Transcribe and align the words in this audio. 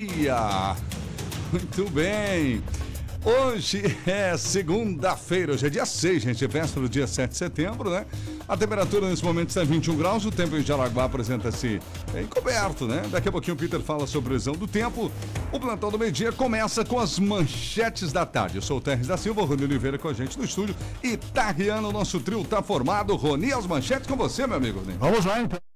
dia. 0.00 0.76
Muito 1.50 1.90
bem. 1.90 2.62
Hoje 3.24 3.82
é 4.06 4.36
segunda-feira, 4.36 5.54
hoje 5.54 5.66
é 5.66 5.68
dia 5.68 5.84
6, 5.84 6.22
gente, 6.22 6.46
véspera 6.46 6.82
do 6.82 6.88
dia 6.88 7.04
7 7.04 7.32
de 7.32 7.36
setembro, 7.36 7.90
né? 7.90 8.06
A 8.46 8.56
temperatura 8.56 9.08
nesse 9.08 9.24
momento 9.24 9.48
está 9.48 9.64
21 9.64 9.96
graus, 9.96 10.24
o 10.24 10.30
tempo 10.30 10.56
em 10.56 10.62
Jaraguá 10.62 11.02
apresenta-se 11.02 11.80
encoberto, 12.16 12.86
né? 12.86 13.02
Daqui 13.10 13.28
a 13.28 13.32
pouquinho 13.32 13.56
o 13.56 13.58
Peter 13.58 13.80
fala 13.80 14.06
sobre 14.06 14.28
a 14.28 14.30
previsão 14.30 14.54
do 14.54 14.68
tempo. 14.68 15.10
O 15.50 15.58
plantão 15.58 15.90
do 15.90 15.98
meio-dia 15.98 16.30
começa 16.30 16.84
com 16.84 17.00
as 17.00 17.18
manchetes 17.18 18.12
da 18.12 18.24
tarde. 18.24 18.58
Eu 18.58 18.62
sou 18.62 18.78
o 18.78 18.80
Terres 18.80 19.08
da 19.08 19.16
Silva, 19.16 19.44
Rony 19.44 19.64
Oliveira 19.64 19.98
com 19.98 20.06
a 20.06 20.12
gente 20.12 20.38
no 20.38 20.44
estúdio. 20.44 20.76
E 21.02 21.16
tá 21.16 21.52
o 21.84 21.92
nosso 21.92 22.20
trio 22.20 22.44
tá 22.44 22.62
formado. 22.62 23.16
Rony, 23.16 23.52
as 23.52 23.66
manchetes 23.66 24.06
com 24.06 24.14
você, 24.14 24.46
meu 24.46 24.58
amigo. 24.58 24.80
Vamos 25.00 25.24
lá, 25.24 25.40
então. 25.40 25.67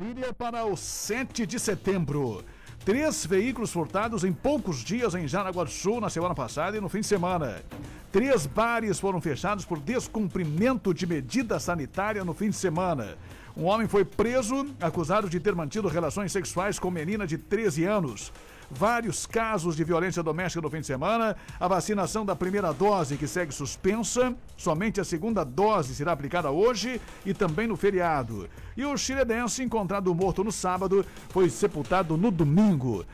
Brasília 0.00 0.32
para 0.32 0.64
o 0.64 0.78
7 0.78 1.44
de 1.44 1.58
setembro. 1.58 2.42
Três 2.86 3.26
veículos 3.26 3.70
furtados 3.70 4.24
em 4.24 4.32
poucos 4.32 4.78
dias 4.78 5.14
em 5.14 5.28
Jaraguá 5.28 5.64
do 5.64 5.70
Sul 5.70 6.00
na 6.00 6.08
semana 6.08 6.34
passada 6.34 6.74
e 6.74 6.80
no 6.80 6.88
fim 6.88 7.00
de 7.00 7.06
semana. 7.06 7.62
Três 8.10 8.46
bares 8.46 8.98
foram 8.98 9.20
fechados 9.20 9.66
por 9.66 9.78
descumprimento 9.78 10.94
de 10.94 11.06
medida 11.06 11.60
sanitária 11.60 12.24
no 12.24 12.32
fim 12.32 12.48
de 12.48 12.56
semana. 12.56 13.18
Um 13.54 13.66
homem 13.66 13.86
foi 13.86 14.02
preso 14.02 14.74
acusado 14.80 15.28
de 15.28 15.38
ter 15.38 15.54
mantido 15.54 15.86
relações 15.86 16.32
sexuais 16.32 16.78
com 16.78 16.90
menina 16.90 17.26
de 17.26 17.36
13 17.36 17.84
anos 17.84 18.32
vários 18.70 19.26
casos 19.26 19.76
de 19.76 19.84
violência 19.84 20.22
doméstica 20.22 20.62
no 20.62 20.70
fim 20.70 20.80
de 20.80 20.86
semana, 20.86 21.36
a 21.58 21.68
vacinação 21.68 22.24
da 22.24 22.36
primeira 22.36 22.72
dose 22.72 23.16
que 23.16 23.26
segue 23.26 23.52
suspensa, 23.52 24.34
somente 24.56 25.00
a 25.00 25.04
segunda 25.04 25.44
dose 25.44 25.94
será 25.94 26.12
aplicada 26.12 26.50
hoje 26.50 27.00
e 27.26 27.34
também 27.34 27.66
no 27.66 27.76
feriado. 27.76 28.48
E 28.76 28.84
o 28.84 28.96
chiledense, 28.96 29.62
encontrado 29.62 30.14
morto 30.14 30.44
no 30.44 30.52
sábado, 30.52 31.04
foi 31.30 31.50
sepultado 31.50 32.16
no 32.16 32.30
domingo. 32.30 33.04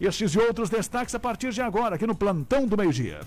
Estes 0.00 0.32
e 0.32 0.38
outros 0.38 0.68
destaques 0.68 1.14
a 1.14 1.18
partir 1.18 1.52
de 1.52 1.62
agora, 1.62 1.96
aqui 1.96 2.06
no 2.06 2.14
Plantão 2.14 2.66
do 2.66 2.76
Meio-Dia. 2.76 3.20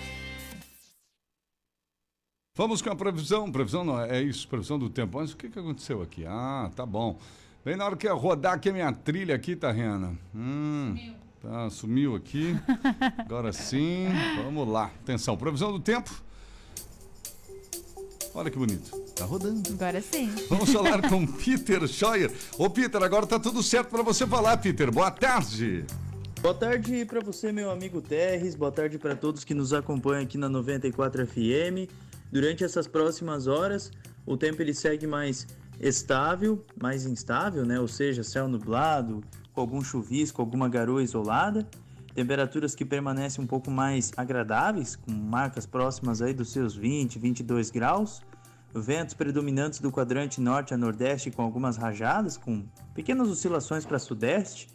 Vamos 2.56 2.80
com 2.80 2.90
a 2.90 2.96
previsão. 2.96 3.50
Previsão 3.50 3.84
não 3.84 4.00
é 4.00 4.22
isso, 4.22 4.46
previsão 4.46 4.78
do 4.78 4.88
tempo. 4.88 5.18
Mas 5.18 5.32
o 5.32 5.36
que, 5.36 5.48
que 5.48 5.58
aconteceu 5.58 6.00
aqui? 6.02 6.24
Ah, 6.24 6.70
tá 6.74 6.86
bom. 6.86 7.18
Bem 7.64 7.76
na 7.76 7.84
hora 7.84 7.96
que 7.96 8.06
eu 8.06 8.16
rodar 8.16 8.54
aqui 8.54 8.68
a 8.68 8.72
minha 8.72 8.92
trilha 8.92 9.34
aqui, 9.34 9.56
tá, 9.56 9.72
Rihanna? 9.72 10.16
Hum, 10.34 10.94
sumiu. 10.96 11.14
Tá, 11.42 11.70
sumiu 11.70 12.14
aqui. 12.14 12.56
Agora 13.18 13.52
sim. 13.52 14.06
Vamos 14.44 14.68
lá. 14.68 14.90
Atenção, 15.02 15.36
previsão 15.36 15.72
do 15.72 15.80
tempo. 15.80 16.10
Olha 18.34 18.50
que 18.50 18.58
bonito. 18.58 18.96
Tá 19.16 19.24
rodando. 19.24 19.72
Agora 19.72 20.00
sim. 20.00 20.32
Vamos 20.48 20.70
falar 20.70 21.02
com 21.10 21.26
Peter 21.26 21.86
Scheuer. 21.88 22.32
Ô, 22.56 22.70
Peter, 22.70 23.02
agora 23.02 23.26
tá 23.26 23.40
tudo 23.40 23.62
certo 23.64 23.90
para 23.90 24.02
você 24.02 24.26
falar, 24.26 24.58
Peter. 24.58 24.92
Boa 24.92 25.10
tarde. 25.10 25.84
Boa 26.44 26.54
tarde 26.54 27.06
para 27.06 27.20
você, 27.20 27.50
meu 27.50 27.70
amigo 27.70 28.02
Terres. 28.02 28.54
Boa 28.54 28.70
tarde 28.70 28.98
para 28.98 29.16
todos 29.16 29.44
que 29.44 29.54
nos 29.54 29.72
acompanham 29.72 30.24
aqui 30.24 30.36
na 30.36 30.46
94 30.46 31.26
FM. 31.26 31.88
Durante 32.30 32.62
essas 32.62 32.86
próximas 32.86 33.46
horas, 33.46 33.90
o 34.26 34.36
tempo 34.36 34.60
ele 34.60 34.74
segue 34.74 35.06
mais 35.06 35.46
estável, 35.80 36.62
mais 36.78 37.06
instável, 37.06 37.64
né? 37.64 37.80
Ou 37.80 37.88
seja, 37.88 38.22
céu 38.22 38.46
nublado, 38.46 39.24
com 39.54 39.60
algum 39.62 39.80
chuvisco, 39.80 40.42
alguma 40.42 40.68
garoa 40.68 41.02
isolada. 41.02 41.66
Temperaturas 42.14 42.74
que 42.74 42.84
permanecem 42.84 43.42
um 43.42 43.46
pouco 43.46 43.70
mais 43.70 44.12
agradáveis, 44.14 44.96
com 44.96 45.12
marcas 45.12 45.64
próximas 45.64 46.20
aí 46.20 46.34
dos 46.34 46.52
seus 46.52 46.76
20, 46.76 47.18
22 47.18 47.70
graus. 47.70 48.20
Ventos 48.74 49.14
predominantes 49.14 49.80
do 49.80 49.90
quadrante 49.90 50.42
norte 50.42 50.74
a 50.74 50.76
nordeste 50.76 51.30
com 51.30 51.40
algumas 51.40 51.78
rajadas, 51.78 52.36
com 52.36 52.66
pequenas 52.94 53.30
oscilações 53.30 53.86
para 53.86 53.98
sudeste 53.98 54.73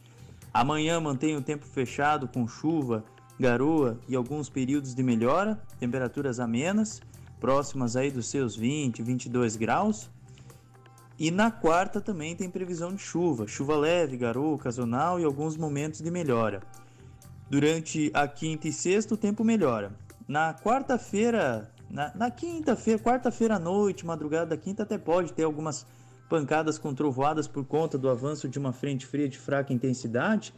Amanhã 0.53 0.99
mantém 0.99 1.35
o 1.35 1.41
tempo 1.41 1.65
fechado 1.65 2.27
com 2.27 2.47
chuva, 2.47 3.03
garoa 3.39 3.99
e 4.07 4.15
alguns 4.15 4.49
períodos 4.49 4.95
de 4.95 5.03
melhora, 5.03 5.61
temperaturas 5.79 6.39
amenas, 6.39 7.01
próximas 7.39 7.95
aí 7.95 8.11
dos 8.11 8.27
seus 8.27 8.55
20, 8.55 9.01
22 9.01 9.55
graus. 9.55 10.09
E 11.17 11.31
na 11.31 11.51
quarta 11.51 12.01
também 12.01 12.35
tem 12.35 12.49
previsão 12.49 12.93
de 12.95 13.01
chuva, 13.01 13.47
chuva 13.47 13.77
leve, 13.77 14.17
garoa 14.17 14.55
ocasional 14.55 15.19
e 15.19 15.23
alguns 15.23 15.55
momentos 15.55 16.01
de 16.01 16.09
melhora. 16.09 16.61
Durante 17.49 18.09
a 18.13 18.27
quinta 18.27 18.67
e 18.67 18.73
sexta 18.73 19.13
o 19.13 19.17
tempo 19.17 19.43
melhora. 19.43 19.91
Na 20.27 20.53
quarta-feira, 20.53 21.71
na, 21.89 22.11
na 22.15 22.31
quinta-feira, 22.31 22.99
quarta-feira 23.01 23.55
à 23.55 23.59
noite, 23.59 24.05
madrugada 24.05 24.47
da 24.47 24.57
quinta 24.57 24.83
até 24.83 24.97
pode 24.97 25.33
ter 25.33 25.43
algumas 25.43 25.85
pancadas 26.29 26.77
com 26.77 26.93
trovoadas 26.93 27.47
por 27.47 27.65
conta 27.65 27.97
do 27.97 28.07
avanço 28.07 28.47
de 28.47 28.59
uma 28.59 28.71
frente 28.71 29.05
fria 29.05 29.27
de 29.27 29.37
fraca 29.37 29.73
intensidade, 29.73 30.53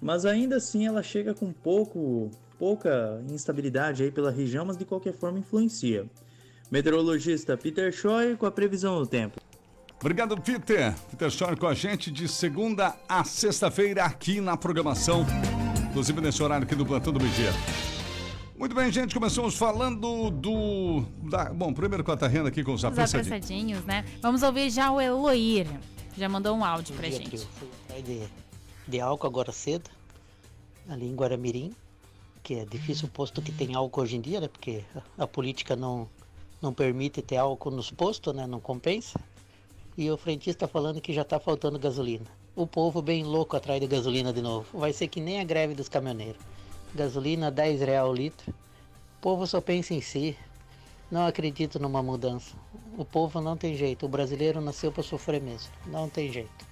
mas 0.00 0.26
ainda 0.26 0.56
assim 0.56 0.86
ela 0.86 1.02
chega 1.02 1.34
com 1.34 1.50
pouco, 1.50 2.30
pouca 2.58 3.20
instabilidade 3.30 4.02
aí 4.02 4.10
pela 4.10 4.30
região, 4.30 4.66
mas 4.66 4.76
de 4.76 4.84
qualquer 4.84 5.14
forma 5.14 5.38
influencia. 5.38 6.06
Meteorologista 6.70 7.56
Peter 7.56 7.90
Schoy 7.90 8.36
com 8.36 8.44
a 8.44 8.50
previsão 8.50 9.00
do 9.00 9.06
tempo. 9.06 9.40
Obrigado, 10.00 10.40
Peter. 10.40 10.94
Peter 11.10 11.30
Schor 11.30 11.58
com 11.58 11.66
a 11.66 11.74
gente 11.74 12.10
de 12.10 12.28
segunda 12.28 12.94
a 13.08 13.24
sexta-feira 13.24 14.04
aqui 14.04 14.40
na 14.40 14.56
programação. 14.56 15.26
Inclusive 15.90 16.20
nesse 16.20 16.40
horário 16.42 16.64
aqui 16.64 16.76
do 16.76 16.86
Plantão 16.86 17.12
do 17.12 17.18
Media. 17.18 17.50
Muito 18.58 18.74
bem, 18.74 18.90
gente. 18.90 19.14
Começamos 19.14 19.54
falando 19.54 20.30
do. 20.30 21.02
Da, 21.30 21.44
bom, 21.52 21.72
primeiro 21.72 22.02
com 22.02 22.10
a 22.10 22.26
renda 22.28 22.48
aqui 22.48 22.64
com 22.64 22.72
os 22.72 22.80
Os 22.80 22.84
apressadinhos. 22.84 23.26
apressadinhos, 23.28 23.84
né? 23.84 24.04
Vamos 24.20 24.42
ouvir 24.42 24.68
já 24.68 24.90
o 24.90 25.00
Eloir. 25.00 25.68
Já 26.16 26.28
mandou 26.28 26.56
um 26.56 26.64
áudio 26.64 26.92
pra 26.96 27.08
que 27.08 27.14
eu 27.14 27.18
gente. 27.18 27.38
fui 27.38 27.68
atrás 27.84 28.04
de, 28.04 28.22
de 28.88 29.00
álcool 29.00 29.28
agora 29.28 29.52
cedo, 29.52 29.88
ali 30.88 31.06
em 31.06 31.14
Guaramirim, 31.14 31.72
que 32.42 32.54
é 32.54 32.64
difícil 32.64 33.06
o 33.06 33.10
posto 33.12 33.40
que 33.40 33.52
tem 33.52 33.76
álcool 33.76 34.00
hoje 34.02 34.16
em 34.16 34.20
dia, 34.20 34.40
né? 34.40 34.48
Porque 34.48 34.82
a, 35.16 35.22
a 35.22 35.26
política 35.28 35.76
não, 35.76 36.08
não 36.60 36.74
permite 36.74 37.22
ter 37.22 37.36
álcool 37.36 37.70
nos 37.70 37.92
postos, 37.92 38.34
né? 38.34 38.44
Não 38.44 38.58
compensa. 38.58 39.20
E 39.96 40.10
o 40.10 40.16
frentista 40.16 40.66
falando 40.66 41.00
que 41.00 41.12
já 41.12 41.22
tá 41.22 41.38
faltando 41.38 41.78
gasolina. 41.78 42.26
O 42.56 42.66
povo 42.66 43.00
bem 43.00 43.22
louco 43.22 43.56
atrás 43.56 43.80
de 43.80 43.86
gasolina 43.86 44.32
de 44.32 44.42
novo. 44.42 44.66
Vai 44.76 44.92
ser 44.92 45.06
que 45.06 45.20
nem 45.20 45.38
a 45.40 45.44
greve 45.44 45.74
dos 45.74 45.88
caminhoneiros. 45.88 46.42
Gasolina 46.98 47.50
10 47.50 47.80
real 47.80 48.10
o 48.10 48.12
litro. 48.12 48.50
O 48.50 49.20
povo 49.20 49.46
só 49.46 49.60
pensa 49.60 49.94
em 49.94 50.00
si. 50.00 50.36
Não 51.10 51.26
acredito 51.26 51.78
numa 51.78 52.02
mudança. 52.02 52.56
O 52.96 53.04
povo 53.04 53.40
não 53.40 53.56
tem 53.56 53.76
jeito. 53.76 54.04
O 54.04 54.08
brasileiro 54.08 54.60
nasceu 54.60 54.90
para 54.90 55.04
sofrer 55.04 55.40
mesmo. 55.40 55.70
Não 55.86 56.08
tem 56.08 56.30
jeito. 56.32 56.66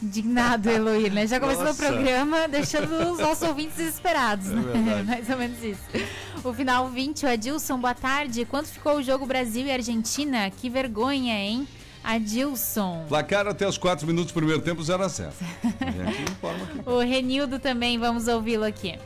Indignado, 0.00 0.68
Eloir, 0.70 1.12
né? 1.12 1.26
Já 1.26 1.40
começou 1.40 1.64
Nossa. 1.64 1.84
o 1.84 1.86
programa 1.86 2.46
deixando 2.46 3.12
os 3.12 3.18
nossos 3.18 3.48
ouvintes 3.48 3.76
desesperados, 3.76 4.46
né? 4.46 4.62
verdade. 4.62 5.04
Mais 5.08 5.30
ou 5.30 5.36
menos 5.38 5.62
isso. 5.62 5.82
O 6.44 6.52
final 6.52 6.88
20, 6.88 7.24
o 7.24 7.28
Adilson, 7.28 7.78
boa 7.78 7.94
tarde. 7.94 8.44
Quanto 8.44 8.68
ficou 8.68 8.98
o 8.98 9.02
jogo 9.02 9.26
Brasil 9.26 9.66
e 9.66 9.72
Argentina? 9.72 10.50
Que 10.50 10.68
vergonha, 10.68 11.34
hein? 11.34 11.66
Adilson. 12.04 13.04
Placar 13.08 13.46
até 13.46 13.66
os 13.66 13.78
4 13.78 14.06
minutos 14.06 14.32
do 14.32 14.34
primeiro 14.34 14.60
tempo, 14.60 14.82
0 14.82 15.02
a 15.02 15.08
0 15.08 15.32
A 15.80 15.90
gente 15.90 16.30
informa 16.30 16.64
aqui. 16.64 16.88
O 16.88 16.98
Renildo 16.98 17.58
também, 17.58 17.98
vamos 17.98 18.28
ouvi-lo 18.28 18.64
aqui. 18.64 18.98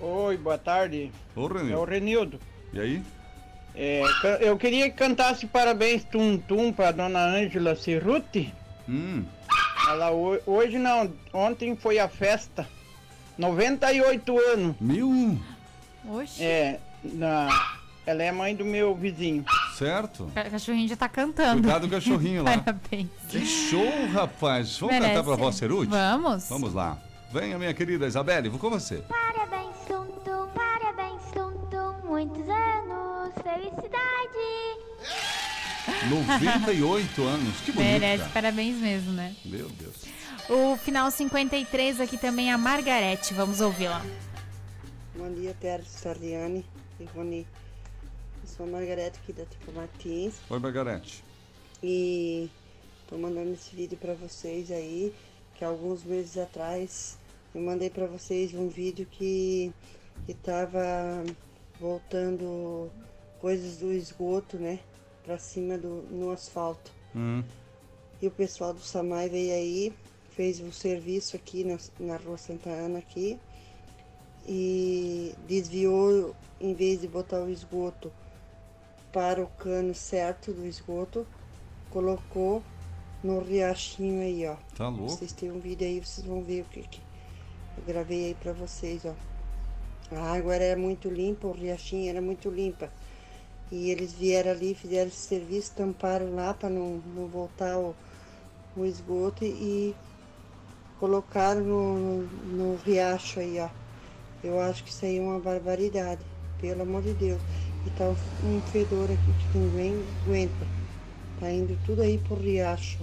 Oi, 0.00 0.36
boa 0.36 0.58
tarde. 0.58 1.10
Ô, 1.36 1.42
É 1.42 1.44
o 1.44 1.48
Renil. 1.48 1.84
Renildo. 1.84 2.40
E 2.72 2.80
aí? 2.80 3.02
É, 3.74 4.02
eu 4.40 4.56
queria 4.56 4.90
que 4.90 4.96
cantasse 4.96 5.46
parabéns 5.46 6.04
tum 6.04 6.36
tum 6.38 6.72
pra 6.72 6.90
dona 6.90 7.20
Ângela 7.20 7.76
Cerruti. 7.76 8.52
Hum, 8.88 9.24
Ela 9.88 10.10
ho- 10.10 10.40
hoje 10.46 10.78
não, 10.78 11.12
ontem 11.32 11.76
foi 11.76 11.98
a 11.98 12.08
festa. 12.08 12.66
98 13.38 14.38
anos. 14.38 14.76
mil, 14.80 15.38
Oxe, 16.08 16.42
É, 16.42 16.78
na, 17.02 17.48
ela 18.04 18.22
é 18.22 18.32
mãe 18.32 18.54
do 18.54 18.64
meu 18.64 18.94
vizinho. 18.94 19.44
certo? 19.76 20.24
o 20.24 20.50
cachorrinho 20.50 20.88
já 20.88 20.96
tá 20.96 21.08
cantando. 21.08 21.62
Cuidado 21.62 21.86
do 21.86 21.90
cachorrinho 21.90 22.42
lá. 22.42 22.58
Parabéns. 22.58 23.08
Que 23.28 23.44
show, 23.46 23.86
rapaz. 24.12 24.78
Vamos 24.78 24.94
Merece. 24.94 25.12
cantar 25.14 25.24
pra 25.24 25.36
vó 25.36 25.52
Ceruti? 25.52 25.90
Vamos. 25.90 26.48
Vamos 26.48 26.74
lá. 26.74 26.98
Venha, 27.32 27.56
minha 27.58 27.72
querida 27.72 28.06
Isabelle, 28.06 28.48
vou 28.48 28.58
com 28.58 28.68
você. 28.70 29.02
Parabéns, 29.08 29.59
98 36.10 37.22
anos. 37.22 37.60
Que 37.60 37.72
bonito. 37.72 37.90
Merece, 37.92 38.18
cara. 38.18 38.30
parabéns 38.32 38.76
mesmo, 38.76 39.12
né? 39.12 39.34
Meu 39.44 39.68
Deus. 39.68 39.94
O 40.48 40.76
final 40.76 41.08
53 41.10 42.00
aqui 42.00 42.18
também 42.18 42.50
a 42.50 42.58
Margarete, 42.58 43.32
vamos 43.32 43.60
ouvi-la. 43.60 44.04
Bom 45.16 45.32
dia, 45.32 45.54
Terra 45.60 45.84
Sardiani, 45.86 46.64
Ivone. 46.98 47.46
Eu 48.42 48.48
sou 48.48 48.66
a 48.66 48.68
Margarete 48.68 49.18
aqui 49.22 49.32
da 49.32 49.44
Tipo 49.44 49.70
Martins 49.72 50.34
Oi, 50.50 50.58
Margarete. 50.58 51.22
e 51.82 52.50
tô 53.08 53.16
mandando 53.16 53.52
esse 53.52 53.76
vídeo 53.76 53.96
pra 53.96 54.14
vocês 54.14 54.70
aí, 54.72 55.14
que 55.54 55.64
alguns 55.64 56.02
meses 56.02 56.36
atrás 56.38 57.18
eu 57.54 57.60
mandei 57.60 57.90
pra 57.90 58.06
vocês 58.06 58.52
um 58.54 58.68
vídeo 58.68 59.06
que, 59.10 59.72
que 60.26 60.34
tava 60.34 61.22
voltando 61.78 62.90
coisas 63.40 63.76
do 63.76 63.92
esgoto, 63.92 64.56
né, 64.56 64.78
pra 65.24 65.38
cima 65.38 65.76
do, 65.78 66.04
no 66.10 66.30
asfalto. 66.30 66.90
Hum, 67.14 67.42
E 68.22 68.26
o 68.26 68.30
pessoal 68.30 68.72
do 68.74 68.80
Samai 68.80 69.28
veio 69.28 69.52
aí, 69.54 69.92
fez 70.30 70.60
um 70.60 70.70
serviço 70.72 71.36
aqui 71.36 71.64
na, 71.64 71.78
na 71.98 72.16
rua 72.16 72.36
Santa 72.38 72.70
Ana 72.70 72.98
aqui 72.98 73.38
e 74.46 75.34
desviou, 75.46 76.34
em 76.60 76.74
vez 76.74 77.00
de 77.00 77.08
botar 77.08 77.40
o 77.40 77.50
esgoto 77.50 78.12
para 79.12 79.42
o 79.42 79.46
cano 79.46 79.94
certo 79.94 80.52
do 80.52 80.66
esgoto, 80.66 81.26
colocou 81.90 82.62
no 83.22 83.40
riachinho 83.40 84.22
aí, 84.22 84.46
ó. 84.46 84.56
tá 84.76 84.88
louco. 84.88 85.08
Vocês 85.10 85.32
têm 85.32 85.50
um 85.50 85.58
vídeo 85.60 85.86
aí, 85.86 86.00
vocês 86.00 86.26
vão 86.26 86.42
ver 86.42 86.62
o 86.62 86.64
que, 86.66 86.82
que 86.82 87.00
eu 87.76 87.84
gravei 87.84 88.26
aí 88.26 88.34
pra 88.34 88.52
vocês, 88.52 89.02
ó. 89.04 89.14
A 90.14 90.32
água 90.34 90.54
era 90.54 90.78
muito 90.80 91.08
limpa, 91.08 91.46
o 91.46 91.52
riachinho 91.52 92.08
era 92.10 92.20
muito 92.20 92.48
limpa. 92.50 92.90
E 93.70 93.90
eles 93.90 94.12
vieram 94.12 94.50
ali, 94.50 94.74
fizeram 94.74 95.08
esse 95.08 95.28
serviço, 95.28 95.72
tamparam 95.76 96.34
lá 96.34 96.52
para 96.52 96.68
não, 96.68 97.00
não 97.14 97.26
voltar 97.28 97.78
o, 97.78 97.94
o 98.76 98.84
esgoto 98.84 99.44
e 99.44 99.94
colocaram 100.98 101.62
no, 101.62 101.94
no, 101.96 102.72
no 102.72 102.76
riacho 102.76 103.40
aí, 103.40 103.58
ó. 103.60 103.68
Eu 104.42 104.58
acho 104.60 104.82
que 104.84 104.90
isso 104.90 105.04
aí 105.04 105.18
é 105.18 105.20
uma 105.20 105.38
barbaridade, 105.38 106.24
pelo 106.60 106.82
amor 106.82 107.02
de 107.02 107.12
Deus. 107.14 107.40
E 107.86 107.90
tá 107.90 108.04
um 108.42 108.60
fedor 108.60 109.10
aqui 109.10 109.32
que 109.52 109.58
ninguém 109.58 109.94
aguenta. 110.24 110.66
Tá 111.38 111.50
indo 111.50 111.78
tudo 111.86 112.02
aí 112.02 112.18
pro 112.18 112.34
riacho. 112.34 112.98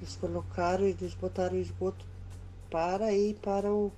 Eles 0.00 0.16
colocaram, 0.16 0.84
eles 0.84 1.14
botaram 1.14 1.56
o 1.56 1.60
esgoto 1.60 2.04
para 2.70 3.06
aí 3.06 3.34
para 3.42 3.70
o, 3.70 3.92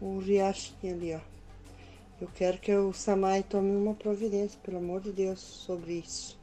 o 0.00 0.18
riachinho 0.18 0.94
ali, 0.94 1.14
ó. 1.14 1.29
Eu 2.20 2.28
quero 2.34 2.58
que 2.58 2.74
o 2.74 2.92
Samai 2.92 3.42
tome 3.42 3.74
uma 3.74 3.94
providência, 3.94 4.58
pelo 4.62 4.76
amor 4.76 5.00
de 5.00 5.10
Deus, 5.10 5.40
sobre 5.40 5.94
isso. 5.94 6.38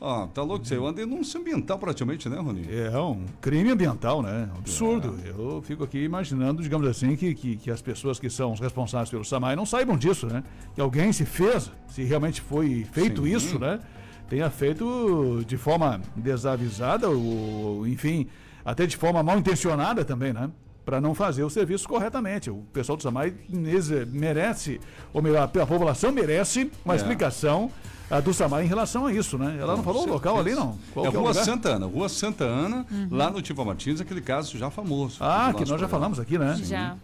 Ó, 0.00 0.26
tá 0.28 0.42
louco 0.42 0.64
você. 0.64 0.76
Eu 0.76 0.86
andei 0.86 1.04
num 1.04 1.22
ambiental 1.36 1.78
praticamente, 1.78 2.28
né, 2.28 2.38
Rony? 2.38 2.66
É 2.70 2.98
um 2.98 3.24
crime 3.40 3.70
ambiental, 3.70 4.22
né? 4.22 4.48
Absurdo. 4.56 5.18
Eu 5.24 5.62
fico 5.62 5.82
aqui 5.82 5.98
imaginando, 5.98 6.62
digamos 6.62 6.86
assim, 6.88 7.16
que, 7.16 7.34
que, 7.34 7.56
que 7.56 7.70
as 7.70 7.82
pessoas 7.82 8.18
que 8.18 8.30
são 8.30 8.52
os 8.52 8.60
responsáveis 8.60 9.10
pelo 9.10 9.24
SAMAI 9.24 9.56
não 9.56 9.66
saibam 9.66 9.96
disso, 9.96 10.26
né? 10.26 10.42
Que 10.74 10.80
alguém 10.80 11.12
se 11.12 11.24
fez, 11.24 11.70
se 11.88 12.04
realmente 12.04 12.40
foi 12.40 12.84
feito 12.92 13.24
Sim. 13.24 13.34
isso, 13.34 13.58
né? 13.58 13.80
Tenha 14.28 14.50
feito 14.50 15.44
de 15.46 15.56
forma 15.56 16.00
desavisada, 16.14 17.08
ou, 17.08 17.86
enfim, 17.86 18.28
até 18.64 18.86
de 18.86 18.96
forma 18.96 19.22
mal 19.22 19.38
intencionada 19.38 20.04
também, 20.04 20.32
né? 20.32 20.50
Para 20.88 21.02
não 21.02 21.14
fazer 21.14 21.44
o 21.44 21.50
serviço 21.50 21.86
corretamente. 21.86 22.48
O 22.48 22.64
pessoal 22.72 22.96
do 22.96 23.02
SAMAI 23.02 23.34
nesse- 23.46 24.06
merece, 24.06 24.80
ou 25.12 25.20
melhor, 25.20 25.42
a 25.42 25.66
população 25.66 26.10
merece 26.10 26.70
uma 26.82 26.94
É. 26.94 26.96
explicação 26.96 27.70
ah, 28.10 28.20
do 28.20 28.32
SAMAI 28.32 28.64
em 28.64 28.68
relação 28.68 29.04
a 29.04 29.12
isso, 29.12 29.36
né? 29.36 29.58
Ela 29.60 29.76
não 29.76 29.82
falou 29.82 30.04
o 30.06 30.08
local 30.08 30.40
ali, 30.40 30.54
não. 30.54 30.78
Qual 30.94 31.04
é 31.04 31.10
que 31.10 31.14
é 31.14 31.20
Rua 31.20 31.28
lugar? 31.28 31.44
Santa 31.44 31.68
Ana. 31.68 31.84
Rua 31.84 32.08
Santa 32.08 32.44
Ana, 32.44 32.86
lá 33.10 33.30
no 33.30 33.42
Tiva 33.42 33.66
Martins, 33.66 34.00
aquele 34.00 34.22
caso 34.22 34.56
já 34.56 34.70
famoso. 34.70 35.18
Ah, 35.20 35.48
que 35.52 35.58
nós 35.60 35.68
já 35.68 35.76
programa. 35.76 35.88
falamos 35.90 36.18
aqui, 36.18 36.38
né? 36.38 36.58
Já. 36.64 36.96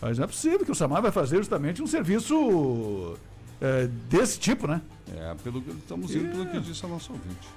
Mas 0.00 0.18
não 0.18 0.24
é 0.24 0.26
possível 0.28 0.60
que 0.64 0.70
o 0.70 0.74
Samar 0.76 1.02
vai 1.02 1.10
fazer 1.10 1.38
justamente 1.38 1.82
um 1.82 1.86
serviço 1.88 3.16
é, 3.60 3.88
desse 4.08 4.38
tipo, 4.38 4.68
né? 4.68 4.80
É, 5.16 5.34
pelo 5.42 5.60
que 5.60 5.70
estamos 5.70 6.14
indo, 6.14 6.30
pelo 6.30 6.46
que 6.46 6.60
disse 6.60 6.86
a 6.86 6.88
nossa 6.88 7.12
ouvinte. 7.12 7.48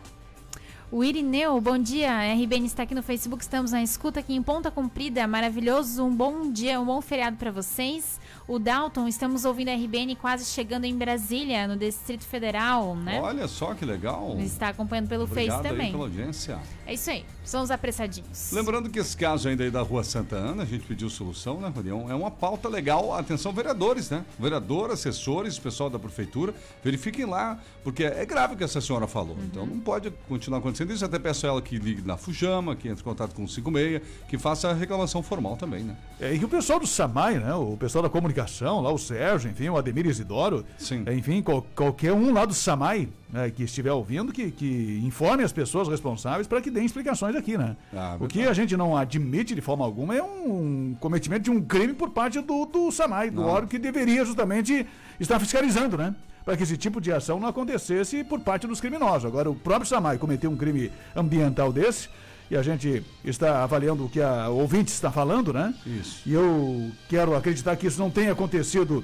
O 0.92 1.04
Irineu, 1.04 1.60
bom 1.60 1.80
dia. 1.80 2.12
RBN 2.36 2.68
está 2.68 2.84
aqui 2.84 2.94
no 2.94 3.02
Facebook, 3.02 3.42
estamos 3.42 3.72
na 3.72 3.82
escuta 3.82 4.20
aqui 4.20 4.36
em 4.36 4.44
Ponta 4.44 4.70
Comprida. 4.70 5.26
Maravilhoso, 5.26 6.04
um 6.04 6.16
bom 6.16 6.52
dia, 6.52 6.80
um 6.80 6.86
bom 6.86 7.02
feriado 7.02 7.38
para 7.38 7.50
vocês. 7.52 8.20
O 8.48 8.60
Dalton, 8.60 9.08
estamos 9.08 9.44
ouvindo 9.44 9.70
a 9.70 9.74
RBN 9.74 10.16
quase 10.18 10.46
chegando 10.46 10.86
em 10.86 10.96
Brasília, 10.96 11.68
no 11.68 11.76
Distrito 11.76 12.24
Federal, 12.24 12.96
né? 12.96 13.20
Olha 13.20 13.48
só 13.48 13.74
que 13.74 13.84
legal. 13.84 14.34
Ele 14.34 14.46
está 14.46 14.70
acompanhando 14.70 15.08
pelo 15.08 15.24
Obrigado 15.24 15.48
Face 15.48 15.68
aí 15.68 15.72
também. 15.72 15.92
pela 15.92 16.04
audiência. 16.04 16.60
É 16.86 16.94
isso 16.94 17.10
aí, 17.10 17.26
são 17.44 17.64
os 17.64 17.72
apressadinhos. 17.72 18.52
Lembrando 18.52 18.88
que 18.88 19.00
esse 19.00 19.18
caso 19.18 19.50
ainda 19.50 19.64
aí 19.64 19.72
da 19.72 19.82
Rua 19.82 20.04
Santa 20.04 20.36
Ana, 20.36 20.62
a 20.62 20.66
gente 20.66 20.86
pediu 20.86 21.10
solução, 21.10 21.60
né, 21.60 21.72
Ronião? 21.76 22.06
É 22.08 22.14
uma 22.14 22.30
pauta 22.30 22.70
legal. 22.70 23.16
Atenção, 23.16 23.52
vereadores, 23.52 24.12
né? 24.12 24.24
Vereador, 24.38 24.92
assessores, 24.92 25.58
pessoal 25.58 25.90
da 25.90 25.98
prefeitura, 25.98 26.54
verifiquem 26.84 27.26
lá, 27.26 27.60
porque 27.84 28.04
é 28.04 28.24
grave 28.28 28.54
o 28.54 28.58
que 28.58 28.64
essa 28.64 28.80
senhora 28.80 29.08
falou. 29.08 29.38
Então 29.44 29.66
não 29.66 29.80
pode 29.80 30.12
continuar 30.30 30.60
acontecendo 30.60 30.94
isso. 30.94 31.04
Até 31.04 31.18
peço 31.18 31.48
a 31.48 31.50
ela 31.50 31.62
que 31.64 31.80
ligue 31.80 32.04
na 32.04 32.16
Fujama, 32.16 32.76
que 32.76 32.88
entre 32.88 33.02
em 33.02 33.04
contato 33.04 33.34
com 33.34 33.44
o 33.44 33.48
56, 33.48 34.04
que 34.28 34.38
faça 34.38 34.70
a 34.70 34.74
reclamação 34.74 35.24
formal 35.24 35.58
também, 35.58 35.82
né? 35.82 35.98
É, 36.20 36.32
e 36.32 36.38
que 36.38 36.46
o 36.46 36.50
pessoal 36.50 36.80
do 36.80 36.86
Samai, 36.86 37.40
né? 37.40 37.56
O 37.56 37.76
pessoal 37.76 38.04
da 38.04 38.10
comunicação, 38.10 38.35
lá 38.82 38.92
o 38.92 38.98
Sérgio, 38.98 39.50
enfim, 39.50 39.70
o 39.70 39.78
Ademir 39.78 40.06
Isidoro, 40.06 40.66
Sim. 40.78 41.04
enfim, 41.16 41.42
qual- 41.42 41.66
qualquer 41.76 42.14
um 42.14 42.34
lá 42.34 42.46
do 42.46 42.54
Samai 42.54 43.08
né, 43.32 43.50
que 43.50 43.64
estiver 43.64 43.92
ouvindo, 43.92 44.32
que, 44.32 44.52
que 44.52 45.02
informe 45.04 45.44
as 45.44 45.52
pessoas 45.52 45.88
responsáveis 45.88 46.48
para 46.48 46.62
que 46.62 46.70
deem 46.72 46.86
explicações 46.86 47.36
aqui, 47.36 47.58
né? 47.58 47.76
Ah, 47.94 48.18
o 48.20 48.28
que 48.28 48.44
a 48.44 48.54
gente 48.54 48.76
não 48.78 48.96
admite 48.96 49.54
de 49.56 49.62
forma 49.62 49.84
alguma 49.86 50.16
é 50.16 50.24
um 50.24 50.96
cometimento 51.00 51.44
de 51.44 51.52
um 51.52 51.62
crime 51.62 51.94
por 51.94 52.10
parte 52.12 52.40
do, 52.42 52.66
do 52.66 52.92
Samai, 52.92 53.30
do 53.30 53.42
Não. 53.42 53.48
órgão 53.50 53.68
que 53.68 53.80
deveria 53.80 54.24
justamente 54.26 54.86
estar 55.20 55.40
fiscalizando, 55.40 55.98
né? 55.98 56.16
para 56.44 56.56
que 56.56 56.62
esse 56.62 56.78
tipo 56.78 57.02
de 57.02 57.12
ação 57.12 57.40
não 57.40 57.48
acontecesse 57.48 58.24
por 58.24 58.40
parte 58.40 58.68
dos 58.68 58.80
criminosos. 58.80 59.26
Agora, 59.26 59.50
o 59.50 59.56
próprio 59.56 59.88
Samai 59.90 60.20
cometeu 60.20 60.52
um 60.52 60.56
crime 60.56 60.92
ambiental 61.16 61.74
desse, 61.74 62.08
e 62.50 62.56
a 62.56 62.62
gente 62.62 63.04
está 63.24 63.64
avaliando 63.64 64.06
o 64.06 64.10
que 64.10 64.22
a 64.22 64.50
ouvinte 64.50 64.92
está 64.92 65.12
falando, 65.12 65.52
né? 65.52 65.74
Isso. 65.86 66.22
E 66.26 66.34
eu 66.34 66.92
quero 67.10 67.36
acreditar 67.36 67.76
que 67.76 67.88
isso 67.88 68.00
não 68.00 68.12
tenha 68.12 68.32
acontecido 68.32 69.04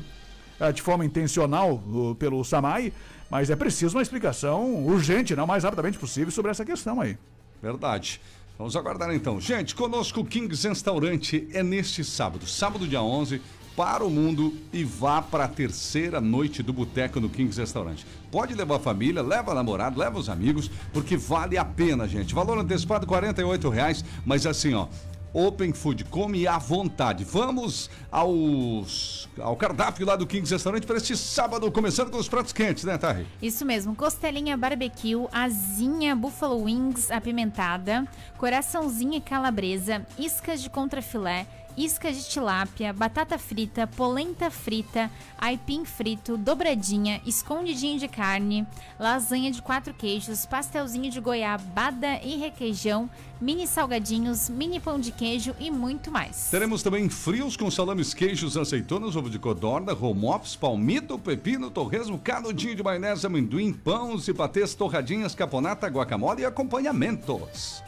ah, 0.60 0.71
de 0.71 0.81
forma 0.81 1.03
intencional 1.03 1.81
uh, 1.88 2.15
pelo 2.15 2.43
Samai, 2.43 2.93
mas 3.29 3.50
é 3.50 3.55
preciso 3.55 3.98
uma 3.98 4.01
explicação 4.01 4.86
urgente, 4.86 5.36
não 5.36 5.45
o 5.45 5.48
mais 5.48 5.63
rapidamente 5.63 5.98
possível, 5.98 6.31
sobre 6.31 6.51
essa 6.51 6.63
questão 6.63 7.01
aí. 7.01 7.17
Verdade. 7.62 8.21
Vamos 8.57 8.75
aguardar 8.75 9.12
então. 9.12 9.41
Gente, 9.41 9.74
conosco 9.74 10.19
o 10.19 10.25
Kings 10.25 10.67
Restaurante 10.67 11.48
é 11.51 11.63
neste 11.63 12.03
sábado, 12.03 12.45
sábado 12.45 12.88
dia 12.88 13.01
11, 13.01 13.41
para 13.75 14.03
o 14.03 14.09
mundo 14.09 14.53
e 14.71 14.83
vá 14.83 15.21
para 15.21 15.45
a 15.45 15.47
terceira 15.47 16.19
noite 16.19 16.61
do 16.61 16.73
Boteco 16.73 17.19
no 17.19 17.29
Kings 17.29 17.59
Restaurante. 17.59 18.05
Pode 18.31 18.53
levar 18.53 18.75
a 18.75 18.79
família, 18.79 19.21
leva 19.21 19.51
a 19.51 19.55
namorado, 19.55 19.99
leva 19.99 20.19
os 20.19 20.29
amigos, 20.29 20.69
porque 20.93 21.17
vale 21.17 21.57
a 21.57 21.65
pena, 21.65 22.07
gente. 22.07 22.33
Valor 22.33 22.57
antecipado 22.57 23.07
48 23.07 23.69
reais, 23.69 24.05
mas 24.25 24.45
assim, 24.45 24.73
ó, 24.73 24.87
Open 25.33 25.71
Food, 25.71 26.03
come 26.05 26.45
à 26.45 26.57
vontade. 26.57 27.23
Vamos 27.23 27.89
aos, 28.11 29.29
ao 29.39 29.55
cardápio 29.55 30.05
lá 30.05 30.17
do 30.17 30.27
Kings 30.27 30.51
Restaurante 30.53 30.85
para 30.85 30.97
este 30.97 31.15
sábado, 31.15 31.71
começando 31.71 32.11
com 32.11 32.17
os 32.17 32.27
pratos 32.27 32.51
quentes, 32.51 32.83
né, 32.83 32.97
Tari? 32.97 33.25
Isso 33.41 33.65
mesmo, 33.65 33.95
costelinha 33.95 34.57
barbecue, 34.57 35.27
asinha 35.31 36.15
buffalo 36.15 36.63
wings 36.63 37.09
apimentada, 37.09 38.05
coraçãozinha 38.37 39.21
calabresa, 39.21 40.05
iscas 40.19 40.61
de 40.61 40.69
contrafilé, 40.69 41.47
isca 41.77 42.11
de 42.11 42.23
tilápia, 42.27 42.93
batata 42.93 43.37
frita, 43.37 43.87
polenta 43.87 44.49
frita, 44.49 45.09
aipim 45.37 45.85
frito, 45.85 46.37
dobradinha, 46.37 47.21
escondidinho 47.25 47.99
de 47.99 48.07
carne, 48.07 48.65
lasanha 48.99 49.51
de 49.51 49.61
quatro 49.61 49.93
queijos, 49.93 50.45
pastelzinho 50.45 51.09
de 51.11 51.19
goiabada 51.19 52.19
e 52.23 52.37
requeijão, 52.37 53.09
mini 53.39 53.65
salgadinhos, 53.65 54.49
mini 54.49 54.79
pão 54.79 54.99
de 54.99 55.11
queijo 55.11 55.55
e 55.59 55.71
muito 55.71 56.11
mais. 56.11 56.49
Teremos 56.51 56.83
também 56.83 57.09
frios 57.09 57.57
com 57.57 57.69
salames, 57.71 58.13
queijos, 58.13 58.55
azeitonas, 58.55 59.15
ovo 59.15 59.29
de 59.29 59.39
codorna, 59.39 59.93
romops, 59.93 60.55
palmito, 60.55 61.17
pepino, 61.17 61.71
torresmo, 61.71 62.19
canudinho 62.19 62.75
de 62.75 62.83
maionese, 62.83 63.25
amendoim, 63.25 63.73
pães 63.73 64.27
e 64.27 64.33
torradinhas, 64.77 65.33
caponata, 65.33 65.87
guacamole 65.87 66.41
e 66.41 66.45
acompanhamentos. 66.45 67.83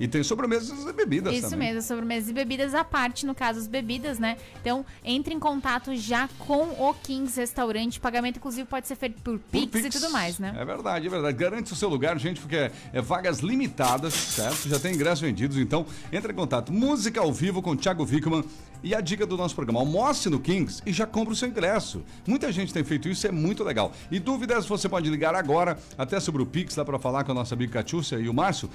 E 0.00 0.08
tem 0.08 0.22
sobremesas 0.22 0.86
e 0.86 0.92
bebidas 0.92 1.34
Isso 1.34 1.50
também. 1.50 1.68
mesmo, 1.68 1.82
sobremesas 1.82 2.30
e 2.30 2.32
bebidas 2.32 2.74
à 2.74 2.84
parte, 2.84 3.26
no 3.26 3.34
caso 3.34 3.58
as 3.60 3.66
bebidas, 3.66 4.18
né? 4.18 4.36
Então, 4.60 4.84
entre 5.04 5.34
em 5.34 5.38
contato 5.38 5.94
já 5.94 6.28
com 6.38 6.62
o 6.78 6.94
Kings 6.94 7.38
Restaurante. 7.38 8.00
Pagamento, 8.00 8.36
inclusive, 8.38 8.66
pode 8.66 8.86
ser 8.86 8.96
feito 8.96 9.20
por, 9.22 9.38
Por 9.38 9.50
Pix, 9.50 9.84
e 9.84 9.90
tudo 9.90 10.10
mais, 10.10 10.38
né? 10.38 10.54
É 10.58 10.64
verdade, 10.64 11.06
é 11.06 11.10
verdade. 11.10 11.36
Garante 11.36 11.72
o 11.72 11.76
seu 11.76 11.88
lugar, 11.88 12.18
gente, 12.18 12.40
porque 12.40 12.56
é, 12.56 12.72
é 12.92 13.00
vagas 13.00 13.40
limitadas, 13.40 14.14
certo? 14.14 14.68
Já 14.68 14.78
tem 14.78 14.94
ingressos 14.94 15.20
vendidos, 15.20 15.56
então 15.56 15.86
entre 16.12 16.32
em 16.32 16.36
contato. 16.36 16.72
Música 16.72 17.20
ao 17.20 17.32
vivo 17.32 17.62
com 17.62 17.76
Thiago 17.76 18.04
Wickman. 18.04 18.44
E 18.84 18.96
a 18.96 19.00
dica 19.00 19.24
do 19.24 19.36
nosso 19.36 19.54
programa, 19.54 19.78
almoce 19.78 20.28
no 20.28 20.40
Kings 20.40 20.82
e 20.84 20.92
já 20.92 21.06
compra 21.06 21.32
o 21.32 21.36
seu 21.36 21.48
ingresso. 21.48 22.02
Muita 22.26 22.50
gente 22.50 22.74
tem 22.74 22.82
feito 22.82 23.08
isso, 23.08 23.24
é 23.24 23.30
muito 23.30 23.62
legal. 23.62 23.92
E 24.10 24.18
dúvidas, 24.18 24.66
você 24.66 24.88
pode 24.88 25.08
ligar 25.08 25.36
agora, 25.36 25.78
até 25.96 26.18
sobre 26.18 26.42
o 26.42 26.46
Pix, 26.46 26.74
dá 26.74 26.84
para 26.84 26.98
falar 26.98 27.22
com 27.22 27.30
a 27.30 27.34
nossa 27.34 27.54
amiga 27.54 27.74
Catiúcia 27.74 28.16
e 28.16 28.28
o 28.28 28.34
Márcio, 28.34 28.68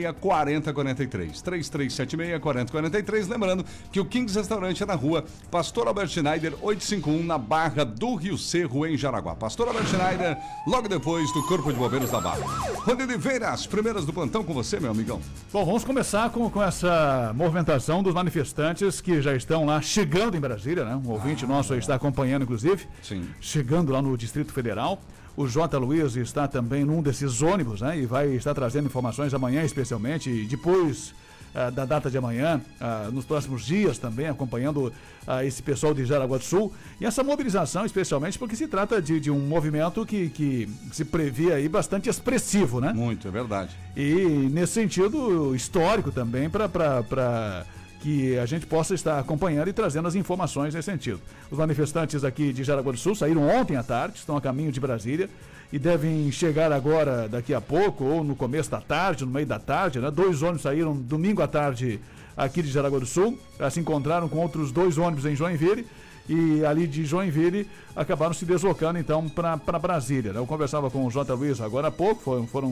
3376-4043. 0.00 1.42
3376-4043. 1.42 3.28
Lembrando 3.28 3.64
que 3.90 4.00
o 4.00 4.04
Kings 4.04 4.38
Restaurante 4.38 4.82
é 4.82 4.86
na 4.86 4.94
rua 4.94 5.24
Pastor 5.50 5.88
Albert 5.88 6.08
Schneider, 6.08 6.54
851, 6.60 7.24
na 7.24 7.38
Barra 7.38 7.84
do 7.84 8.14
Rio 8.14 8.38
Cerro, 8.38 8.86
em 8.86 8.96
Jaraguá. 8.96 9.34
Pastor 9.34 9.68
Albert 9.68 9.86
Schneider, 9.86 10.36
logo 10.66 10.88
depois 10.88 11.32
do 11.32 11.42
Corpo 11.46 11.72
de 11.72 11.78
Bombeiros 11.78 12.10
da 12.10 12.20
Barra. 12.20 12.44
Rony 12.84 13.02
Oliveira, 13.02 13.50
as 13.50 13.66
primeiras 13.66 14.04
do 14.04 14.12
plantão 14.12 14.44
com 14.44 14.52
você, 14.52 14.78
meu 14.80 14.90
amigão. 14.90 15.20
Bom, 15.52 15.64
vamos 15.64 15.84
começar 15.84 16.30
com, 16.30 16.48
com 16.50 16.62
essa 16.62 17.32
movimentação 17.34 18.02
dos 18.02 18.14
manifestantes 18.14 19.00
que 19.00 19.20
já 19.20 19.34
estão 19.34 19.64
lá 19.64 19.80
chegando 19.80 20.36
em 20.36 20.40
Brasília, 20.40 20.84
né? 20.84 20.94
Um 20.96 21.10
ouvinte 21.10 21.46
nosso 21.46 21.72
aí 21.72 21.78
está 21.78 21.94
acompanhando, 21.94 22.42
inclusive. 22.42 22.86
Sim. 23.02 23.28
Chegando 23.40 23.92
lá 23.92 24.00
no 24.00 24.16
Distrito 24.16 24.52
Federal. 24.52 25.00
O 25.36 25.46
J. 25.46 25.78
Luiz 25.78 26.16
está 26.16 26.46
também 26.46 26.84
num 26.84 27.02
desses 27.02 27.40
ônibus, 27.40 27.80
né? 27.80 27.98
E 27.98 28.06
vai 28.06 28.28
estar 28.30 28.54
trazendo 28.54 28.86
informações 28.86 29.32
amanhã, 29.32 29.62
especialmente, 29.62 30.28
e 30.28 30.46
depois 30.46 31.14
ah, 31.54 31.68
da 31.68 31.84
data 31.84 32.10
de 32.10 32.16
amanhã, 32.16 32.62
ah, 32.80 33.10
nos 33.12 33.26
próximos 33.26 33.66
dias 33.66 33.98
também, 33.98 34.26
acompanhando 34.26 34.90
ah, 35.26 35.44
esse 35.44 35.62
pessoal 35.62 35.92
de 35.92 36.04
Jaraguá 36.06 36.38
do 36.38 36.44
Sul. 36.44 36.72
E 36.98 37.04
essa 37.04 37.22
mobilização, 37.22 37.84
especialmente, 37.84 38.38
porque 38.38 38.56
se 38.56 38.66
trata 38.66 39.02
de, 39.02 39.20
de 39.20 39.30
um 39.30 39.38
movimento 39.38 40.06
que, 40.06 40.30
que 40.30 40.66
se 40.90 41.04
prevê 41.04 41.52
aí 41.52 41.68
bastante 41.68 42.08
expressivo, 42.08 42.80
né? 42.80 42.94
Muito, 42.94 43.28
é 43.28 43.30
verdade. 43.30 43.76
E 43.94 44.48
nesse 44.50 44.72
sentido 44.72 45.54
histórico 45.54 46.10
também 46.10 46.48
para 46.48 47.66
que 48.02 48.36
a 48.36 48.46
gente 48.46 48.66
possa 48.66 48.94
estar 48.94 49.18
acompanhando 49.18 49.68
e 49.68 49.72
trazendo 49.72 50.08
as 50.08 50.16
informações 50.16 50.74
nesse 50.74 50.90
sentido. 50.90 51.20
Os 51.50 51.56
manifestantes 51.56 52.24
aqui 52.24 52.52
de 52.52 52.64
Jaraguá 52.64 52.90
do 52.90 52.98
Sul 52.98 53.14
saíram 53.14 53.48
ontem 53.48 53.76
à 53.76 53.82
tarde, 53.82 54.18
estão 54.18 54.36
a 54.36 54.40
caminho 54.40 54.72
de 54.72 54.80
Brasília 54.80 55.30
e 55.72 55.78
devem 55.78 56.30
chegar 56.32 56.72
agora 56.72 57.28
daqui 57.28 57.54
a 57.54 57.60
pouco 57.60 58.04
ou 58.04 58.24
no 58.24 58.34
começo 58.34 58.68
da 58.68 58.80
tarde, 58.80 59.24
no 59.24 59.30
meio 59.30 59.46
da 59.46 59.60
tarde, 59.60 60.00
né? 60.00 60.10
Dois 60.10 60.42
ônibus 60.42 60.62
saíram 60.62 60.96
domingo 60.96 61.42
à 61.42 61.46
tarde 61.46 62.00
aqui 62.36 62.60
de 62.60 62.70
Jaraguá 62.70 62.98
do 62.98 63.06
Sul, 63.06 63.38
já 63.56 63.70
se 63.70 63.78
encontraram 63.78 64.28
com 64.28 64.38
outros 64.38 64.72
dois 64.72 64.98
ônibus 64.98 65.24
em 65.24 65.36
Joinville 65.36 65.86
e 66.28 66.64
ali 66.64 66.86
de 66.86 67.04
Joinville 67.04 67.68
acabaram 67.96 68.32
se 68.32 68.44
deslocando 68.44 68.98
então 68.98 69.28
para 69.28 69.78
Brasília. 69.78 70.32
né? 70.32 70.38
Eu 70.38 70.46
conversava 70.46 70.90
com 70.90 71.04
o 71.04 71.10
J. 71.10 71.34
Luiz 71.34 71.60
agora 71.60 71.88
há 71.88 71.90
pouco, 71.90 72.22
foram, 72.22 72.46
foram 72.46 72.70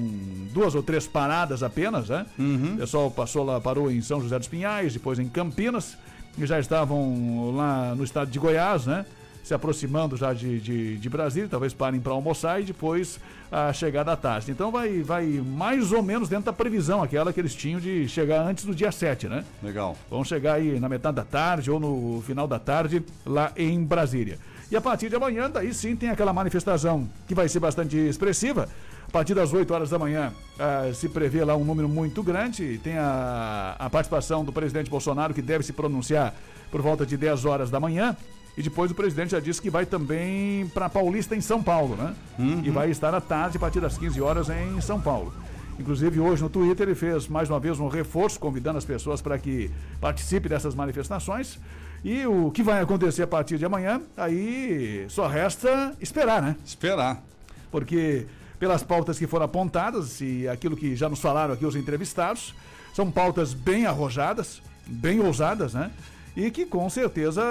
duas 0.53 0.75
ou 0.75 0.83
três 0.83 1.07
paradas 1.07 1.63
apenas, 1.63 2.09
né? 2.09 2.27
O 2.75 2.77
pessoal 2.79 3.11
passou 3.11 3.45
lá, 3.45 3.61
parou 3.61 3.91
em 3.91 4.01
São 4.01 4.21
José 4.21 4.39
dos 4.39 4.49
Pinhais, 4.49 4.93
depois 4.95 5.19
em 5.19 5.29
Campinas, 5.29 5.97
e 6.39 6.47
já 6.47 6.59
estavam 6.61 7.53
lá 7.57 7.95
no 7.95 8.05
estado 8.05 8.31
de 8.31 8.39
Goiás, 8.39 8.87
né? 8.87 9.05
Se 9.51 9.55
aproximando 9.55 10.17
já 10.17 10.33
de, 10.33 10.61
de, 10.61 10.97
de 10.97 11.09
Brasília, 11.09 11.49
talvez 11.49 11.75
parem 11.75 11.99
para 11.99 12.13
almoçar 12.13 12.61
e 12.61 12.65
depois 12.65 13.19
a 13.51 13.73
chegada 13.73 14.13
à 14.13 14.17
tarde. 14.17 14.53
Então 14.53 14.71
vai, 14.71 15.03
vai 15.03 15.27
mais 15.27 15.91
ou 15.91 16.05
menos 16.05 16.29
dentro 16.29 16.45
da 16.45 16.53
previsão, 16.53 17.03
aquela 17.03 17.33
que 17.33 17.41
eles 17.41 17.53
tinham 17.53 17.81
de 17.81 18.07
chegar 18.07 18.47
antes 18.47 18.65
do 18.65 18.73
dia 18.73 18.93
7, 18.93 19.27
né? 19.27 19.45
Legal. 19.61 19.97
Vão 20.09 20.23
chegar 20.23 20.55
aí 20.55 20.79
na 20.79 20.89
metade 20.89 21.17
da 21.17 21.25
tarde 21.25 21.69
ou 21.69 21.81
no 21.81 22.23
final 22.25 22.47
da 22.47 22.61
tarde 22.61 23.03
lá 23.27 23.51
em 23.57 23.83
Brasília. 23.83 24.39
E 24.71 24.77
a 24.77 24.81
partir 24.81 25.09
de 25.09 25.17
amanhã, 25.17 25.51
daí 25.51 25.75
sim 25.75 25.97
tem 25.97 26.11
aquela 26.11 26.33
manifestação 26.33 27.09
que 27.27 27.35
vai 27.35 27.49
ser 27.49 27.59
bastante 27.59 27.97
expressiva. 27.97 28.69
A 29.09 29.11
partir 29.11 29.35
das 29.35 29.53
8 29.53 29.75
horas 29.75 29.91
da 29.91 29.99
manhã 29.99 30.33
ah, 30.61 30.93
se 30.95 31.09
prevê 31.09 31.45
lá 31.45 31.57
um 31.57 31.65
número 31.65 31.89
muito 31.89 32.23
grande. 32.23 32.79
Tem 32.85 32.97
a, 32.97 33.75
a 33.81 33.91
participação 33.91 34.45
do 34.45 34.53
presidente 34.53 34.89
Bolsonaro, 34.89 35.35
que 35.35 35.43
deve 35.43 35.65
se 35.65 35.73
pronunciar 35.73 36.37
por 36.71 36.81
volta 36.81 37.05
de 37.05 37.17
10 37.17 37.45
horas 37.47 37.69
da 37.69 37.81
manhã. 37.81 38.17
E 38.61 38.63
depois 38.63 38.91
o 38.91 38.95
presidente 38.95 39.31
já 39.31 39.41
disse 39.41 39.59
que 39.59 39.71
vai 39.71 39.87
também 39.87 40.69
para 40.75 40.87
Paulista 40.87 41.35
em 41.35 41.41
São 41.41 41.63
Paulo, 41.63 41.97
né? 41.97 42.15
E 42.63 42.69
vai 42.69 42.91
estar 42.91 43.15
à 43.15 43.21
tarde 43.21 43.57
a 43.57 43.61
partir 43.61 43.81
das 43.81 43.97
15 43.97 44.21
horas 44.21 44.51
em 44.51 44.79
São 44.83 45.01
Paulo. 45.01 45.33
Inclusive 45.79 46.21
hoje 46.21 46.43
no 46.43 46.51
Twitter 46.51 46.87
ele 46.87 46.95
fez 46.95 47.27
mais 47.27 47.49
uma 47.49 47.59
vez 47.59 47.81
um 47.81 47.89
reforço, 47.89 48.39
convidando 48.39 48.77
as 48.77 48.85
pessoas 48.85 49.23
para 49.23 49.39
que 49.39 49.71
participem 49.99 50.51
dessas 50.51 50.75
manifestações. 50.75 51.59
E 52.05 52.27
o 52.27 52.51
que 52.51 52.63
vai 52.63 52.83
acontecer 52.83 53.23
a 53.23 53.27
partir 53.27 53.57
de 53.57 53.65
amanhã, 53.65 54.03
aí 54.15 55.07
só 55.09 55.27
resta 55.27 55.95
esperar, 55.99 56.43
né? 56.43 56.55
Esperar. 56.63 57.23
Porque 57.71 58.27
pelas 58.59 58.83
pautas 58.83 59.19
que 59.19 59.27
foram 59.27 59.47
apontadas 59.47 60.21
e 60.21 60.47
aquilo 60.47 60.77
que 60.77 60.95
já 60.95 61.09
nos 61.09 61.19
falaram 61.19 61.55
aqui 61.55 61.65
os 61.65 61.77
entrevistados, 61.77 62.55
são 62.93 63.11
pautas 63.11 63.55
bem 63.55 63.87
arrojadas, 63.87 64.61
bem 64.87 65.19
ousadas, 65.19 65.73
né? 65.73 65.91
E 66.37 66.51
que 66.51 66.65
com 66.65 66.89
certeza 66.89 67.43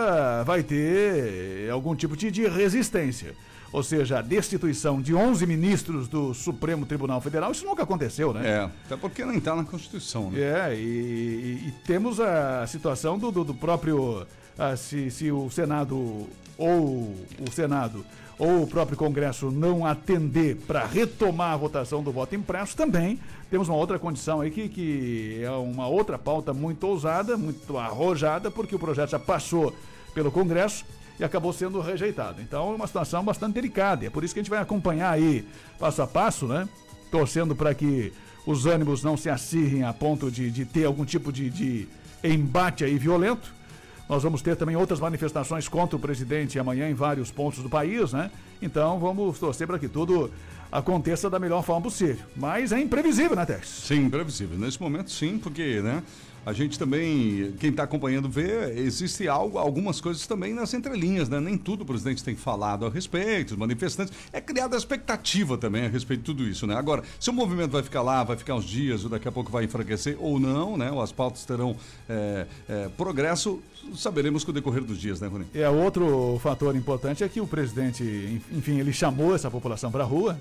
vai 0.46 0.64
ter 0.64 1.70
algum 1.72 1.96
tipo 1.96 2.16
de, 2.16 2.32
de 2.32 2.48
resistência. 2.48 3.34
Ou 3.72 3.84
seja, 3.84 4.18
a 4.18 4.22
destituição 4.24 5.00
de 5.00 5.14
11 5.14 5.46
ministros 5.46 6.08
do 6.08 6.34
Supremo 6.34 6.88
Tribunal 6.88 7.22
Federal, 7.22 7.52
isso 7.52 7.66
nunca 7.68 7.84
aconteceu, 7.84 8.34
né? 8.34 8.42
É, 8.48 8.70
até 8.86 8.98
porque 8.98 9.24
não 9.24 9.34
está 9.36 9.56
na 9.56 9.64
Constituição, 9.64 10.32
né? 10.32 10.40
É, 10.42 10.76
e, 10.76 10.80
e- 10.80 11.68
e 11.68 11.72
temos 11.86 12.20
a 12.20 12.66
situação 12.66 13.20
do, 13.20 13.32
do- 13.32 13.44
do 13.44 13.54
próprio. 13.54 14.26
Ah, 14.60 14.76
se, 14.76 15.10
se 15.10 15.32
o 15.32 15.50
Senado 15.50 16.28
ou 16.58 17.16
o 17.40 17.52
Senado 17.52 18.06
ou 18.38 18.64
o 18.64 18.68
próprio 18.68 18.98
Congresso 18.98 19.50
não 19.50 19.86
atender 19.86 20.58
para 20.68 20.86
retomar 20.86 21.54
a 21.54 21.58
votação 21.58 22.04
do 22.04 22.12
voto 22.12 22.36
impresso, 22.36 22.76
também 22.76 23.20
temos 23.50 23.68
uma 23.68 23.78
outra 23.78 23.98
condição 23.98 24.42
aí 24.42 24.52
que, 24.52 24.70
que 24.70 25.42
é 25.42 25.52
uma 25.52 25.88
outra 25.88 26.18
pauta 26.18 26.54
muito 26.54 26.86
ousada, 26.86 27.38
muito 27.38 27.78
arrojada, 27.78 28.52
porque 28.52 28.76
o 28.76 28.80
projeto 28.80 29.12
já 29.12 29.20
passou 29.20 29.74
pelo 30.14 30.32
Congresso 30.32 30.86
e 31.20 31.24
acabou 31.24 31.52
sendo 31.52 31.82
rejeitado. 31.82 32.42
Então 32.42 32.72
é 32.72 32.76
uma 32.76 32.88
situação 32.88 33.24
bastante 33.24 33.54
delicada. 33.54 34.06
É 34.06 34.10
por 34.10 34.24
isso 34.24 34.34
que 34.34 34.40
a 34.40 34.44
gente 34.44 34.50
vai 34.50 34.60
acompanhar 34.60 35.12
aí 35.12 35.46
passo 35.80 36.02
a 36.02 36.08
passo, 36.08 36.48
né? 36.48 36.68
Torcendo 37.12 37.56
para 37.56 37.74
que 37.74 38.14
os 38.46 38.66
ânimos 38.66 39.04
não 39.04 39.18
se 39.18 39.30
acirrem 39.30 39.84
a 39.84 39.94
ponto 39.94 40.30
de, 40.30 40.52
de 40.52 40.66
ter 40.66 40.86
algum 40.86 41.06
tipo 41.06 41.32
de, 41.32 41.50
de 41.50 41.88
embate 42.24 42.84
aí 42.84 42.98
violento. 42.98 43.59
Nós 44.10 44.24
vamos 44.24 44.42
ter 44.42 44.56
também 44.56 44.76
outras 44.76 45.00
manifestações 45.00 45.68
contra 45.68 45.96
o 45.96 46.00
presidente 46.00 46.58
amanhã 46.58 46.90
em 46.90 46.96
vários 46.96 47.30
pontos 47.30 47.62
do 47.62 47.70
país, 47.70 48.12
né? 48.12 48.32
Então 48.60 49.00
vamos 49.00 49.38
torcer 49.38 49.68
para 49.68 49.78
que 49.78 49.88
tudo 49.88 50.32
aconteça 50.72 51.30
da 51.30 51.38
melhor 51.38 51.64
forma 51.64 51.84
possível. 51.84 52.26
Mas 52.36 52.72
é 52.72 52.80
imprevisível, 52.80 53.36
né, 53.36 53.46
Tex? 53.46 53.68
Sim, 53.68 54.06
imprevisível. 54.06 54.58
Nesse 54.58 54.82
momento, 54.82 55.12
sim, 55.12 55.38
porque, 55.38 55.80
né? 55.82 56.02
A 56.46 56.54
gente 56.54 56.80
também, 56.80 57.54
quem 57.60 57.70
está 57.70 57.84
acompanhando 57.84 58.30
vê, 58.30 58.74
existe 58.80 59.28
algo, 59.28 59.58
algumas 59.58 60.00
coisas 60.02 60.26
também 60.26 60.54
nas 60.54 60.74
entrelinhas, 60.74 61.30
né? 61.30 61.40
Nem 61.40 61.58
tudo 61.58 61.82
o 61.82 61.86
presidente 61.86 62.24
tem 62.24 62.36
falado 62.36 62.86
a 62.86 62.90
respeito, 62.90 63.52
os 63.52 63.58
manifestantes. 63.58 64.14
É 64.32 64.40
criada 64.42 64.76
expectativa 64.76 65.58
também 65.58 65.86
a 65.86 65.90
respeito 65.90 66.22
de 66.22 66.26
tudo 66.26 66.48
isso, 66.48 66.66
né? 66.66 66.76
Agora, 66.76 67.04
se 67.20 67.30
o 67.30 67.34
movimento 67.34 67.72
vai 67.72 67.84
ficar 67.84 68.02
lá, 68.02 68.24
vai 68.24 68.38
ficar 68.38 68.56
uns 68.56 68.66
dias, 68.66 69.04
ou 69.04 69.10
daqui 69.10 69.28
a 69.28 69.32
pouco 69.32 69.52
vai 69.52 69.66
enfraquecer 69.66 70.18
ou 70.20 70.40
não, 70.40 70.78
né? 70.78 70.92
Ou 70.92 71.02
as 71.02 71.12
pautas 71.12 71.46
terão 71.46 71.76
é, 72.08 72.48
é, 72.68 72.90
progresso, 72.98 73.62
saberemos 73.96 74.44
com 74.44 74.52
o 74.52 74.54
decorrer 74.54 74.84
dos 74.84 74.98
dias, 74.98 75.20
né, 75.20 75.28
Rony? 75.28 75.46
É, 75.54 75.70
outro 75.70 76.40
fator 76.42 76.76
importante 76.76 77.24
é 77.24 77.30
que 77.30 77.42
o 77.42 77.48
presidente, 77.48 78.42
enfim, 78.52 78.80
ele 78.80 78.94
chamou 78.94 79.36
essa 79.36 79.50
população 79.52 79.92
para 79.92 80.04
a 80.04 80.08
rua. 80.08 80.40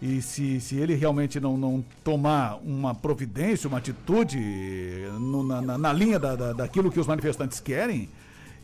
E 0.00 0.22
se, 0.22 0.60
se 0.60 0.76
ele 0.76 0.94
realmente 0.94 1.40
não, 1.40 1.56
não 1.56 1.84
tomar 2.04 2.56
uma 2.64 2.94
providência, 2.94 3.66
uma 3.66 3.78
atitude 3.78 4.38
no, 5.18 5.42
na, 5.42 5.60
na, 5.60 5.78
na, 5.78 5.92
linha 5.92 6.18
da, 6.18 6.36
da, 6.36 6.52
daquilo 6.52 6.90
que 6.90 7.00
os 7.00 7.06
manifestantes 7.06 7.58
querem, 7.58 8.08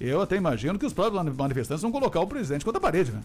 eu 0.00 0.20
até 0.20 0.36
imagino 0.36 0.78
que 0.78 0.86
os 0.86 0.92
próprios 0.92 1.36
manifestantes 1.36 1.82
vão 1.82 1.90
colocar 1.90 2.20
o 2.20 2.26
presidente 2.26 2.64
contra 2.64 2.78
a 2.78 2.80
parede, 2.80 3.10
né? 3.12 3.20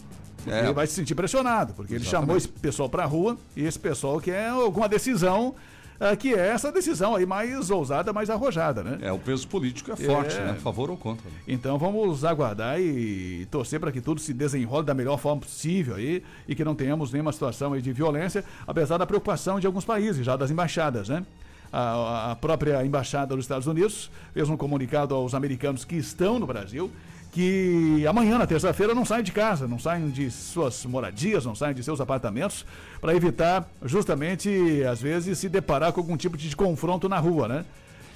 É. 0.46 0.60
ele 0.60 0.72
vai 0.72 0.86
se 0.86 0.94
sentir 0.94 1.14
pressionado, 1.14 1.74
porque 1.74 1.94
Exatamente. 1.94 2.14
ele 2.14 2.26
chamou 2.26 2.36
esse 2.36 2.48
pessoal 2.48 2.88
para 2.88 3.02
a 3.04 3.06
rua 3.06 3.36
e 3.54 3.64
esse 3.64 3.78
pessoal 3.78 4.18
quer 4.20 4.48
alguma 4.48 4.88
decisão 4.88 5.54
uh, 6.00 6.16
que 6.16 6.34
é 6.34 6.48
essa 6.48 6.72
decisão 6.72 7.14
aí 7.14 7.26
mais 7.26 7.70
ousada, 7.70 8.12
mais 8.12 8.30
arrojada, 8.30 8.82
né? 8.82 8.98
É, 9.02 9.12
o 9.12 9.18
peso 9.18 9.46
político 9.46 9.92
é 9.92 9.96
forte, 9.96 10.36
é... 10.36 10.46
né? 10.46 10.54
Favor 10.54 10.90
ou 10.90 10.96
contra. 10.96 11.30
Então 11.46 11.78
vamos 11.78 12.24
aguardar 12.24 12.80
e 12.80 13.46
torcer 13.50 13.78
para 13.78 13.92
que 13.92 14.00
tudo 14.00 14.20
se 14.20 14.32
desenrole 14.32 14.86
da 14.86 14.94
melhor 14.94 15.18
forma 15.18 15.42
possível 15.42 15.96
aí 15.96 16.22
e 16.48 16.54
que 16.54 16.64
não 16.64 16.74
tenhamos 16.74 17.12
nenhuma 17.12 17.32
situação 17.32 17.72
aí 17.72 17.82
de 17.82 17.92
violência, 17.92 18.44
apesar 18.66 18.96
da 18.96 19.06
preocupação 19.06 19.60
de 19.60 19.66
alguns 19.66 19.84
países, 19.84 20.24
já 20.24 20.36
das 20.36 20.50
embaixadas, 20.50 21.08
né? 21.08 21.24
A 21.72 22.36
própria 22.40 22.84
embaixada 22.84 23.36
dos 23.36 23.44
Estados 23.44 23.68
Unidos 23.68 24.10
fez 24.34 24.48
um 24.48 24.56
comunicado 24.56 25.14
aos 25.14 25.34
americanos 25.34 25.84
que 25.84 25.94
estão 25.94 26.36
no 26.36 26.46
Brasil 26.46 26.90
que 27.32 28.04
amanhã, 28.06 28.38
na 28.38 28.46
terça-feira, 28.46 28.94
não 28.94 29.04
saem 29.04 29.22
de 29.22 29.30
casa, 29.30 29.68
não 29.68 29.78
saem 29.78 30.10
de 30.10 30.30
suas 30.30 30.84
moradias, 30.84 31.46
não 31.46 31.54
saem 31.54 31.74
de 31.74 31.82
seus 31.82 32.00
apartamentos, 32.00 32.66
para 33.00 33.14
evitar 33.14 33.68
justamente, 33.84 34.82
às 34.84 35.00
vezes, 35.00 35.38
se 35.38 35.48
deparar 35.48 35.92
com 35.92 36.00
algum 36.00 36.16
tipo 36.16 36.36
de 36.36 36.54
confronto 36.56 37.08
na 37.08 37.18
rua, 37.18 37.46
né? 37.46 37.64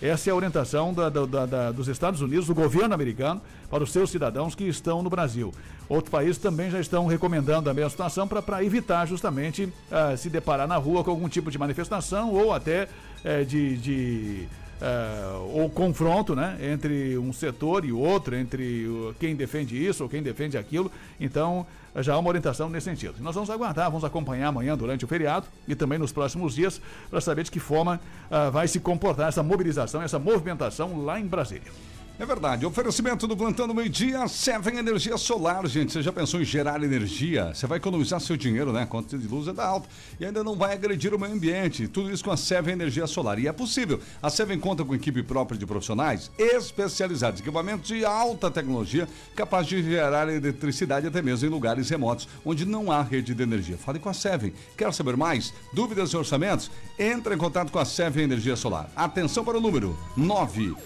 Essa 0.02 0.28
é 0.28 0.32
a 0.32 0.36
orientação 0.36 0.92
da, 0.92 1.08
da, 1.08 1.46
da, 1.46 1.72
dos 1.72 1.88
Estados 1.88 2.20
Unidos, 2.20 2.46
do 2.46 2.54
governo 2.54 2.92
americano, 2.92 3.40
para 3.70 3.82
os 3.82 3.92
seus 3.92 4.10
cidadãos 4.10 4.54
que 4.54 4.64
estão 4.64 5.02
no 5.02 5.08
Brasil. 5.08 5.52
Outros 5.88 6.10
países 6.10 6.36
também 6.36 6.70
já 6.70 6.80
estão 6.80 7.06
recomendando 7.06 7.70
a 7.70 7.74
mesma 7.74 7.90
situação 7.90 8.26
para 8.26 8.62
evitar 8.64 9.06
justamente 9.06 9.64
uh, 9.64 10.16
se 10.16 10.28
deparar 10.28 10.66
na 10.66 10.76
rua 10.76 11.04
com 11.04 11.10
algum 11.10 11.28
tipo 11.28 11.50
de 11.50 11.58
manifestação 11.58 12.32
ou 12.32 12.52
até 12.52 12.88
uh, 13.24 13.44
de, 13.46 13.76
de 13.76 14.48
uh, 14.80 15.60
ou 15.60 15.70
confronto 15.70 16.34
né, 16.34 16.56
entre 16.60 17.16
um 17.18 17.32
setor 17.32 17.84
e 17.84 17.92
outro, 17.92 18.34
entre 18.34 18.86
quem 19.18 19.34
defende 19.34 19.76
isso 19.76 20.02
ou 20.02 20.08
quem 20.08 20.22
defende 20.22 20.56
aquilo. 20.56 20.90
Então, 21.20 21.66
já 21.96 22.14
há 22.14 22.18
uma 22.18 22.28
orientação 22.28 22.68
nesse 22.68 22.86
sentido. 22.86 23.14
Nós 23.20 23.34
vamos 23.34 23.50
aguardar, 23.50 23.90
vamos 23.90 24.04
acompanhar 24.04 24.48
amanhã 24.48 24.76
durante 24.76 25.04
o 25.04 25.08
feriado 25.08 25.46
e 25.68 25.74
também 25.74 25.98
nos 25.98 26.12
próximos 26.12 26.54
dias 26.54 26.80
para 27.08 27.20
saber 27.20 27.44
de 27.44 27.50
que 27.50 27.60
forma 27.60 28.00
uh, 28.30 28.50
vai 28.50 28.66
se 28.66 28.80
comportar 28.80 29.28
essa 29.28 29.42
mobilização, 29.42 30.02
essa 30.02 30.18
movimentação 30.18 31.04
lá 31.04 31.20
em 31.20 31.26
Brasília. 31.26 31.70
É 32.16 32.24
verdade. 32.24 32.64
Oferecimento 32.64 33.26
do 33.26 33.36
plantão 33.36 33.66
do 33.66 33.74
meio-dia, 33.74 34.28
Seven 34.28 34.78
Energia 34.78 35.16
Solar, 35.16 35.66
gente. 35.66 35.92
Você 35.92 36.00
já 36.00 36.12
pensou 36.12 36.40
em 36.40 36.44
gerar 36.44 36.80
energia? 36.80 37.52
Você 37.52 37.66
vai 37.66 37.78
economizar 37.78 38.20
seu 38.20 38.36
dinheiro, 38.36 38.72
né? 38.72 38.82
A 38.82 38.86
conta 38.86 39.18
de 39.18 39.26
luz 39.26 39.48
é 39.48 39.52
da 39.52 39.66
alta. 39.66 39.88
E 40.20 40.24
ainda 40.24 40.44
não 40.44 40.54
vai 40.54 40.74
agredir 40.74 41.12
o 41.12 41.18
meio 41.18 41.32
ambiente. 41.32 41.88
Tudo 41.88 42.12
isso 42.12 42.22
com 42.22 42.30
a 42.30 42.36
Seven 42.36 42.74
Energia 42.74 43.08
Solar. 43.08 43.40
E 43.40 43.48
é 43.48 43.52
possível. 43.52 43.98
A 44.22 44.30
Seven 44.30 44.60
conta 44.60 44.84
com 44.84 44.94
equipe 44.94 45.24
própria 45.24 45.58
de 45.58 45.66
profissionais 45.66 46.30
especializados, 46.38 47.40
equipamentos 47.40 47.88
de 47.88 48.04
alta 48.04 48.48
tecnologia, 48.48 49.08
capaz 49.34 49.66
de 49.66 49.82
gerar 49.82 50.28
eletricidade 50.28 51.08
até 51.08 51.20
mesmo 51.20 51.48
em 51.48 51.50
lugares 51.50 51.90
remotos, 51.90 52.28
onde 52.44 52.64
não 52.64 52.92
há 52.92 53.02
rede 53.02 53.34
de 53.34 53.42
energia. 53.42 53.76
Fale 53.76 53.98
com 53.98 54.08
a 54.08 54.14
Seven. 54.14 54.54
Quer 54.78 54.94
saber 54.94 55.16
mais? 55.16 55.52
Dúvidas 55.72 56.10
e 56.10 56.16
orçamentos? 56.16 56.70
Entre 56.96 57.34
em 57.34 57.38
contato 57.38 57.72
com 57.72 57.80
a 57.80 57.84
Seven 57.84 58.22
Energia 58.22 58.54
Solar. 58.54 58.88
Atenção 58.94 59.44
para 59.44 59.58
o 59.58 59.60
número 59.60 59.98
9 60.16 60.76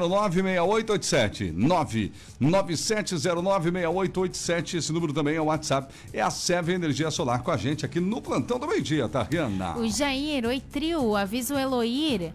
97096887. 0.00 1.54
997096887. 2.40 4.78
Esse 4.78 4.92
número 4.92 5.12
também 5.12 5.36
é 5.36 5.40
o 5.40 5.46
WhatsApp. 5.46 5.92
É 6.12 6.20
a 6.20 6.30
Seven 6.30 6.76
Energia 6.76 7.10
Solar 7.10 7.42
com 7.42 7.50
a 7.50 7.56
gente 7.56 7.84
aqui 7.84 8.00
no 8.00 8.20
plantão 8.20 8.58
do 8.58 8.66
meio-dia, 8.66 9.08
tá, 9.08 9.22
Rihanna? 9.22 9.76
O 9.76 9.88
Jair, 9.88 10.46
oi 10.46 10.60
trio, 10.60 11.16
avisa 11.16 11.54
o 11.54 11.58
Eloir 11.58 12.32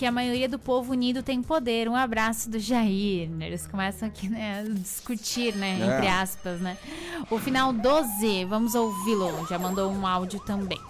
que 0.00 0.06
a 0.06 0.12
maioria 0.12 0.48
do 0.48 0.58
povo 0.58 0.92
unido 0.92 1.22
tem 1.22 1.42
poder. 1.42 1.86
Um 1.86 1.94
abraço 1.94 2.48
do 2.48 2.58
Jair. 2.58 3.28
Eles 3.38 3.66
começam 3.66 4.08
aqui, 4.08 4.30
né, 4.30 4.60
a 4.60 4.72
discutir, 4.72 5.54
né, 5.54 5.78
é. 5.78 5.84
entre 5.84 6.08
aspas, 6.08 6.58
né. 6.58 6.78
O 7.30 7.38
final 7.38 7.70
12, 7.70 8.46
vamos 8.46 8.74
ouvi-lo. 8.74 9.46
Já 9.46 9.58
mandou 9.58 9.92
um 9.92 10.06
áudio 10.06 10.40
também. 10.40 10.80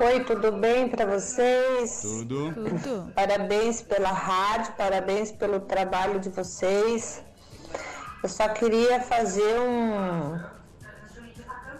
Oi, 0.00 0.24
tudo 0.24 0.50
bem 0.50 0.88
para 0.88 1.06
vocês? 1.06 2.00
Tudo. 2.02 2.52
Tudo. 2.52 3.12
Parabéns 3.14 3.80
pela 3.80 4.08
rádio, 4.08 4.72
parabéns 4.76 5.30
pelo 5.30 5.60
trabalho 5.60 6.18
de 6.18 6.30
vocês. 6.30 7.22
Eu 8.20 8.28
só 8.28 8.48
queria 8.48 9.00
fazer 9.00 9.60
um 9.60 10.40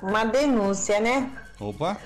uma 0.00 0.24
denúncia, 0.24 1.00
né? 1.00 1.28
Opa. 1.58 1.96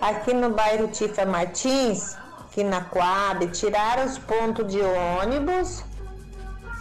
Aqui 0.00 0.34
no 0.34 0.50
bairro 0.50 0.88
Tifa 0.88 1.24
Martins, 1.24 2.16
aqui 2.40 2.64
na 2.64 2.82
Coab, 2.82 3.46
tiraram 3.52 4.06
os 4.06 4.18
pontos 4.18 4.66
de 4.66 4.80
ônibus, 4.80 5.84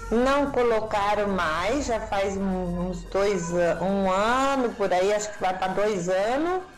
não 0.09 0.49
colocaram 0.49 1.27
mais, 1.27 1.85
já 1.85 1.99
faz 1.99 2.35
uns 2.37 3.03
dois, 3.03 3.51
um 3.81 4.11
ano 4.11 4.69
por 4.73 4.91
aí, 4.91 5.13
acho 5.13 5.31
que 5.31 5.39
vai 5.39 5.55
para 5.55 5.67
dois 5.67 6.09
anos 6.09 6.72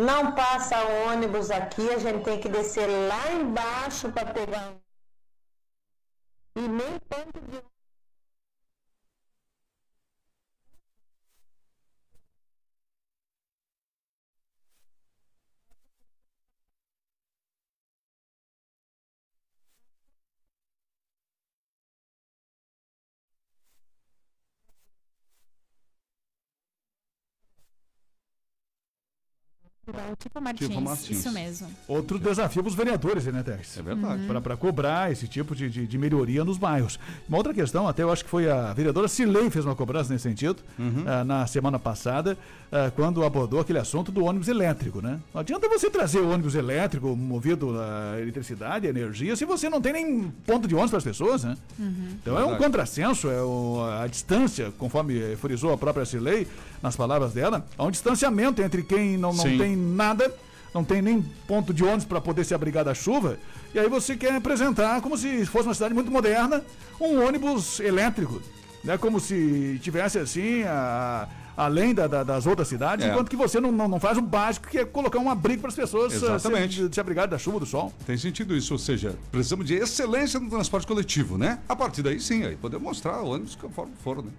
não 0.00 0.32
passa 0.34 0.76
ônibus 1.06 1.50
aqui, 1.50 1.88
a 1.90 1.98
gente 1.98 2.24
tem 2.24 2.40
que 2.40 2.48
descer 2.48 2.88
lá 3.08 3.32
embaixo 3.32 4.10
para 4.10 4.32
pegar. 4.32 4.74
E 6.56 6.60
nem 6.60 6.98
ponto 7.00 7.40
de 7.48 7.62
Tipo 30.18 30.40
Martins, 30.40 30.68
tipo 30.68 30.80
Martins. 30.80 31.18
Isso 31.18 31.32
mesmo. 31.32 31.68
Outro 31.88 32.18
desafio 32.18 32.62
para 32.62 32.68
os 32.70 32.74
vereadores, 32.74 33.24
né, 33.26 33.42
Tex? 33.42 33.78
É 33.78 33.82
verdade. 33.82 34.22
Uhum. 34.22 34.40
Para 34.40 34.56
cobrar 34.56 35.10
esse 35.10 35.26
tipo 35.26 35.54
de, 35.54 35.68
de, 35.68 35.86
de, 35.86 35.98
melhoria 35.98 36.44
nos 36.44 36.58
bairros. 36.58 36.98
Uma 37.28 37.38
outra 37.38 37.54
questão, 37.54 37.88
até 37.88 38.02
eu 38.02 38.10
acho 38.12 38.24
que 38.24 38.30
foi 38.30 38.50
a 38.50 38.72
vereadora 38.72 39.08
Silei 39.08 39.50
fez 39.50 39.64
uma 39.64 39.74
cobrança 39.74 40.12
nesse 40.12 40.22
sentido, 40.22 40.62
uhum. 40.78 41.02
uh, 41.02 41.24
na 41.24 41.46
semana 41.46 41.78
passada, 41.78 42.36
uh, 42.70 42.90
quando 42.92 43.24
abordou 43.24 43.60
aquele 43.60 43.78
assunto 43.78 44.12
do 44.12 44.24
ônibus 44.24 44.48
elétrico, 44.48 45.00
né? 45.00 45.20
Não 45.32 45.40
adianta 45.40 45.68
você 45.68 45.90
trazer 45.90 46.20
o 46.20 46.30
ônibus 46.30 46.54
elétrico 46.54 47.16
movido 47.16 47.78
a 47.80 48.20
eletricidade, 48.20 48.86
a 48.86 48.90
energia, 48.90 49.36
se 49.36 49.44
você 49.44 49.68
não 49.68 49.80
tem 49.80 49.92
nem 49.92 50.32
ponto 50.46 50.66
de 50.66 50.74
ônibus 50.74 50.90
para 50.90 50.98
as 50.98 51.04
pessoas, 51.04 51.44
né? 51.44 51.56
Uhum. 51.78 52.08
Então 52.20 52.38
é 52.38 52.44
um 52.44 52.56
contrassenso, 52.56 53.30
é 53.30 53.42
o, 53.42 53.82
a 54.00 54.06
distância, 54.06 54.72
conforme 54.78 55.36
frisou 55.36 55.72
a 55.72 55.78
própria 55.78 56.04
Silei, 56.04 56.46
nas 56.82 56.96
palavras 56.96 57.32
dela, 57.32 57.66
há 57.76 57.84
um 57.84 57.90
distanciamento 57.90 58.62
entre 58.62 58.82
quem 58.82 59.16
não, 59.16 59.32
não 59.32 59.44
tem 59.44 59.76
nada, 59.76 60.34
não 60.74 60.84
tem 60.84 61.02
nem 61.02 61.22
ponto 61.46 61.74
de 61.74 61.84
ônibus 61.84 62.04
para 62.04 62.20
poder 62.20 62.44
se 62.44 62.54
abrigar 62.54 62.84
da 62.84 62.94
chuva, 62.94 63.38
e 63.74 63.78
aí 63.78 63.88
você 63.88 64.16
quer 64.16 64.34
apresentar 64.34 65.00
como 65.00 65.16
se 65.16 65.44
fosse 65.46 65.68
uma 65.68 65.74
cidade 65.74 65.94
muito 65.94 66.10
moderna, 66.10 66.62
um 67.00 67.24
ônibus 67.24 67.80
elétrico. 67.80 68.40
Né, 68.82 68.96
como 68.96 69.20
se 69.20 69.78
tivesse 69.82 70.18
assim 70.18 70.62
a, 70.62 71.28
além 71.56 71.94
da- 71.94 72.06
da- 72.06 72.22
das 72.22 72.46
outras 72.46 72.68
cidades, 72.68 73.04
É. 73.06 73.10
enquanto 73.10 73.28
que 73.28 73.36
você 73.36 73.60
não, 73.60 73.70
não, 73.72 73.88
não 73.88 74.00
faz 74.00 74.16
o 74.18 74.22
básico, 74.22 74.68
que 74.68 74.78
é 74.78 74.84
colocar 74.84 75.18
um 75.18 75.30
abrigo 75.30 75.60
para 75.60 75.68
as 75.70 75.76
pessoas 75.76 76.12
ah, 76.12 76.16
Exatamente. 76.36 76.82
se, 76.88 76.94
se 76.94 77.00
abrigarem 77.00 77.30
da 77.30 77.38
chuva, 77.38 77.60
do 77.60 77.66
sol. 77.66 77.92
Tem 78.06 78.16
sentido 78.16 78.56
isso, 78.56 78.72
ou 78.74 78.78
seja, 78.78 79.14
precisamos 79.30 79.66
de 79.66 79.74
excelência 79.74 80.38
no 80.40 80.48
transporte 80.48 80.86
coletivo, 80.86 81.36
né? 81.38 81.58
A 81.68 81.76
partir 81.76 82.02
daí 82.02 82.18
sim, 82.20 82.44
aí 82.44 82.56
podemos 82.56 82.84
mostrar 82.86 83.20
ônibus 83.22 83.54
conforme 83.54 83.92
for, 84.02 84.22
né? 84.22 84.30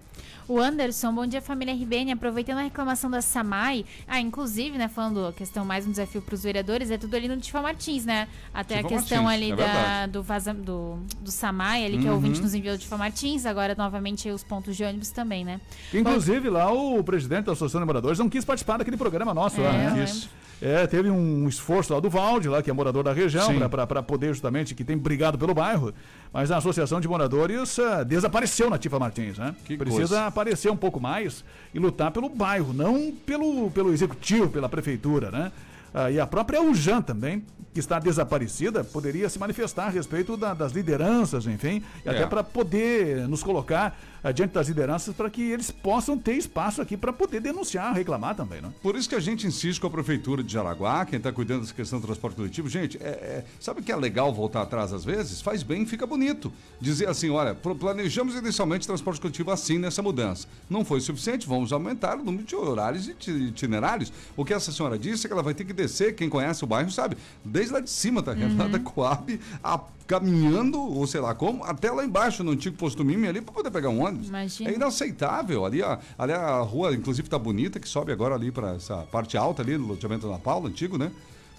O 0.48 0.58
Anderson, 0.58 1.14
bom 1.14 1.24
dia 1.24 1.40
família 1.40 1.72
RBN, 1.72 2.10
aproveitando 2.12 2.58
a 2.58 2.62
reclamação 2.62 3.08
da 3.08 3.22
Samai, 3.22 3.84
ah, 4.08 4.20
inclusive, 4.20 4.76
né, 4.76 4.88
falando 4.88 5.26
a 5.26 5.32
questão 5.32 5.64
mais 5.64 5.86
um 5.86 5.90
desafio 5.92 6.20
para 6.20 6.34
os 6.34 6.42
vereadores, 6.42 6.90
é 6.90 6.98
tudo 6.98 7.14
ali 7.14 7.28
no 7.28 7.36
Tifa 7.36 7.62
Martins, 7.62 8.04
né? 8.04 8.26
Até 8.52 8.76
Tifa 8.82 8.86
a 8.88 8.90
questão 8.90 9.22
Martins, 9.22 9.42
ali 9.52 9.52
é 9.52 9.56
da, 9.56 10.06
do, 10.08 10.20
vaza, 10.22 10.52
do, 10.52 10.98
do 11.20 11.30
Samai, 11.30 11.84
ali 11.86 11.96
que 11.98 12.06
é 12.06 12.10
o 12.10 12.14
Uhum. 12.14 12.16
ouvinte 12.16 12.40
nos 12.42 12.54
enviou 12.54 12.76
do 12.76 12.80
Tifa 12.80 12.96
Martins, 12.98 13.46
agora 13.46 13.76
novamente 13.78 14.28
os 14.30 14.42
pontos 14.42 14.76
de 14.76 14.82
ônibus 14.82 15.10
também, 15.10 15.44
né? 15.44 15.60
Inclusive, 15.94 16.50
lá 16.50 16.72
o 16.72 17.02
presidente 17.12 17.44
da 17.44 17.52
Associação 17.52 17.80
de 17.80 17.86
Moradores 17.86 18.18
não 18.18 18.28
quis 18.28 18.44
participar 18.44 18.78
daquele 18.78 18.96
programa 18.96 19.34
nosso 19.34 19.60
É, 19.60 19.64
lá, 19.64 19.72
né? 19.72 19.90
lembro. 19.94 20.12
É, 20.62 20.86
teve 20.86 21.10
um 21.10 21.48
esforço 21.48 21.92
lá 21.92 21.98
do 22.00 22.08
Valde, 22.08 22.48
lá, 22.48 22.62
que 22.62 22.70
é 22.70 22.72
morador 22.72 23.02
da 23.02 23.12
região, 23.12 23.48
para 23.68 24.00
poder 24.02 24.28
justamente, 24.28 24.74
que 24.76 24.84
tem 24.84 24.96
brigado 24.96 25.36
pelo 25.36 25.52
bairro, 25.52 25.92
mas 26.32 26.50
a 26.52 26.56
Associação 26.58 27.00
de 27.00 27.08
Moradores 27.08 27.78
ah, 27.80 28.02
desapareceu 28.04 28.70
na 28.70 28.78
Tifa 28.78 28.96
Martins, 28.98 29.36
né? 29.38 29.54
Que 29.64 29.76
Precisa 29.76 29.98
coisa. 29.98 30.26
aparecer 30.26 30.70
um 30.70 30.76
pouco 30.76 31.00
mais 31.00 31.44
e 31.74 31.78
lutar 31.80 32.12
pelo 32.12 32.28
bairro, 32.28 32.72
não 32.72 33.12
pelo, 33.26 33.70
pelo 33.72 33.92
executivo, 33.92 34.48
pela 34.48 34.68
prefeitura, 34.68 35.30
né? 35.32 35.52
Ah, 35.92 36.10
e 36.12 36.18
a 36.20 36.26
própria 36.26 36.62
UJAN 36.62 37.02
também, 37.02 37.44
que 37.74 37.80
está 37.80 37.98
desaparecida, 37.98 38.84
poderia 38.84 39.28
se 39.28 39.38
manifestar 39.40 39.86
a 39.86 39.90
respeito 39.90 40.36
da- 40.36 40.54
das 40.54 40.70
lideranças, 40.72 41.44
enfim, 41.46 41.82
e 42.04 42.08
É. 42.08 42.12
até 42.12 42.24
para 42.26 42.44
poder 42.44 43.26
nos 43.28 43.42
colocar 43.42 43.98
diante 44.30 44.52
das 44.52 44.68
lideranças 44.68 45.14
para 45.16 45.28
que 45.28 45.42
eles 45.42 45.70
possam 45.70 46.16
ter 46.16 46.34
espaço 46.34 46.80
aqui 46.80 46.96
para 46.96 47.12
poder 47.12 47.40
denunciar, 47.40 47.92
reclamar 47.94 48.36
também, 48.36 48.60
né? 48.60 48.70
Por 48.80 48.94
isso 48.94 49.08
que 49.08 49.14
a 49.16 49.20
gente 49.20 49.46
insiste 49.46 49.80
com 49.80 49.86
a 49.88 49.90
Prefeitura 49.90 50.44
de 50.44 50.52
Jaraguá, 50.52 51.04
quem 51.04 51.16
está 51.16 51.32
cuidando 51.32 51.62
dessa 51.62 51.74
questão 51.74 51.98
do 51.98 52.06
transporte 52.06 52.36
coletivo. 52.36 52.68
Gente, 52.68 52.98
é, 53.02 53.08
é- 53.08 53.44
sabe 53.58 53.80
o 53.80 53.82
que 53.82 53.90
é 53.90 53.96
legal 53.96 54.32
voltar 54.32 54.62
atrás 54.62 54.92
às 54.92 55.04
vezes? 55.04 55.40
Faz 55.40 55.62
bem, 55.64 55.84
fica 55.86 56.06
bonito. 56.06 56.52
Dizer 56.80 57.08
assim, 57.08 57.30
olha, 57.30 57.54
planejamos 57.54 58.34
inicialmente 58.36 58.86
transporte 58.86 59.20
coletivo 59.20 59.50
assim 59.50 59.78
nessa 59.78 60.02
mudança. 60.02 60.46
Não 60.70 60.84
foi 60.84 61.00
suficiente, 61.00 61.46
vamos 61.48 61.72
aumentar 61.72 62.16
o 62.18 62.22
número 62.22 62.44
de 62.44 62.54
horários 62.54 63.08
e 63.08 63.12
iti- 63.12 63.30
itinerários. 63.30 64.12
O 64.36 64.44
que 64.44 64.52
essa 64.54 64.70
senhora 64.70 64.98
disse 64.98 65.26
é 65.26 65.28
que 65.28 65.32
ela 65.32 65.42
vai 65.42 65.54
ter 65.54 65.64
que 65.64 65.72
descer, 65.72 66.14
quem 66.14 66.28
conhece 66.28 66.62
o 66.62 66.66
bairro 66.66 66.90
sabe, 66.90 67.16
desde 67.44 67.72
lá 67.72 67.80
de 67.80 67.90
cima, 67.90 68.22
tá? 68.22 68.32
Lá 68.56 68.68
da 68.68 68.78
Coab, 68.78 69.40
a- 69.64 69.80
caminhando, 70.12 70.78
ou 70.78 71.06
sei 71.06 71.20
lá 71.20 71.34
como, 71.34 71.64
até 71.64 71.90
lá 71.90 72.04
embaixo, 72.04 72.44
no 72.44 72.50
antigo 72.50 72.76
posto 72.76 73.02
Mime 73.02 73.26
ali, 73.26 73.40
para 73.40 73.54
poder 73.54 73.70
pegar 73.70 73.88
um 73.88 74.04
ônibus. 74.04 74.28
Imagina. 74.28 74.70
É 74.70 74.74
inaceitável. 74.74 75.64
Ali 75.64 75.82
a, 75.82 75.98
ali 76.18 76.32
a 76.32 76.58
rua, 76.60 76.94
inclusive, 76.94 77.28
tá 77.30 77.38
bonita, 77.38 77.80
que 77.80 77.88
sobe 77.88 78.12
agora 78.12 78.34
ali 78.34 78.52
para 78.52 78.74
essa 78.74 78.98
parte 79.10 79.38
alta 79.38 79.62
ali, 79.62 79.78
no 79.78 79.86
loteamento 79.86 80.28
da 80.28 80.38
Paula, 80.38 80.68
antigo, 80.68 80.98
né? 80.98 81.10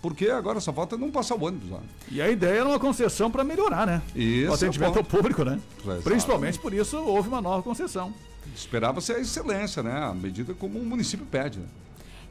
Porque 0.04 0.28
agora 0.28 0.60
só 0.60 0.72
falta 0.72 0.98
não 0.98 1.10
passar 1.10 1.36
o 1.36 1.44
ônibus 1.44 1.72
lá. 1.72 1.80
E 2.12 2.22
a 2.22 2.30
ideia 2.30 2.60
era 2.60 2.68
uma 2.68 2.80
concessão 2.80 3.32
para 3.32 3.44
melhorar, 3.44 3.88
né? 3.88 4.02
Isso, 4.16 4.52
o 4.52 4.54
atendimento 4.54 4.96
é 4.96 4.96
o 4.96 5.00
ao 5.00 5.04
público, 5.04 5.44
né? 5.44 5.60
Exatamente. 5.78 6.04
Principalmente 6.04 6.60
por 6.60 6.74
isso 6.74 6.98
houve 6.98 7.30
uma 7.30 7.42
nova 7.42 7.64
concessão. 7.64 8.14
Esperava-se 8.54 9.14
a 9.14 9.20
excelência, 9.20 9.82
né? 9.82 9.98
A 9.98 10.14
medida 10.14 10.54
como 10.54 10.78
o 10.78 10.86
município 10.86 11.26
pede, 11.26 11.60
né? 11.60 11.66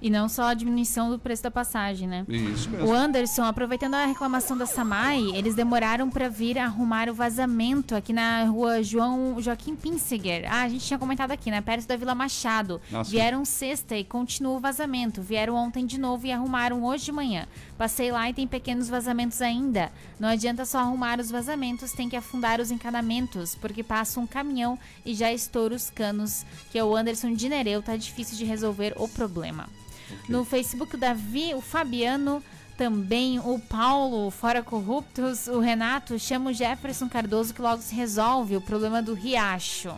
E 0.02 0.10
não 0.10 0.28
só 0.28 0.48
a 0.48 0.54
diminuição 0.54 1.10
do 1.10 1.18
preço 1.18 1.44
da 1.44 1.50
passagem, 1.50 2.08
né? 2.08 2.24
Isso 2.28 2.68
mesmo. 2.68 2.88
O 2.88 2.92
Anderson, 2.92 3.44
aproveitando 3.44 3.94
a 3.94 4.04
reclamação 4.04 4.58
da 4.58 4.66
Samai, 4.66 5.20
eles 5.32 5.54
demoraram 5.54 6.10
para 6.10 6.28
vir 6.28 6.58
arrumar 6.58 7.08
o 7.08 7.14
vazamento 7.14 7.94
aqui 7.94 8.12
na 8.12 8.42
rua 8.42 8.82
João 8.82 9.40
Joaquim 9.40 9.76
Pinseguer. 9.76 10.44
Ah, 10.50 10.62
a 10.62 10.68
gente 10.68 10.84
tinha 10.84 10.98
comentado 10.98 11.30
aqui, 11.30 11.52
né? 11.52 11.60
Perto 11.60 11.86
da 11.86 11.96
Vila 11.96 12.16
Machado. 12.16 12.80
Sim. 12.90 13.02
Vieram 13.04 13.44
sexta 13.44 13.96
e 13.96 14.02
continua 14.02 14.56
o 14.56 14.58
vazamento. 14.58 15.22
Vieram 15.22 15.54
ontem 15.54 15.86
de 15.86 16.00
novo 16.00 16.26
e 16.26 16.32
arrumaram 16.32 16.82
hoje 16.82 17.04
de 17.04 17.12
manhã. 17.12 17.46
Passei 17.78 18.10
lá 18.10 18.28
e 18.28 18.34
tem 18.34 18.48
pequenos 18.48 18.88
vazamentos 18.88 19.40
ainda. 19.40 19.92
Não 20.18 20.28
adianta 20.28 20.64
só 20.64 20.78
arrumar 20.78 21.20
os 21.20 21.30
vazamentos, 21.30 21.92
tem 21.92 22.08
que 22.08 22.16
afundar 22.16 22.60
os 22.60 22.72
encanamentos, 22.72 23.54
porque 23.54 23.84
passa 23.84 24.18
um 24.18 24.26
caminhão 24.26 24.76
e 25.06 25.14
já 25.14 25.32
estoura 25.32 25.76
os 25.76 25.90
canos, 25.90 26.44
que 26.72 26.78
é 26.78 26.82
o 26.82 26.96
Anderson 26.96 27.32
de 27.34 27.48
Nereu, 27.48 27.80
tá 27.80 27.96
difícil 27.96 28.36
de 28.36 28.44
resolver 28.44 28.94
o 28.96 29.06
problema. 29.06 29.68
No 30.28 30.44
Facebook, 30.44 30.94
o 30.94 30.98
Davi, 30.98 31.54
o 31.54 31.60
Fabiano, 31.60 32.42
também 32.76 33.38
o 33.38 33.58
Paulo, 33.58 34.30
fora 34.30 34.62
corruptos, 34.62 35.46
o 35.46 35.60
Renato, 35.60 36.18
chama 36.18 36.50
o 36.50 36.52
Jefferson 36.52 37.08
Cardoso 37.08 37.54
que 37.54 37.62
logo 37.62 37.82
se 37.82 37.94
resolve 37.94 38.56
o 38.56 38.60
problema 38.60 39.02
do 39.02 39.14
riacho. 39.14 39.94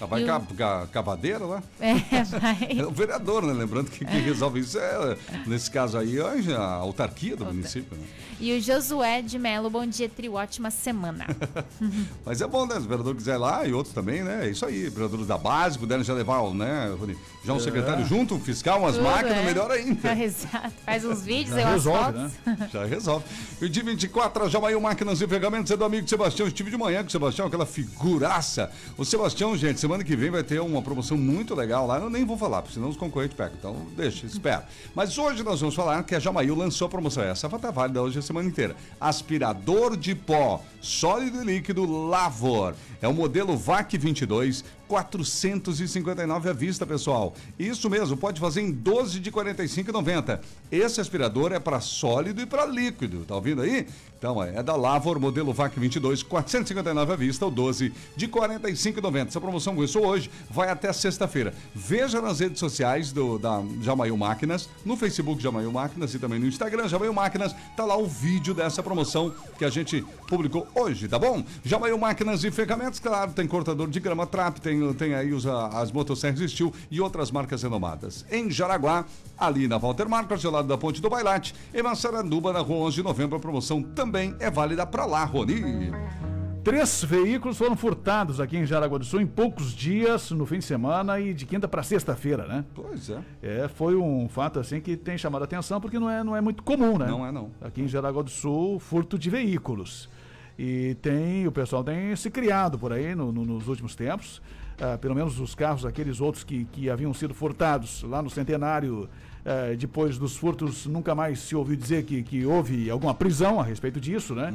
Ah, 0.00 0.06
Vai 0.06 0.22
o- 0.22 0.26
ca- 0.26 0.40
ca- 0.56 0.86
cavadeira 0.92 1.44
lá? 1.44 1.62
É, 1.80 2.22
vai. 2.24 2.68
É 2.78 2.86
o 2.86 2.90
vereador, 2.90 3.42
né? 3.44 3.52
Lembrando 3.52 3.90
que 3.90 4.04
quem 4.04 4.20
resolve 4.20 4.60
isso 4.60 4.78
é, 4.78 5.16
nesse 5.46 5.70
caso 5.70 5.98
aí, 5.98 6.18
é 6.18 6.54
a 6.54 6.62
autarquia 6.62 7.36
do 7.36 7.44
município, 7.46 7.96
né? 7.96 8.04
E 8.40 8.56
o 8.56 8.60
Josué 8.60 9.20
de 9.20 9.36
Melo, 9.38 9.68
bom 9.68 9.84
dia, 9.84 10.08
trio, 10.08 10.34
ótima 10.34 10.70
semana. 10.70 11.26
Mas 12.24 12.40
é 12.40 12.46
bom, 12.46 12.66
né? 12.66 12.74
Se 12.74 12.86
o 12.86 12.88
vereador 12.88 13.14
quiser 13.16 13.34
ir 13.34 13.38
lá 13.38 13.66
e 13.66 13.72
outros 13.72 13.92
também, 13.94 14.22
né? 14.22 14.46
É 14.46 14.50
isso 14.50 14.64
aí. 14.64 14.88
Vereadores 14.88 15.26
da 15.26 15.36
base, 15.36 15.76
puderam 15.78 16.04
já 16.04 16.14
levar, 16.14 16.40
o, 16.40 16.54
né, 16.54 16.94
Rony? 16.98 17.16
Já 17.44 17.52
um 17.52 17.60
secretário 17.60 18.04
junto, 18.06 18.34
um 18.34 18.40
fiscal, 18.40 18.78
umas 18.80 18.94
Tudo, 18.94 19.04
máquinas, 19.04 19.38
é. 19.38 19.42
melhor 19.42 19.70
ainda. 19.70 20.12
Exato. 20.22 20.72
Faz 20.84 21.04
uns 21.04 21.22
vídeos, 21.22 21.50
Já 21.50 21.56
aí 21.56 21.64
umas 21.64 21.84
resolve, 21.84 22.18
né? 22.18 22.30
Já 22.72 22.84
resolve. 22.84 23.24
E 23.60 23.68
de 23.68 23.82
24 23.82 24.44
a 24.44 24.48
Jamail 24.48 24.80
Máquinas 24.80 25.20
e 25.20 25.26
Ferramentas 25.26 25.70
é 25.72 25.76
do 25.76 25.84
amigo 25.84 26.06
Sebastião. 26.08 26.46
Estive 26.46 26.70
de 26.70 26.76
manhã 26.76 27.00
com 27.02 27.08
o 27.08 27.10
Sebastião, 27.10 27.46
aquela 27.48 27.66
figuraça. 27.66 28.70
O 28.96 29.04
Sebastião, 29.04 29.56
gente, 29.56 29.80
semana 29.88 30.04
que 30.04 30.14
vem 30.14 30.28
vai 30.28 30.42
ter 30.42 30.60
uma 30.60 30.82
promoção 30.82 31.16
muito 31.16 31.54
legal 31.54 31.86
lá. 31.86 31.96
Eu 31.96 32.10
nem 32.10 32.22
vou 32.22 32.36
falar, 32.36 32.60
porque 32.60 32.74
senão 32.74 32.90
os 32.90 32.96
concorrentes 32.96 33.34
pegam. 33.34 33.54
Então, 33.58 33.86
deixa, 33.96 34.26
espera. 34.26 34.68
Mas 34.94 35.16
hoje 35.16 35.42
nós 35.42 35.60
vamos 35.60 35.74
falar 35.74 36.02
que 36.02 36.14
a 36.14 36.18
Jamail 36.18 36.54
lançou 36.54 36.84
a 36.84 36.90
promoção. 36.90 37.22
Essa 37.22 37.48
vai 37.48 37.56
estar 37.56 37.70
válida 37.70 38.02
hoje 38.02 38.18
a 38.18 38.22
semana 38.22 38.46
inteira. 38.46 38.76
Aspirador 39.00 39.96
de 39.96 40.14
pó, 40.14 40.62
sólido 40.78 41.40
e 41.40 41.44
líquido 41.46 41.90
Lavor. 42.06 42.74
É 43.00 43.08
o 43.08 43.14
modelo 43.14 43.56
VAC 43.56 43.96
22, 43.96 44.62
459 44.88 46.48
à 46.48 46.52
vista, 46.52 46.86
pessoal. 46.86 47.34
Isso 47.58 47.88
mesmo, 47.90 48.16
pode 48.16 48.40
fazer 48.40 48.62
em 48.62 48.72
12 48.72 49.20
de 49.20 49.30
45,90. 49.30 50.40
Esse 50.72 51.00
aspirador 51.00 51.52
é 51.52 51.60
para 51.60 51.80
sólido 51.80 52.40
e 52.40 52.46
para 52.46 52.64
líquido, 52.64 53.24
tá 53.24 53.34
ouvindo 53.34 53.62
aí? 53.62 53.86
Então, 54.18 54.42
é 54.42 54.62
da 54.64 54.74
Lavor, 54.74 55.20
modelo 55.20 55.52
VAC 55.52 55.78
22, 55.78 56.24
459 56.24 57.12
à 57.12 57.16
vista, 57.16 57.46
o 57.46 57.50
12 57.52 57.92
de 58.16 58.26
45,90. 58.26 59.28
Essa 59.28 59.40
promoção 59.40 59.76
começou 59.76 60.04
hoje, 60.04 60.28
vai 60.50 60.70
até 60.70 60.92
sexta-feira. 60.92 61.54
Veja 61.72 62.20
nas 62.20 62.40
redes 62.40 62.58
sociais 62.58 63.12
do, 63.12 63.38
da 63.38 63.62
Jamail 63.80 64.16
Máquinas, 64.16 64.68
no 64.84 64.96
Facebook 64.96 65.40
Jamail 65.40 65.70
Máquinas 65.70 66.14
e 66.14 66.18
também 66.18 66.40
no 66.40 66.46
Instagram 66.46 66.88
Jamail 66.88 67.12
Máquinas, 67.12 67.54
tá 67.76 67.84
lá 67.84 67.96
o 67.96 68.08
vídeo 68.08 68.52
dessa 68.52 68.82
promoção 68.82 69.32
que 69.56 69.64
a 69.64 69.70
gente 69.70 70.04
publicou 70.26 70.66
hoje, 70.74 71.06
tá 71.06 71.18
bom? 71.18 71.44
Jamail 71.64 71.96
Máquinas 71.96 72.42
e 72.42 72.50
Ferramentas, 72.50 72.98
claro, 72.98 73.32
tem 73.32 73.46
cortador 73.46 73.88
de 73.88 74.00
grama 74.00 74.26
Trap, 74.26 74.60
tem, 74.60 74.77
tem 74.94 75.14
aí 75.14 75.32
os, 75.32 75.46
as 75.46 75.90
motosserras 75.92 76.38
Steel 76.50 76.72
e 76.90 77.00
outras 77.00 77.30
marcas 77.30 77.62
renomadas. 77.62 78.24
Em 78.30 78.50
Jaraguá, 78.50 79.04
ali 79.38 79.66
na 79.68 79.78
Walter 79.78 80.08
Marcos, 80.08 80.44
ao 80.44 80.52
lado 80.52 80.68
da 80.68 80.76
Ponte 80.78 81.00
do 81.00 81.08
Bailate, 81.10 81.54
em 81.74 81.82
Massaranduba, 81.82 82.52
na 82.52 82.60
rua 82.60 82.86
11 82.86 82.96
de 82.96 83.02
novembro, 83.02 83.36
a 83.36 83.40
promoção 83.40 83.82
também 83.82 84.34
é 84.40 84.50
válida 84.50 84.86
para 84.86 85.04
lá, 85.04 85.24
Rony. 85.24 85.90
Três 86.64 87.02
veículos 87.02 87.56
foram 87.56 87.74
furtados 87.76 88.40
aqui 88.40 88.58
em 88.58 88.66
Jaraguá 88.66 88.98
do 88.98 89.04
Sul 89.04 89.20
em 89.22 89.26
poucos 89.26 89.72
dias, 89.72 90.30
no 90.32 90.44
fim 90.44 90.58
de 90.58 90.64
semana 90.66 91.18
e 91.18 91.32
de 91.32 91.46
quinta 91.46 91.66
para 91.66 91.82
sexta-feira, 91.82 92.46
né? 92.46 92.64
Pois 92.74 93.08
é. 93.08 93.20
É, 93.42 93.68
foi 93.68 93.96
um 93.96 94.28
fato 94.28 94.58
assim 94.60 94.78
que 94.80 94.94
tem 94.96 95.16
chamado 95.16 95.42
a 95.42 95.44
atenção 95.46 95.80
porque 95.80 95.98
não 95.98 96.10
é, 96.10 96.22
não 96.22 96.36
é 96.36 96.40
muito 96.42 96.62
comum, 96.62 96.98
né? 96.98 97.06
Não 97.06 97.24
é, 97.24 97.32
não. 97.32 97.50
Aqui 97.62 97.80
em 97.80 97.88
Jaraguá 97.88 98.22
do 98.22 98.28
Sul, 98.30 98.78
furto 98.78 99.18
de 99.18 99.30
veículos. 99.30 100.10
E 100.58 100.96
tem, 101.00 101.46
o 101.46 101.52
pessoal 101.52 101.82
tem 101.84 102.14
se 102.16 102.28
criado 102.30 102.78
por 102.78 102.92
aí 102.92 103.14
no- 103.14 103.32
no- 103.32 103.44
nos 103.46 103.68
últimos 103.68 103.94
tempos. 103.94 104.42
Ah, 104.80 104.96
pelo 104.96 105.14
menos 105.14 105.40
os 105.40 105.54
carros, 105.54 105.84
aqueles 105.84 106.20
outros 106.20 106.44
que, 106.44 106.64
que 106.66 106.88
haviam 106.88 107.12
sido 107.12 107.34
furtados 107.34 108.04
lá 108.04 108.22
no 108.22 108.30
centenário, 108.30 109.08
ah, 109.44 109.74
depois 109.76 110.18
dos 110.18 110.36
furtos, 110.36 110.86
nunca 110.86 111.14
mais 111.14 111.40
se 111.40 111.56
ouviu 111.56 111.76
dizer 111.76 112.04
que, 112.04 112.22
que 112.22 112.46
houve 112.46 112.88
alguma 112.88 113.12
prisão 113.12 113.60
a 113.60 113.64
respeito 113.64 114.00
disso, 114.00 114.34
né? 114.34 114.52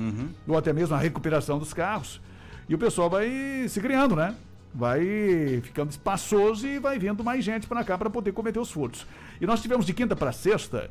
Ou 0.47 0.57
até 0.57 0.71
mesmo 0.71 0.95
a 0.95 0.99
recuperação 0.99 1.59
dos 1.59 1.73
carros. 1.73 2.21
E 2.69 2.73
o 2.75 2.77
pessoal 2.77 3.09
vai 3.09 3.65
se 3.67 3.81
criando, 3.81 4.15
né? 4.15 4.33
Vai 4.73 5.61
ficando 5.61 5.91
espaçoso 5.91 6.65
e 6.65 6.79
vai 6.79 6.97
vindo 6.97 7.23
mais 7.23 7.43
gente 7.43 7.67
para 7.67 7.83
cá 7.83 7.97
para 7.97 8.09
poder 8.09 8.31
cometer 8.31 8.59
os 8.59 8.71
furtos. 8.71 9.05
E 9.41 9.45
nós 9.45 9.61
tivemos 9.61 9.85
de 9.85 9.93
quinta 9.93 10.15
para 10.15 10.31
sexta 10.31 10.89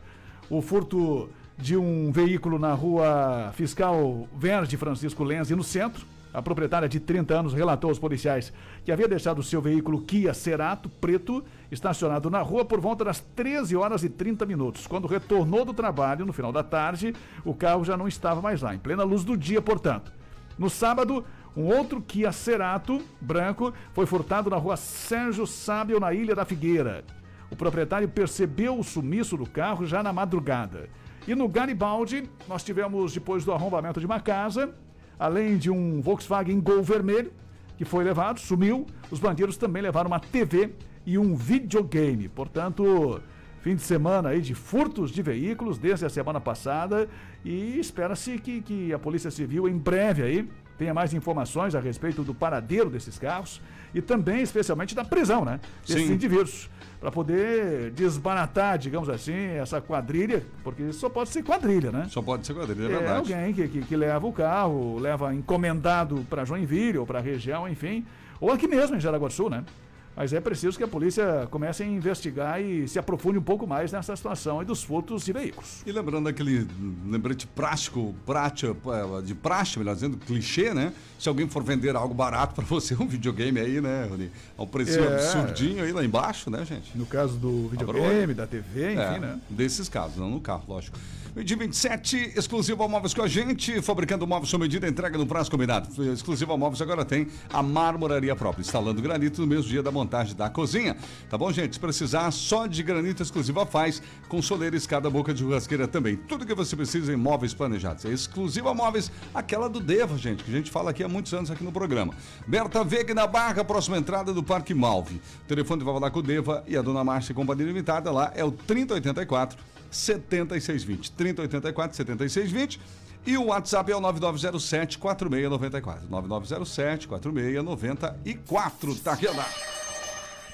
o 0.51 0.61
furto 0.61 1.31
de 1.57 1.77
um 1.77 2.13
veículo 2.13 2.59
na 2.59 2.75
rua 2.75 3.51
Fiscal 3.55 4.29
Verde 4.37 4.77
Francisco 4.77 5.25
Lenzi, 5.25 5.57
no 5.57 5.65
centro. 5.65 6.05
A 6.33 6.41
proprietária 6.41 6.89
de 6.89 6.99
30 6.99 7.35
anos 7.35 7.53
relatou 7.53 7.91
aos 7.91 7.99
policiais 7.99 8.53
que 8.85 8.91
havia 8.91 9.07
deixado 9.07 9.43
seu 9.43 9.61
veículo 9.61 10.01
Kia 10.03 10.33
Cerato 10.33 10.89
preto 10.89 11.45
estacionado 11.71 12.31
na 12.31 12.41
rua 12.41 12.65
por 12.65 12.81
volta 12.81 13.05
das 13.05 13.21
13 13.21 13.77
horas 13.77 14.03
e 14.03 14.09
30 14.09 14.47
minutos. 14.47 14.87
Quando 14.87 15.07
retornou 15.07 15.65
do 15.65 15.75
trabalho, 15.75 16.25
no 16.25 16.33
final 16.33 16.51
da 16.51 16.63
tarde, 16.63 17.15
o 17.45 17.55
carro 17.55 17.85
já 17.85 17.97
não 17.97 18.09
estava 18.09 18.41
mais 18.41 18.63
lá, 18.63 18.75
em 18.75 18.79
plena 18.79 19.05
luz 19.05 19.25
do 19.25 19.37
dia, 19.37 19.61
portanto. 19.61 20.13
No 20.59 20.71
sábado, 20.71 21.25
um 21.55 21.65
outro 21.65 22.01
Kia 22.01 22.33
Cerato 22.33 23.03
branco 23.21 23.73
foi 23.93 24.07
furtado 24.07 24.49
na 24.49 24.57
rua 24.57 24.77
Sérgio 24.77 25.47
Sábio, 25.47 26.01
na 26.01 26.15
Ilha 26.15 26.35
da 26.35 26.47
Figueira. 26.47 27.05
O 27.51 27.57
proprietário 27.57 28.09
percebeu 28.09 28.79
o 28.79 28.83
sumiço 28.83 29.37
do 29.37 29.45
carro 29.45 29.85
já 29.85 30.03
na 30.03 30.13
madrugada. 30.15 30.89
E 31.29 31.35
no 31.35 31.47
Garibaldi, 31.47 32.29
nós 32.49 32.65
tivemos, 32.65 33.13
depois 33.13 33.45
do 33.45 33.53
arrombamento 33.53 34.01
de 34.01 34.07
uma 34.07 34.19
casa, 34.19 34.75
além 35.23 35.57
de 35.57 35.71
um 35.71 36.01
Volkswagen 36.01 36.61
Gol 36.61 36.83
vermelho, 36.83 37.33
que 37.77 37.85
foi 37.85 38.03
levado, 38.03 38.41
sumiu, 38.41 38.85
os 39.09 39.21
bandidos 39.21 39.57
também 39.57 39.81
levaram 39.81 40.09
uma 40.09 40.19
TV 40.19 40.71
e 41.07 41.17
um 41.17 41.37
videogame. 41.37 42.29
Portanto, 42.29 43.21
fim 43.61 43.77
de 43.77 43.83
semana 43.83 44.31
aí 44.31 44.41
de 44.41 44.53
furtos 44.53 45.13
de 45.13 45.23
veículos 45.23 45.79
desde 45.79 46.05
a 46.05 46.09
semana 46.09 46.41
passada 46.41 47.09
e 47.45 47.79
espera-se 47.79 48.37
que, 48.39 48.63
que 48.63 48.93
a 48.93 48.99
Polícia 48.99 49.31
Civil 49.31 49.69
em 49.69 49.79
breve 49.79 50.23
aí 50.25 50.49
tenha 50.79 50.93
mais 50.95 51.13
informações 51.15 51.75
a 51.75 51.81
respeito 51.81 52.23
do 52.23 52.35
paradeiro 52.35 52.89
desses 52.91 53.19
carros 53.19 53.61
e 53.95 54.01
também, 54.01 54.43
especialmente, 54.43 54.95
da 54.95 55.05
prisão, 55.05 55.45
né? 55.45 55.61
Desses 55.87 56.07
Sim. 56.07 56.15
indivíduos. 56.15 56.71
Para 57.01 57.11
poder 57.11 57.91
desbaratar, 57.91 58.79
digamos 58.79 59.09
assim, 59.09 59.35
essa 59.35 59.81
quadrilha, 59.81 60.45
porque 60.63 60.93
só 60.93 61.09
pode 61.09 61.31
ser 61.31 61.43
quadrilha, 61.43 61.91
né? 61.91 62.07
Só 62.09 62.23
pode 62.23 62.47
ser 62.47 62.55
quadrilha, 62.55 62.85
é 62.85 62.87
É 62.87 62.99
verdade. 62.99 63.35
alguém 63.35 63.53
que, 63.53 63.67
que, 63.69 63.83
que 63.83 63.97
leva 63.97 64.25
o 64.25 64.33
carro, 64.33 64.99
leva 65.01 65.35
encomendado 65.35 66.25
para 66.31 66.45
Joinville 66.45 66.99
ou 66.99 67.07
para 67.07 67.19
a 67.19 67.23
região, 67.23 67.69
enfim. 67.69 68.07
Ou 68.41 68.53
aqui 68.53 68.69
mesmo 68.69 68.95
em 68.97 69.01
Jaraguá 69.01 69.27
do 69.29 69.35
Sul, 69.35 69.51
né? 69.51 69.65
Mas 70.15 70.33
é 70.33 70.41
preciso 70.41 70.77
que 70.77 70.85
a 70.85 70.89
polícia 70.89 71.49
comece 71.51 71.83
a 71.83 71.87
investigar 71.87 72.61
e 72.61 72.87
se 72.87 72.99
aprofunde 72.99 73.39
um 73.39 73.43
pouco 73.43 73.67
mais 73.67 73.93
nessa 73.93 74.15
situação 74.15 74.61
aí 74.61 74.67
dos 74.67 74.83
furtos 74.83 75.25
de 75.25 75.33
veículos. 75.33 75.83
E 75.87 75.93
lembrando 75.93 76.29
aquele 76.29 76.67
lembrete 77.07 77.47
prático, 77.47 78.15
prática, 78.27 78.77
de 79.25 79.35
praxe, 79.35 79.79
melhor 79.79 79.95
dizendo, 79.95 80.19
clichê, 80.19 80.75
né? 80.75 80.93
Se 81.19 81.29
alguém 81.29 81.49
for 81.49 81.63
vender 81.65 81.97
algo 81.97 82.13
barato 82.13 82.55
para 82.55 82.65
você, 82.65 82.95
um 83.01 83.07
videogame 83.07 83.59
aí, 83.59 83.81
né, 83.81 84.07
Rony? 84.11 84.31
Ao 84.57 84.67
preço 84.67 84.99
É. 85.01 85.15
absurdinho 85.15 85.83
aí 85.83 85.93
lá 85.93 86.05
embaixo, 86.05 86.51
né, 86.51 86.65
gente? 86.65 86.97
No 86.97 87.07
caso 87.07 87.37
do 87.39 87.69
videogame, 87.69 88.35
da 88.35 88.47
TV, 88.47 88.93
enfim, 88.93 89.01
É, 89.01 89.19
né? 89.19 89.41
Desses 89.49 89.89
casos, 89.89 90.19
não 90.19 90.29
no 90.29 90.41
carro, 90.41 90.65
lógico. 90.69 90.99
Meio-dia 91.35 91.57
27, 91.57 92.35
exclusivo 92.37 92.83
a 92.83 92.89
Móveis 92.89 93.15
com 93.15 93.23
a 93.23 93.27
gente, 93.27 93.81
fabricando 93.81 94.27
móveis 94.27 94.51
sob 94.51 94.65
medida, 94.65 94.87
entrega 94.87 95.17
no 95.17 95.27
prazo 95.27 95.51
combinado. 95.51 95.89
Exclusivo 96.13 96.53
a 96.53 96.59
Móveis 96.59 96.83
agora 96.83 97.07
tem 97.07 97.27
a 97.51 97.63
marmoraria 97.63 98.37
própria, 98.37 98.61
instalando 98.61 99.01
granito 99.01 99.41
no 99.41 99.47
mesmo 99.47 99.65
dia 99.65 99.83
da 99.83 99.91
montagem 99.91 100.37
da 100.37 100.51
cozinha. 100.51 100.95
Tá 101.31 101.39
bom, 101.39 101.51
gente? 101.51 101.73
Se 101.73 101.81
precisar, 101.81 102.31
só 102.33 102.67
de 102.67 102.83
granito 102.83 103.23
exclusiva 103.23 103.65
faz, 103.65 104.03
com 104.29 104.43
soleira, 104.43 104.77
escada, 104.77 105.09
boca 105.09 105.33
de 105.33 105.41
churrasqueira 105.41 105.89
também. 105.89 106.17
Tudo 106.17 106.45
que 106.45 106.55
você 106.55 106.77
precisa 106.77 107.11
em 107.11 107.17
móveis 107.17 107.55
planejados. 107.55 108.05
É 108.05 108.11
exclusivo 108.11 108.69
a 108.69 108.75
Móveis, 108.75 109.11
aquela 109.35 109.71
do 109.71 109.81
Deva, 109.81 110.19
gente, 110.19 110.45
que 110.45 110.51
a 110.51 110.55
gente 110.55 110.71
fala 110.71 110.91
aqui 110.91 111.03
há 111.03 111.09
muitos 111.09 111.33
anos 111.33 111.51
aqui 111.51 111.65
no 111.65 111.73
programa. 111.73 112.13
Berta 112.47 112.85
Veg 112.85 113.15
na 113.15 113.27
Barra, 113.27 113.65
próxima 113.65 113.97
entrada 113.97 114.35
do 114.35 114.43
Parque 114.43 114.75
Malve. 114.75 115.15
O 115.45 115.49
telefone 115.49 115.83
vai 115.83 115.95
falar 115.95 116.11
com 116.11 116.19
o 116.19 116.23
Deva 116.23 116.63
e 116.69 116.77
a 116.77 116.83
Dona 116.83 117.03
Márcia 117.03 117.35
Companhia 117.35 117.65
Limitada 117.65 118.13
lá 118.13 118.31
é 118.37 118.45
o 118.45 118.53
3084 118.53 119.73
7620. 119.93 121.13
3084 121.13 121.97
7620. 121.97 122.81
E 123.25 123.39
o 123.39 123.47
WhatsApp 123.47 123.93
é 123.93 123.97
o 123.97 124.01
9907 124.01 124.99
4694. 124.99 126.09
9907 126.11 127.07
4694. 127.07 128.95
Tá 128.97 129.13
aqui. 129.13 129.27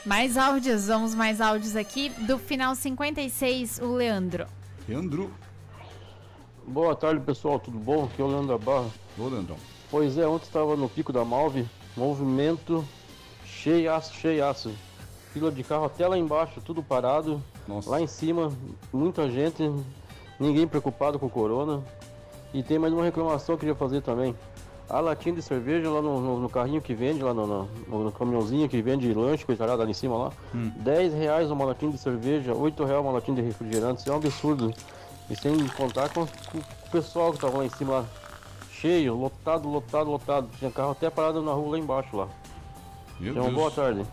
Mais 0.04 0.36
áudios, 0.36 0.86
vamos 0.88 1.14
mais 1.14 1.40
áudios 1.40 1.74
aqui. 1.76 2.10
Do 2.26 2.38
final 2.38 2.74
56, 2.74 3.80
o 3.82 3.94
Leandro. 3.94 4.46
Leandro. 4.86 5.30
Boa 6.66 6.94
tarde, 6.94 7.22
pessoal, 7.24 7.58
tudo 7.58 7.78
bom? 7.78 8.04
Aqui 8.04 8.20
é 8.20 8.24
o 8.24 8.28
Leandro 8.28 8.48
da 8.48 8.58
Barra. 8.58 8.90
Ô, 9.18 9.28
Leandrão. 9.28 9.56
Pois 9.90 10.18
é, 10.18 10.26
ontem 10.26 10.44
estava 10.44 10.76
no 10.76 10.86
Pico 10.88 11.12
da 11.12 11.24
Malve, 11.24 11.66
movimento 11.96 12.86
cheiaço, 13.44 14.14
cheiaço. 14.14 14.72
Fila 15.32 15.50
de 15.50 15.62
carro 15.64 15.86
até 15.86 16.06
lá 16.06 16.16
embaixo, 16.16 16.60
tudo 16.60 16.82
parado. 16.82 17.42
Lá 17.86 18.00
em 18.00 18.06
cima, 18.06 18.50
muita 18.92 19.28
gente, 19.30 19.70
ninguém 20.40 20.66
preocupado 20.66 21.18
com 21.18 21.26
o 21.26 21.30
corona. 21.30 21.82
E 22.54 22.62
tem 22.62 22.78
mais 22.78 22.92
uma 22.94 23.04
reclamação 23.04 23.46
que 23.46 23.52
eu 23.52 23.58
queria 23.58 23.74
fazer 23.74 24.00
também. 24.00 24.34
A 24.88 25.00
latinha 25.00 25.34
de 25.34 25.42
cerveja 25.42 25.90
lá 25.90 26.00
no, 26.00 26.18
no- 26.18 26.40
no 26.40 26.48
carrinho 26.48 26.80
que 26.80 26.94
vende, 26.94 27.22
lá 27.22 27.34
no, 27.34 27.46
no- 27.46 28.04
no 28.04 28.10
caminhãozinho 28.12 28.66
que 28.70 28.80
vende 28.80 29.12
lanche, 29.12 29.44
coisa 29.44 29.66
lá 29.66 29.84
em 29.84 29.92
cima 29.92 30.16
lá. 30.16 30.32
10 30.54 31.12
reais 31.12 31.50
uma 31.50 31.66
latinha 31.66 31.92
de 31.92 31.98
cerveja, 31.98 32.54
8 32.54 32.84
reais 32.84 33.02
uma 33.02 33.12
latinha 33.12 33.36
de 33.36 33.42
refrigerante, 33.42 34.00
isso 34.00 34.08
é 34.08 34.12
um 34.14 34.16
absurdo. 34.16 34.72
E 35.28 35.36
sem 35.36 35.54
contar 35.76 36.08
com, 36.08 36.24
com 36.26 36.58
o 36.58 36.90
pessoal 36.90 37.32
que 37.34 37.38
tava 37.38 37.58
lá 37.58 37.66
em 37.66 37.68
cima 37.68 37.98
lá, 37.98 38.04
cheio, 38.72 39.14
lotado, 39.14 39.68
lotado, 39.68 40.10
lotado. 40.10 40.48
Tinha 40.58 40.70
carro 40.70 40.92
até 40.92 41.10
parado 41.10 41.42
na 41.42 41.52
rua 41.52 41.72
lá 41.72 41.78
embaixo 41.78 42.16
lá. 42.16 42.28
Meu 43.20 43.32
então, 43.32 43.42
Deus. 43.44 43.54
boa 43.54 43.70
tarde. 43.70 44.06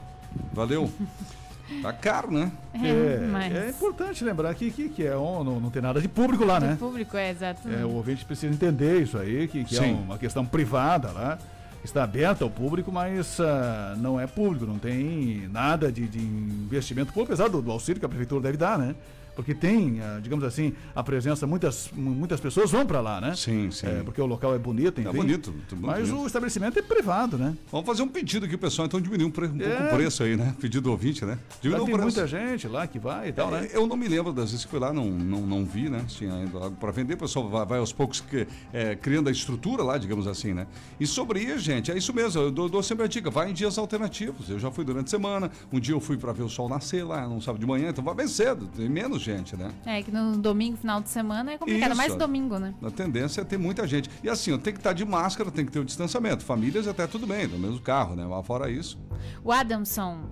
Valeu. 0.52 0.90
Tá 1.82 1.92
caro, 1.92 2.32
né? 2.32 2.52
É, 2.74 3.26
mas- 3.32 3.56
é 3.56 3.70
importante 3.70 4.24
lembrar 4.24 4.54
que, 4.54 4.70
que, 4.70 4.90
que 4.90 5.06
é 5.06 5.18
um, 5.18 5.44
não, 5.44 5.60
não 5.60 5.70
tem 5.72 5.82
nada 5.82 6.00
de 6.00 6.08
público 6.08 6.46
lá, 6.46 6.60
Do 6.60 6.66
né? 6.66 6.76
público, 6.80 7.18
é, 7.18 7.32
exato. 7.32 7.68
É, 7.68 7.84
o 7.84 7.92
ouvinte 7.92 8.24
precisa 8.24 8.54
entender 8.54 9.02
isso 9.02 9.18
aí, 9.18 9.48
que, 9.48 9.64
que 9.64 9.76
é 9.76 9.82
Sim. 9.82 9.94
uma 9.94 10.18
questão 10.18 10.46
privada 10.46 11.12
lá. 11.12 11.40
Está 11.84 12.04
aberta 12.04 12.44
ao 12.44 12.50
público, 12.50 12.92
mas 12.92 13.40
ah, 13.40 13.96
não 13.98 14.20
é 14.20 14.26
público, 14.26 14.66
não 14.66 14.80
tem 14.80 15.48
nada 15.52 15.92
de, 15.92 16.08
de 16.08 16.20
investimento 16.20 17.14
público, 17.14 17.32
apesar 17.34 17.48
do, 17.48 17.62
do 17.62 17.72
auxílio 17.72 18.00
que 18.00 18.06
a 18.06 18.10
prefeitura 18.10 18.42
deve 18.42 18.58
dar, 18.58 18.78
né? 18.80 18.96
Porque 19.36 19.54
tem, 19.54 20.00
ah, 20.02 20.20
digamos 20.22 20.44
assim, 20.46 20.74
a 20.96 21.04
presença, 21.04 21.46
muitas, 21.46 21.90
muitas 21.94 22.40
pessoas 22.40 22.72
vão 22.72 22.86
para 22.86 23.02
lá, 23.02 23.20
né? 23.20 23.34
Sim, 23.36 23.70
sim. 23.72 23.86
É, 23.88 24.02
porque 24.04 24.22
o 24.22 24.26
local 24.26 24.56
é 24.56 24.58
bonito, 24.58 25.02
enfim. 25.02 25.10
É 25.10 25.14
bonito, 25.14 25.52
muito 25.52 25.76
bonito. 25.76 25.86
Mas 26.00 26.12
o 26.12 26.26
estabelecimento 26.26 26.80
é 26.80 26.82
privado, 26.82 27.38
né? 27.38 27.56
Vamos 27.72 27.86
fazer 27.86 28.02
um 28.04 28.08
pedido 28.08 28.46
aqui, 28.46 28.56
pessoal, 28.58 28.86
então 28.86 29.00
diminuir 29.02 29.26
um, 29.28 29.32
pre- 29.32 29.48
um 29.48 29.58
pouco 29.58 29.64
É. 29.64 29.88
o 29.92 29.96
preço 29.96 30.24
aí, 30.24 30.36
né? 30.38 30.56
Pedido 30.60 30.84
do 30.84 30.92
ouvinte, 30.92 31.26
né? 31.26 31.38
Diminuir 31.62 31.82
o 31.84 31.86
tem 31.86 31.96
preço. 31.96 32.18
muita 32.18 32.28
gente 32.28 32.68
lá 32.68 32.88
que 32.88 32.98
vai 33.00 33.30
e 33.30 33.34
tal, 33.34 33.52
né? 33.52 33.68
É, 33.72 33.78
Eu 33.78 33.86
não 33.88 33.98
me 33.98 34.08
lembro 34.08 34.32
das 34.32 34.52
vezes 34.52 34.64
que 34.66 34.72
fui 34.72 34.80
lá, 34.80 34.94
não, 34.94 35.06
não, 35.10 35.42
não 35.42 35.66
vi, 35.66 35.90
né? 35.90 36.04
Tinha 36.08 36.34
ainda 36.34 36.58
algo 36.58 36.76
para 36.78 36.92
vender, 36.92 37.16
o 37.16 37.18
pessoal 37.18 37.50
vai, 37.50 37.66
vai 37.66 37.80
aos 37.80 37.92
poucos 37.92 38.22
que, 38.22 38.48
é, 38.72 38.96
criando 38.96 39.28
a 39.28 39.32
estrutura 39.32 39.84
lá, 39.84 39.98
digamos 39.98 40.28
assim, 40.28 40.54
né? 40.54 40.66
E 41.00 41.06
sobre 41.06 41.40
isso, 41.42 41.60
gente, 41.60 41.92
é 41.92 41.98
isso 41.98 42.14
mesmo, 42.14 42.42
eu 42.42 42.52
dou, 42.52 42.70
dou 42.70 42.82
sempre 42.82 43.04
a 43.04 43.08
dica, 43.08 43.30
vai 43.30 43.50
em 43.50 43.54
dias 43.54 43.78
alternativos. 43.78 44.50
Eu 44.50 44.60
já 44.60 44.72
fui 44.72 44.86
durante 44.86 45.08
a 45.08 45.10
semana, 45.10 45.52
um 45.74 45.80
dia 45.80 45.94
eu 45.94 46.00
fui 46.00 46.16
para 46.18 46.32
ver 46.32 46.44
o 46.44 46.50
sol 46.50 46.70
nascer 46.70 47.04
lá, 47.04 47.28
não 47.28 47.42
sábado 47.42 47.60
de 47.60 47.68
manhã, 47.68 47.90
então 47.90 48.04
vai 48.04 48.16
bem 48.16 48.28
cedo, 48.28 48.68
tem 48.76 48.88
menos 48.90 49.25
gente, 49.26 49.58
né? 49.58 49.72
É 49.86 50.02
que 50.02 50.12
no 50.12 50.38
domingo, 50.38 50.78
final 50.78 51.02
de 51.02 51.10
semana, 51.10 51.52
é 51.54 51.58
complicado. 51.58 51.90
Isso. 51.90 51.98
Mais 51.98 52.16
domingo, 52.16 52.60
né? 52.60 52.74
A 52.84 52.92
tendência 52.92 53.42
é 53.42 53.44
ter 53.44 53.58
muita 53.58 53.88
gente. 53.88 54.10
E 54.24 54.30
assim, 54.30 54.54
ó, 54.54 54.58
tem 54.58 54.74
que 54.74 54.80
estar 54.80 54.94
de 54.94 55.04
máscara, 55.04 55.50
tem 55.52 55.66
que 55.66 55.72
ter 55.72 55.80
o 55.80 55.86
distanciamento. 55.86 56.44
Famílias 56.44 56.88
até 56.88 57.08
tudo 57.08 57.26
bem, 57.26 57.48
no 57.48 57.58
mesmo 57.58 57.80
carro, 57.82 58.16
né? 58.16 58.26
Mas 58.26 58.46
fora 58.46 58.70
isso. 58.70 58.98
O 59.44 59.52
Adamson. 59.52 60.24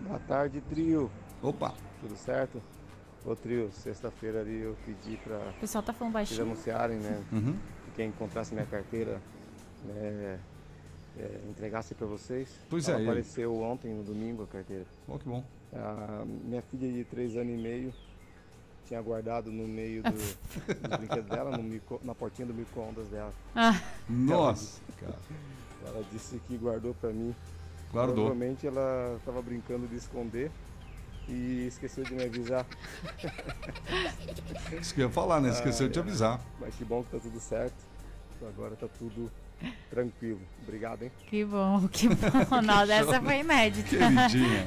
Boa 0.00 0.18
tarde, 0.20 0.60
trio. 0.68 1.10
Opa. 1.42 1.74
Tudo 2.00 2.16
certo? 2.16 2.62
Ô, 3.24 3.34
trio, 3.34 3.70
sexta-feira 3.72 4.40
ali 4.40 4.60
eu 4.60 4.76
pedi 4.86 5.16
para 5.16 5.36
O 5.36 5.60
pessoal 5.60 5.82
tá 5.82 5.92
falando 5.92 6.14
baixinho. 6.14 6.42
anunciarem, 6.42 6.98
né? 6.98 7.22
Uhum. 7.32 7.56
Que 7.84 7.90
quem 7.96 8.08
encontrasse 8.08 8.54
minha 8.54 8.66
carteira, 8.66 9.20
né, 9.84 10.38
é, 11.18 11.40
entregasse 11.48 11.94
para 11.94 12.06
vocês. 12.06 12.48
Pois 12.70 12.88
Ela 12.88 13.00
é, 13.00 13.02
apareceu 13.02 13.60
ontem, 13.60 13.92
no 13.92 14.04
domingo, 14.04 14.44
a 14.44 14.46
carteira. 14.46 14.84
Oh, 15.08 15.18
que 15.18 15.28
bom. 15.28 15.44
A 15.78 16.24
minha 16.26 16.62
filha 16.62 16.90
de 16.92 17.04
três 17.04 17.36
anos 17.36 17.52
e 17.52 17.56
meio 17.56 17.92
tinha 18.86 19.00
guardado 19.02 19.50
no 19.50 19.66
meio 19.66 20.02
do, 20.02 20.10
dos 20.12 20.36
brinquedos 20.98 21.28
dela, 21.28 21.56
no 21.56 21.62
micro- 21.62 22.00
na 22.04 22.14
portinha 22.14 22.46
do 22.46 22.54
micro-ondas 22.54 23.06
dela. 23.08 23.32
Ah. 23.54 23.80
Nossa, 24.08 24.80
cara. 25.00 25.16
Ela 25.84 26.04
disse 26.12 26.38
que 26.46 26.56
guardou 26.56 26.94
para 26.94 27.10
mim. 27.10 27.34
Guardou. 27.92 28.14
Provavelmente 28.26 28.66
ela 28.66 29.16
estava 29.18 29.40
brincando 29.42 29.86
de 29.86 29.96
esconder 29.96 30.50
e 31.28 31.66
esqueceu 31.66 32.04
de 32.04 32.14
me 32.14 32.24
avisar. 32.24 32.66
Isso 34.80 34.94
que 34.94 35.00
eu 35.00 35.06
ia 35.06 35.12
falar, 35.12 35.40
né? 35.40 35.50
Esqueceu 35.50 35.86
de 35.88 35.94
te 35.94 35.98
avisar. 36.00 36.40
Mas 36.60 36.74
que 36.74 36.84
bom 36.84 37.02
que 37.02 37.10
tá 37.10 37.18
tudo 37.18 37.40
certo. 37.40 37.74
Agora 38.46 38.76
tá 38.76 38.86
tudo 38.98 39.30
tranquilo. 39.90 40.40
Obrigado, 40.62 41.02
hein? 41.02 41.12
Que 41.28 41.44
bom, 41.44 41.88
que 41.88 42.08
bom. 42.08 42.60
Nossa, 42.62 42.92
essa 42.92 43.20
foi 43.20 43.40
inédita. 43.40 43.88
Queridinha. 43.88 44.66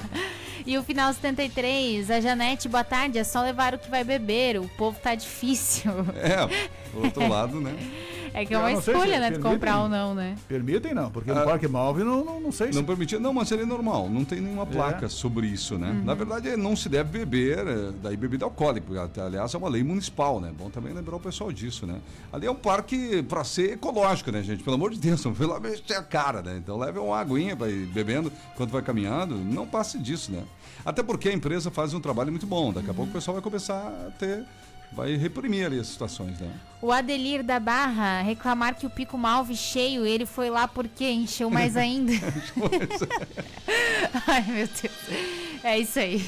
e 0.66 0.76
o 0.76 0.82
final 0.82 1.12
73, 1.12 2.10
a 2.10 2.20
Janete, 2.20 2.68
boa 2.68 2.84
tarde. 2.84 3.18
É 3.18 3.24
só 3.24 3.42
levar 3.42 3.74
o 3.74 3.78
que 3.78 3.90
vai 3.90 4.04
beber. 4.04 4.58
O 4.58 4.68
povo 4.76 4.98
tá 5.00 5.14
difícil. 5.14 5.90
É, 6.16 6.46
por 6.92 7.06
outro 7.06 7.28
lado, 7.28 7.60
né? 7.60 7.74
É 8.42 8.44
que 8.46 8.54
é 8.54 8.58
uma 8.58 8.68
sei 8.68 8.80
se 8.80 8.90
escolha, 8.90 9.20
né? 9.20 9.30
De 9.30 9.38
comprar 9.38 9.82
ou 9.82 9.88
não, 9.88 10.14
né? 10.14 10.36
Permitem 10.46 10.94
não, 10.94 11.10
porque 11.10 11.32
no 11.32 11.40
Ah, 11.40 11.44
Parque 11.44 11.66
Malve 11.66 12.04
não, 12.04 12.24
não, 12.24 12.40
não 12.40 12.52
sei 12.52 12.72
se... 12.72 12.78
Não 12.78 12.84
permitia, 12.84 13.18
não, 13.18 13.32
mas 13.32 13.48
seria 13.48 13.66
normal, 13.66 14.08
não 14.08 14.24
tem 14.24 14.40
nenhuma 14.40 14.64
placa 14.66 15.08
sobre 15.08 15.46
isso, 15.46 15.76
né? 15.76 15.90
Uhum. 15.90 16.04
Na 16.04 16.14
verdade, 16.14 16.56
não 16.56 16.76
se 16.76 16.88
deve 16.88 17.18
beber, 17.18 17.66
eh, 17.66 17.92
daí 18.02 18.16
bebida 18.16 18.44
alcoólica, 18.44 19.10
aliás, 19.24 19.54
é 19.54 19.58
uma 19.58 19.68
lei 19.68 19.82
municipal, 19.82 20.40
né? 20.40 20.52
Bom 20.56 20.70
também 20.70 20.92
lembrar 20.92 21.16
o 21.16 21.20
pessoal 21.20 21.52
disso, 21.52 21.86
né? 21.86 21.98
Ali 22.32 22.46
é 22.46 22.50
um 22.50 22.54
parque 22.54 23.22
para 23.22 23.42
ser 23.44 23.72
ecológico, 23.72 24.30
né, 24.30 24.42
gente? 24.42 24.62
Pelo 24.62 24.76
amor 24.76 24.90
de 24.90 24.98
Deus, 24.98 25.24
não 25.24 25.34
foi 25.34 25.46
lá 25.46 25.58
mexer 25.58 25.94
a 25.94 26.02
cara, 26.02 26.42
né? 26.42 26.56
Então 26.58 26.78
leve 26.78 26.98
uma 26.98 27.18
aguinha 27.18 27.56
para 27.56 27.68
ir 27.68 27.86
bebendo 27.86 28.30
enquanto 28.54 28.70
vai 28.70 28.82
caminhando, 28.82 29.34
não 29.36 29.66
passe 29.66 29.98
disso, 29.98 30.30
né? 30.32 30.42
Até 30.84 31.02
porque 31.02 31.28
a 31.28 31.32
empresa 31.32 31.70
faz 31.70 31.92
um 31.92 32.00
trabalho 32.00 32.30
muito 32.30 32.46
bom, 32.46 32.72
daqui 32.72 32.90
a 32.90 32.94
pouco 32.94 33.10
o 33.10 33.12
pessoal 33.12 33.34
vai 33.34 33.42
começar 33.42 33.74
a 33.88 34.10
ter, 34.18 34.44
vai 34.92 35.16
reprimir 35.16 35.66
ali 35.66 35.78
as 35.80 35.88
situações, 35.88 36.38
né? 36.38 36.50
O 36.80 36.92
Adelir 36.92 37.42
da 37.42 37.58
Barra 37.58 38.22
reclamar 38.22 38.76
que 38.76 38.86
o 38.86 38.90
Pico 38.90 39.18
Malve 39.18 39.56
cheio, 39.56 40.06
ele 40.06 40.24
foi 40.24 40.48
lá 40.48 40.68
porque 40.68 41.04
encheu 41.10 41.50
mais 41.50 41.76
ainda. 41.76 42.12
Ai, 44.26 44.42
meu 44.42 44.66
Deus. 44.68 44.94
É 45.64 45.76
isso 45.76 45.98
aí. 45.98 46.24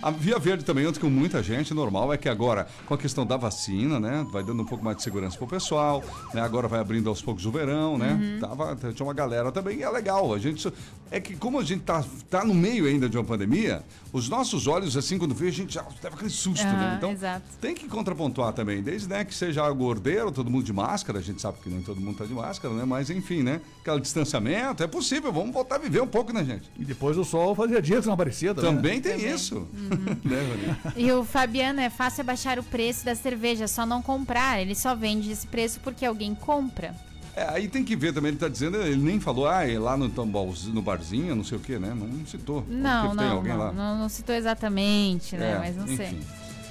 A 0.00 0.10
Via 0.10 0.38
Verde 0.38 0.64
também 0.64 0.86
anda 0.86 0.98
com 0.98 1.10
muita 1.10 1.42
gente, 1.42 1.74
normal. 1.74 2.10
É 2.12 2.16
que 2.16 2.30
agora, 2.30 2.66
com 2.86 2.94
a 2.94 2.98
questão 2.98 3.26
da 3.26 3.36
vacina, 3.36 4.00
né? 4.00 4.26
Vai 4.32 4.42
dando 4.42 4.62
um 4.62 4.66
pouco 4.66 4.82
mais 4.82 4.96
de 4.96 5.02
segurança 5.02 5.36
pro 5.36 5.46
pessoal, 5.46 6.02
né? 6.32 6.40
Agora 6.40 6.66
vai 6.66 6.80
abrindo 6.80 7.08
aos 7.10 7.20
poucos 7.20 7.44
o 7.44 7.50
verão, 7.50 7.98
né? 7.98 8.12
Uhum. 8.12 8.38
Tava, 8.40 8.76
tinha 8.94 9.06
uma 9.06 9.12
galera 9.12 9.52
também, 9.52 9.78
e 9.78 9.82
é 9.82 9.90
legal. 9.90 10.32
A 10.32 10.38
gente. 10.38 10.72
É 11.10 11.20
que 11.20 11.36
como 11.36 11.58
a 11.58 11.64
gente 11.64 11.82
tá, 11.82 12.02
tá 12.30 12.44
no 12.44 12.54
meio 12.54 12.86
ainda 12.86 13.08
de 13.08 13.18
uma 13.18 13.24
pandemia, 13.24 13.82
os 14.12 14.28
nossos 14.28 14.66
olhos, 14.66 14.96
assim, 14.96 15.18
quando 15.18 15.34
vê, 15.34 15.48
a 15.48 15.52
gente 15.52 15.74
já 15.74 15.82
leva 16.02 16.14
aquele 16.14 16.30
susto, 16.30 16.64
né? 16.64 16.72
Aham, 16.72 16.94
Então, 16.96 17.10
exato. 17.10 17.42
tem 17.60 17.74
que 17.74 17.88
contrapontuar 17.88 18.52
também, 18.52 18.80
desde 18.80 19.08
né, 19.08 19.24
que 19.24 19.34
seja 19.34 19.62
gordeiro, 19.90 20.30
todo 20.30 20.48
mundo 20.48 20.62
de 20.62 20.72
máscara, 20.72 21.18
a 21.18 21.22
gente 21.22 21.42
sabe 21.42 21.58
que 21.60 21.68
nem 21.68 21.82
todo 21.82 22.00
mundo 22.00 22.18
tá 22.18 22.24
de 22.24 22.32
máscara, 22.32 22.72
né? 22.72 22.84
Mas 22.84 23.10
enfim, 23.10 23.42
né? 23.42 23.60
Aquele 23.80 24.00
distanciamento, 24.00 24.84
é 24.84 24.86
possível, 24.86 25.32
vamos 25.32 25.52
voltar 25.52 25.76
a 25.76 25.78
viver 25.78 26.00
um 26.00 26.06
pouco, 26.06 26.32
né, 26.32 26.44
gente? 26.44 26.70
E 26.78 26.84
depois 26.84 27.18
o 27.18 27.24
sol 27.24 27.56
fazia 27.56 27.82
dias 27.82 28.02
que 28.02 28.06
não 28.06 28.14
aparecia. 28.14 28.54
né? 28.54 28.62
Também 28.62 29.00
tem 29.00 29.28
isso. 29.28 29.66
né, 30.24 30.38
Rony? 30.84 30.94
E 30.96 31.10
o 31.10 31.24
Fabiano, 31.24 31.80
é 31.80 31.90
fácil 31.90 32.20
abaixar 32.20 32.56
o 32.58 32.62
preço 32.62 33.04
da 33.04 33.16
cerveja, 33.16 33.66
só 33.66 33.84
não 33.84 34.00
comprar. 34.00 34.60
Ele 34.60 34.76
só 34.76 34.94
vende 34.94 35.32
esse 35.32 35.46
preço 35.48 35.80
porque 35.80 36.06
alguém 36.06 36.36
compra. 36.36 36.94
É, 37.34 37.48
aí 37.48 37.68
tem 37.68 37.84
que 37.84 37.96
ver 37.96 38.12
também, 38.12 38.30
ele 38.30 38.38
tá 38.38 38.48
dizendo, 38.48 38.76
ele 38.76 38.96
nem 38.96 39.20
falou, 39.20 39.48
ah, 39.48 39.68
é 39.68 39.78
lá 39.78 39.96
no, 39.96 40.08
no 40.08 40.82
barzinho, 40.82 41.34
não 41.34 41.44
sei 41.44 41.58
o 41.58 41.60
quê, 41.60 41.78
né? 41.78 41.92
Não 41.94 42.26
citou. 42.26 42.64
Não, 42.68 43.14
não, 43.14 43.36
alguém 43.36 43.52
não, 43.52 43.58
lá. 43.58 43.72
não, 43.72 43.98
não 43.98 44.08
citou 44.08 44.34
exatamente, 44.34 45.36
né? 45.36 45.52
É, 45.52 45.58
Mas 45.58 45.76
não 45.76 45.86
sei. 45.86 46.18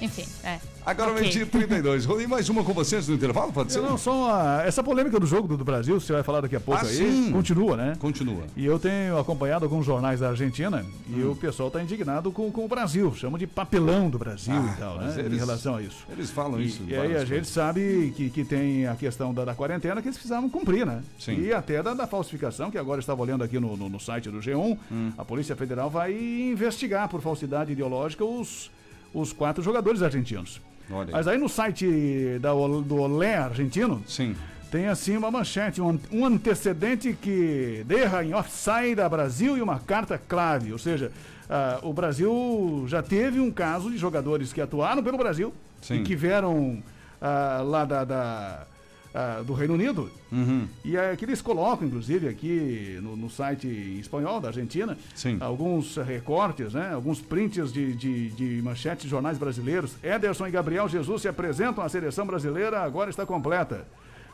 Enfim. 0.00 0.24
É. 0.44 0.58
Agora 0.84 1.10
Ok. 1.10 1.20
meio-dia 1.20 1.42
e 1.42 1.46
32. 1.46 2.06
Rony, 2.06 2.26
mais 2.26 2.48
uma 2.48 2.64
com 2.64 2.72
vocês 2.72 3.06
no 3.06 3.14
intervalo, 3.14 3.52
pode 3.52 3.70
ser? 3.72 3.80
Não, 3.82 3.98
só 3.98 4.12
uma- 4.26 4.62
essa 4.62 4.82
polêmica 4.82 5.20
do 5.20 5.26
jogo 5.26 5.46
do, 5.46 5.56
do 5.58 5.64
Brasil, 5.64 6.00
você 6.00 6.12
vai 6.12 6.22
falar 6.22 6.40
daqui 6.40 6.56
a 6.56 6.60
pouco 6.60 6.80
Ah, 6.84 6.88
aí, 6.88 6.96
sim. 6.96 7.30
continua, 7.30 7.76
né? 7.76 7.96
Continua. 8.00 8.44
E 8.56 8.64
eu 8.64 8.78
tenho 8.78 9.18
acompanhado 9.18 9.64
alguns 9.66 9.84
jornais 9.84 10.20
da 10.20 10.30
Argentina 10.30 10.84
e 11.08 11.22
Hum. 11.22 11.32
o 11.32 11.36
pessoal 11.36 11.68
está 11.68 11.82
indignado 11.82 12.32
com, 12.32 12.50
com 12.50 12.64
o 12.64 12.68
Brasil, 12.68 13.14
chamam 13.14 13.38
de 13.38 13.46
papelão 13.46 14.08
do 14.08 14.18
Brasil 14.18 14.54
Ah, 14.54 14.74
e 14.74 14.80
tal, 14.80 14.98
né? 14.98 15.14
eles- 15.18 15.32
Em 15.34 15.36
relação 15.36 15.76
a 15.76 15.82
isso. 15.82 15.98
Eles 16.10 16.30
falam 16.30 16.58
E, 16.60 16.66
isso. 16.66 16.82
e 16.88 16.94
aí 16.94 16.98
a 16.98 17.02
várias 17.02 17.20
gente 17.22 17.30
coisas. 17.30 17.48
sabe 17.48 18.14
que, 18.16 18.30
que 18.30 18.44
tem 18.44 18.86
a 18.86 18.96
questão 18.96 19.34
da, 19.34 19.44
da 19.44 19.54
quarentena 19.54 20.00
que 20.00 20.08
eles 20.08 20.16
precisavam 20.16 20.48
cumprir, 20.48 20.86
né? 20.86 21.02
Sim. 21.18 21.38
E 21.42 21.52
até 21.52 21.82
da, 21.82 21.92
da 21.92 22.06
falsificação, 22.06 22.70
que 22.70 22.78
agora 22.78 22.96
eu 22.96 23.00
estava 23.00 23.20
olhando 23.20 23.44
aqui 23.44 23.60
no, 23.60 23.76
no, 23.76 23.88
no 23.90 24.00
site 24.00 24.30
do 24.30 24.38
G1, 24.40 24.78
Hum. 24.90 25.12
a 25.18 25.24
Polícia 25.26 25.54
Federal 25.54 25.90
vai 25.90 26.10
investigar 26.14 27.06
por 27.08 27.20
falsidade 27.20 27.72
ideológica 27.72 28.24
os, 28.24 28.70
os 29.12 29.32
quatro 29.32 29.62
jogadores 29.62 30.02
argentinos. 30.02 30.60
Olha. 30.90 31.12
Mas 31.12 31.28
aí 31.28 31.38
no 31.38 31.48
site 31.48 32.38
da, 32.40 32.50
do 32.52 32.96
Olé 32.96 33.36
argentino, 33.36 34.02
Sim. 34.06 34.34
tem 34.70 34.88
assim 34.88 35.16
uma 35.16 35.30
manchete, 35.30 35.80
um, 35.80 35.98
um 36.10 36.26
antecedente 36.26 37.12
que 37.12 37.84
derra 37.86 38.24
em 38.24 38.34
offside 38.34 39.00
a 39.00 39.08
Brasil 39.08 39.56
e 39.56 39.62
uma 39.62 39.78
carta 39.78 40.18
clave. 40.18 40.72
Ou 40.72 40.78
seja, 40.78 41.12
ah, 41.48 41.80
o 41.82 41.92
Brasil 41.92 42.84
já 42.86 43.02
teve 43.02 43.40
um 43.40 43.50
caso 43.50 43.90
de 43.90 43.98
jogadores 43.98 44.52
que 44.52 44.60
atuaram 44.60 45.02
pelo 45.02 45.18
Brasil 45.18 45.52
Sim. 45.80 45.96
e 45.96 46.02
que 46.02 46.14
vieram 46.14 46.82
ah, 47.20 47.62
lá 47.64 47.84
da, 47.84 48.04
da, 48.04 48.66
ah, 49.14 49.42
do 49.44 49.52
Reino 49.52 49.74
Unido. 49.74 50.10
Uhum. 50.30 50.66
E 50.84 50.96
é 50.96 51.14
que 51.16 51.24
eles 51.24 51.42
colocam, 51.42 51.86
inclusive, 51.86 52.28
aqui 52.28 52.98
no, 53.02 53.16
no 53.16 53.28
site 53.30 53.66
espanhol 54.00 54.40
da 54.40 54.48
Argentina, 54.48 54.96
Sim. 55.14 55.36
alguns 55.40 55.96
recortes, 55.96 56.72
né? 56.74 56.92
alguns 56.94 57.20
prints 57.20 57.72
de, 57.72 57.92
de, 57.94 58.30
de 58.30 58.62
manchetes 58.62 59.04
de 59.04 59.10
jornais 59.10 59.38
brasileiros. 59.38 59.96
Ederson 60.02 60.46
e 60.46 60.50
Gabriel 60.50 60.88
Jesus 60.88 61.22
se 61.22 61.28
apresentam 61.28 61.82
à 61.82 61.88
seleção 61.88 62.26
brasileira, 62.26 62.80
agora 62.80 63.10
está 63.10 63.26
completa. 63.26 63.86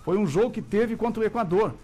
Foi 0.04 0.16
um 0.18 0.26
jogo 0.26 0.50
que 0.50 0.62
teve 0.62 0.94
contra 0.96 1.22
o 1.22 1.26
Equador. 1.26 1.74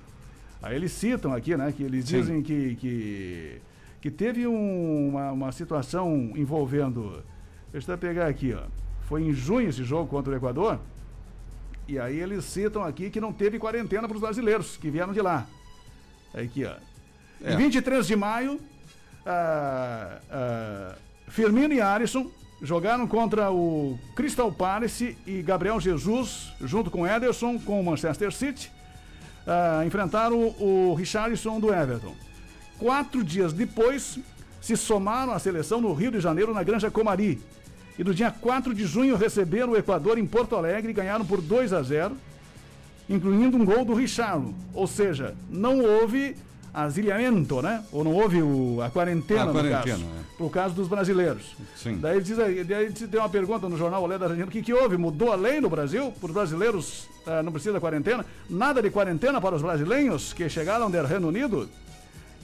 Aí 0.62 0.76
eles 0.76 0.92
citam 0.92 1.32
aqui, 1.34 1.56
né, 1.56 1.72
que 1.76 1.82
eles 1.82 2.04
Sim. 2.04 2.20
dizem 2.20 2.42
que, 2.42 2.76
que, 2.76 3.60
que 4.00 4.10
teve 4.10 4.46
um- 4.46 5.08
uma, 5.08 5.32
uma 5.32 5.52
situação 5.52 6.30
envolvendo. 6.36 7.20
Deixa 7.72 7.90
eu 7.90 7.98
pegar 7.98 8.26
aqui, 8.28 8.54
ó. 8.54 8.62
Foi 9.08 9.22
em 9.22 9.32
junho 9.32 9.68
esse 9.68 9.82
jogo 9.82 10.06
contra 10.08 10.32
o 10.32 10.36
Equador. 10.36 10.78
E 11.92 11.98
aí 11.98 12.18
eles 12.18 12.46
citam 12.46 12.82
aqui 12.82 13.10
que 13.10 13.20
não 13.20 13.34
teve 13.34 13.58
quarentena 13.58 14.08
para 14.08 14.14
os 14.14 14.20
brasileiros 14.22 14.78
que 14.78 14.88
vieram 14.88 15.12
de 15.12 15.20
lá. 15.20 15.46
Aqui, 16.32 16.64
ó. 16.64 16.72
É. 17.44 17.52
Em 17.52 17.56
23 17.58 18.06
de 18.06 18.16
maio, 18.16 18.58
ah, 19.26 20.18
ah, 20.30 20.94
Firmino 21.28 21.74
e 21.74 21.82
Alisson 21.82 22.30
jogaram 22.62 23.06
contra 23.06 23.52
o 23.52 23.98
Crystal 24.16 24.50
Palace 24.50 25.18
e 25.26 25.42
Gabriel 25.42 25.78
Jesus, 25.78 26.54
junto 26.62 26.90
com 26.90 27.06
Ederson, 27.06 27.58
com 27.58 27.78
o 27.78 27.84
Manchester 27.84 28.32
City, 28.32 28.72
ah, 29.46 29.84
enfrentaram 29.84 30.38
o 30.58 30.94
Richarlison 30.94 31.60
do 31.60 31.74
Everton. 31.74 32.14
Quatro 32.78 33.22
dias 33.22 33.52
depois, 33.52 34.18
se 34.62 34.78
somaram 34.78 35.34
à 35.34 35.38
seleção 35.38 35.78
no 35.78 35.92
Rio 35.92 36.10
de 36.10 36.20
Janeiro, 36.20 36.54
na 36.54 36.62
Granja 36.62 36.90
Comari. 36.90 37.38
E 37.98 38.04
no 38.04 38.14
dia 38.14 38.30
4 38.30 38.74
de 38.74 38.84
junho 38.86 39.16
receberam 39.16 39.72
o 39.72 39.76
Equador 39.76 40.18
em 40.18 40.26
Porto 40.26 40.56
Alegre 40.56 40.90
e 40.90 40.94
ganharam 40.94 41.24
por 41.24 41.40
2 41.40 41.72
a 41.72 41.82
0, 41.82 42.16
incluindo 43.08 43.56
um 43.56 43.64
gol 43.64 43.84
do 43.84 43.94
Richarlo. 43.94 44.54
Ou 44.72 44.86
seja, 44.86 45.34
não 45.50 45.80
houve 45.84 46.36
asilhamento, 46.72 47.60
né? 47.60 47.84
Ou 47.92 48.02
não 48.02 48.12
houve 48.14 48.42
o- 48.42 48.80
a 48.82 48.88
quarentena, 48.88 49.42
A 49.42 49.46
no 49.46 49.52
quarentena, 49.52 49.82
caso. 49.84 50.04
é. 50.04 50.22
Por 50.38 50.50
causa 50.50 50.74
dos 50.74 50.88
brasileiros. 50.88 51.54
Sim. 51.76 51.98
Daí 52.00 52.20
diz 52.22 52.38
aí, 52.38 52.64
daí 52.64 52.90
tem 52.90 53.20
uma 53.20 53.28
pergunta 53.28 53.68
no 53.68 53.76
jornal 53.76 54.02
Olé 54.02 54.16
da 54.16 54.24
Argentina, 54.24 54.48
o 54.48 54.50
que, 54.50 54.62
que 54.62 54.72
houve? 54.72 54.96
Mudou 54.96 55.30
a 55.30 55.34
lei 55.36 55.60
no 55.60 55.68
Brasil? 55.68 56.10
Para 56.18 56.26
os 56.28 56.32
brasileiros 56.32 57.06
ah, 57.26 57.42
não 57.42 57.52
precisa 57.52 57.78
quarentena? 57.78 58.24
Nada 58.48 58.80
de 58.80 58.88
quarentena 58.90 59.38
para 59.38 59.54
os 59.54 59.60
brasileiros 59.62 60.32
que 60.32 60.48
chegaram 60.48 60.90
do 60.90 61.02
Reino 61.02 61.28
Unido? 61.28 61.68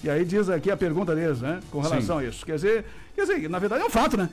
E 0.05 0.11
aí 0.11 0.25
diz 0.27 0.49
aqui 0.51 0.71
a 0.71 0.77
pergunta 0.77 1.15
deles, 1.15 1.41
né? 1.41 1.61
Com 1.71 1.81
relação 1.81 2.19
Sim. 2.21 2.27
a 2.27 2.29
isso. 2.29 2.45
Quer 2.45 2.57
dizer, 2.57 2.85
quer 3.17 3.23
dizer, 3.23 3.49
na 3.49 3.59
verdade 3.59 3.83
é 3.83 3.87
um 3.87 3.91
fato, 3.91 4.17
né? 4.19 4.29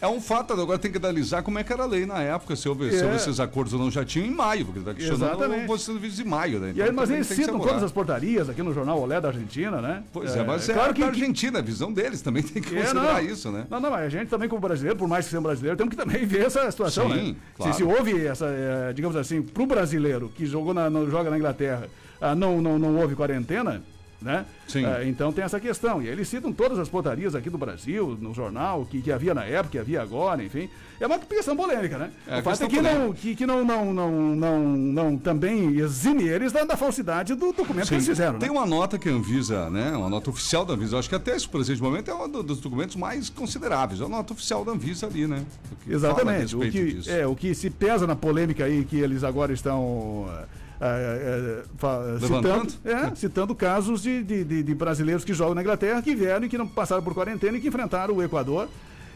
É 0.00 0.06
um 0.06 0.20
fato, 0.20 0.52
agora 0.52 0.78
tem 0.78 0.92
que 0.92 0.96
analisar 0.98 1.42
como 1.42 1.58
é 1.58 1.64
que 1.64 1.72
era 1.72 1.82
a 1.82 1.86
lei 1.86 2.06
na 2.06 2.20
época, 2.20 2.54
se 2.54 2.68
houve, 2.68 2.88
se 2.92 3.00
É. 3.02 3.04
houve 3.04 3.16
esses 3.16 3.40
acordos 3.40 3.72
ou 3.74 3.80
não, 3.80 3.90
já 3.90 4.04
tinha 4.04 4.24
em 4.24 4.30
maio, 4.30 4.64
porque 4.64 4.78
está 4.78 4.94
questionando 4.94 5.30
Exatamente. 5.32 5.64
o 5.64 5.66
posicionamento 5.66 6.12
de 6.12 6.24
maio, 6.24 6.60
né? 6.60 6.72
E 6.76 6.80
aí, 6.82 6.92
mas 6.92 7.10
eles 7.10 7.26
se 7.26 7.34
citam 7.34 7.58
todas 7.58 7.82
as 7.82 7.90
portarias 7.90 8.48
aqui 8.48 8.62
no 8.62 8.72
jornal 8.72 9.00
Olé 9.00 9.20
da 9.20 9.28
Argentina, 9.28 9.80
né? 9.82 10.04
Pois 10.12 10.36
é, 10.36 10.44
mas 10.44 10.68
é, 10.68 10.74
claro 10.74 10.94
que, 10.94 11.02
que- 11.02 11.08
Argentina, 11.08 11.58
a 11.58 11.62
visão 11.62 11.92
deles 11.92 12.22
também 12.22 12.44
tem 12.44 12.62
que 12.62 12.76
É, 12.76 12.82
considerar 12.82 13.14
não. 13.22 13.28
isso, 13.28 13.50
né? 13.50 13.66
Não, 13.68 13.80
não, 13.80 13.90
mas 13.90 14.02
a 14.02 14.08
gente 14.08 14.28
também, 14.28 14.48
como 14.48 14.60
brasileiro, 14.60 14.96
por 14.96 15.08
mais 15.08 15.24
que 15.24 15.30
seja 15.32 15.40
brasileiro, 15.40 15.76
temos 15.76 15.90
que 15.90 15.96
também 15.96 16.24
ver 16.26 16.46
essa 16.46 16.70
situação, 16.70 17.10
Sim, 17.10 17.30
né? 17.32 17.36
claro. 17.56 17.72
Se, 17.72 17.78
se 17.78 17.84
houve 17.84 18.24
essa, 18.24 18.46
eh, 18.46 18.92
digamos 18.94 19.16
assim, 19.16 19.42
pro 19.42 19.66
brasileiro 19.66 20.30
que 20.32 20.46
jogou 20.46 20.72
na, 20.72 20.88
no- 20.88 21.10
joga 21.10 21.28
na 21.28 21.36
Inglaterra, 21.36 21.88
ah, 22.20 22.36
não, 22.36 22.60
não, 22.62 22.78
não 22.78 22.96
houve 23.00 23.16
quarentena, 23.16 23.82
né? 24.20 24.44
Sim. 24.66 24.84
Ah, 24.84 25.04
então 25.04 25.32
tem 25.32 25.44
essa 25.44 25.60
questão. 25.60 26.02
E 26.02 26.06
aí 26.06 26.12
eles 26.12 26.28
citam 26.28 26.52
todas 26.52 26.78
as 26.78 26.88
portarias 26.88 27.34
aqui 27.34 27.48
do 27.48 27.56
Brasil, 27.58 28.18
no 28.20 28.34
jornal, 28.34 28.84
que, 28.84 29.00
que 29.00 29.12
havia 29.12 29.32
na 29.32 29.44
época, 29.44 29.70
que 29.70 29.78
havia 29.78 30.02
agora, 30.02 30.42
enfim. 30.42 30.68
É 31.00 31.06
uma 31.06 31.18
questão 31.18 31.56
polêmica, 31.56 31.96
né? 31.96 32.10
É, 32.26 32.40
o 32.40 32.42
fato 32.42 32.64
é 32.64 32.66
que, 32.68 32.80
não, 32.82 33.12
que, 33.12 33.36
que 33.36 33.46
não, 33.46 33.64
não, 33.64 33.94
não, 33.94 34.10
não, 34.34 34.58
não 34.68 35.16
também 35.16 35.76
exime 35.78 36.24
eles 36.26 36.50
da, 36.50 36.64
da 36.64 36.76
falsidade 36.76 37.34
do 37.36 37.52
documento 37.52 37.86
que 37.86 37.94
eles 37.94 38.04
Sim. 38.04 38.10
fizeram, 38.10 38.38
Tem 38.40 38.48
né? 38.50 38.54
uma 38.58 38.66
nota 38.66 38.98
que 38.98 39.08
a 39.08 39.12
Anvisa, 39.12 39.70
né? 39.70 39.92
Uma 39.96 40.10
nota 40.10 40.30
oficial 40.30 40.64
da 40.64 40.74
Anvisa. 40.74 40.96
Eu 40.96 40.98
acho 40.98 41.08
que 41.08 41.14
até 41.14 41.36
esse 41.36 41.48
presente 41.48 41.80
momento 41.80 42.10
é 42.10 42.14
um 42.14 42.28
do- 42.28 42.42
dos 42.42 42.60
documentos 42.60 42.96
mais 42.96 43.30
consideráveis. 43.30 44.00
É 44.00 44.04
a 44.04 44.08
nota 44.08 44.32
oficial 44.32 44.64
da 44.64 44.72
Anvisa 44.72 45.06
ali, 45.06 45.28
né? 45.28 45.44
Exatamente. 45.88 46.56
O 46.56 46.60
que, 46.60 46.98
é, 47.06 47.24
o 47.26 47.36
que 47.36 47.54
se 47.54 47.70
pesa 47.70 48.04
na 48.06 48.16
polêmica 48.16 48.64
aí 48.64 48.84
que 48.84 48.96
eles 48.98 49.22
agora 49.22 49.52
estão 49.52 50.26
ah, 50.28 50.44
ah, 50.80 50.86
ah, 50.86 51.64
fa- 51.76 51.98
Levantando? 52.20 52.70
citando, 52.70 52.96
é, 53.12 53.14
citando 53.14 53.54
casos 53.54 54.02
de, 54.02 54.22
de- 54.22 54.62
de- 54.62 54.74
brasileiros 54.74 55.24
que 55.24 55.32
jogam 55.34 55.54
na 55.54 55.62
Inglaterra, 55.62 56.00
que 56.02 56.14
vieram 56.14 56.46
e 56.46 56.48
que 56.48 56.58
não 56.58 56.66
passaram 56.68 57.02
por 57.02 57.14
quarentena 57.14 57.56
e 57.56 57.60
que 57.60 57.68
enfrentaram 57.68 58.14
o 58.14 58.22
Equador. 58.22 58.68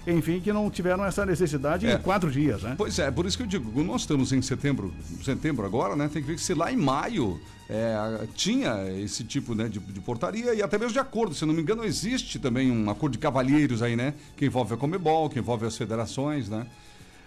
Enfim, 0.04 0.40
que 0.40 0.52
não 0.52 0.68
tiveram 0.68 1.04
essa 1.04 1.24
necessidade 1.24 1.86
É. 1.86 1.92
em 1.94 1.98
quatro 1.98 2.28
dias, 2.28 2.60
né? 2.60 2.74
Pois 2.76 2.98
é, 2.98 3.08
por 3.08 3.24
isso 3.24 3.36
que 3.36 3.44
eu 3.44 3.46
digo, 3.46 3.84
nós 3.84 4.00
estamos 4.00 4.32
em 4.32 4.42
setembro, 4.42 4.92
setembro 5.24 5.64
agora, 5.64 5.94
né? 5.94 6.10
Tem 6.12 6.20
que 6.20 6.26
ver 6.26 6.38
se 6.40 6.52
lá 6.54 6.72
em 6.72 6.76
maio 6.76 7.38
é, 7.70 8.26
tinha 8.34 8.84
esse 9.00 9.22
tipo 9.22 9.54
né, 9.54 9.68
de, 9.68 9.78
de 9.78 10.00
portaria 10.00 10.52
e 10.54 10.60
até 10.60 10.76
mesmo 10.76 10.92
de 10.92 10.98
acordo. 10.98 11.36
Se 11.36 11.46
não 11.46 11.54
me 11.54 11.62
engano, 11.62 11.84
existe 11.84 12.40
também 12.40 12.68
um 12.68 12.90
acordo 12.90 13.12
de 13.12 13.18
cavalheiros 13.20 13.80
aí, 13.80 13.94
né? 13.94 14.14
Que 14.36 14.44
envolve 14.46 14.74
a 14.74 14.76
Comebol, 14.76 15.30
que 15.30 15.38
envolve 15.38 15.66
as 15.66 15.76
federações, 15.76 16.48
né? 16.48 16.66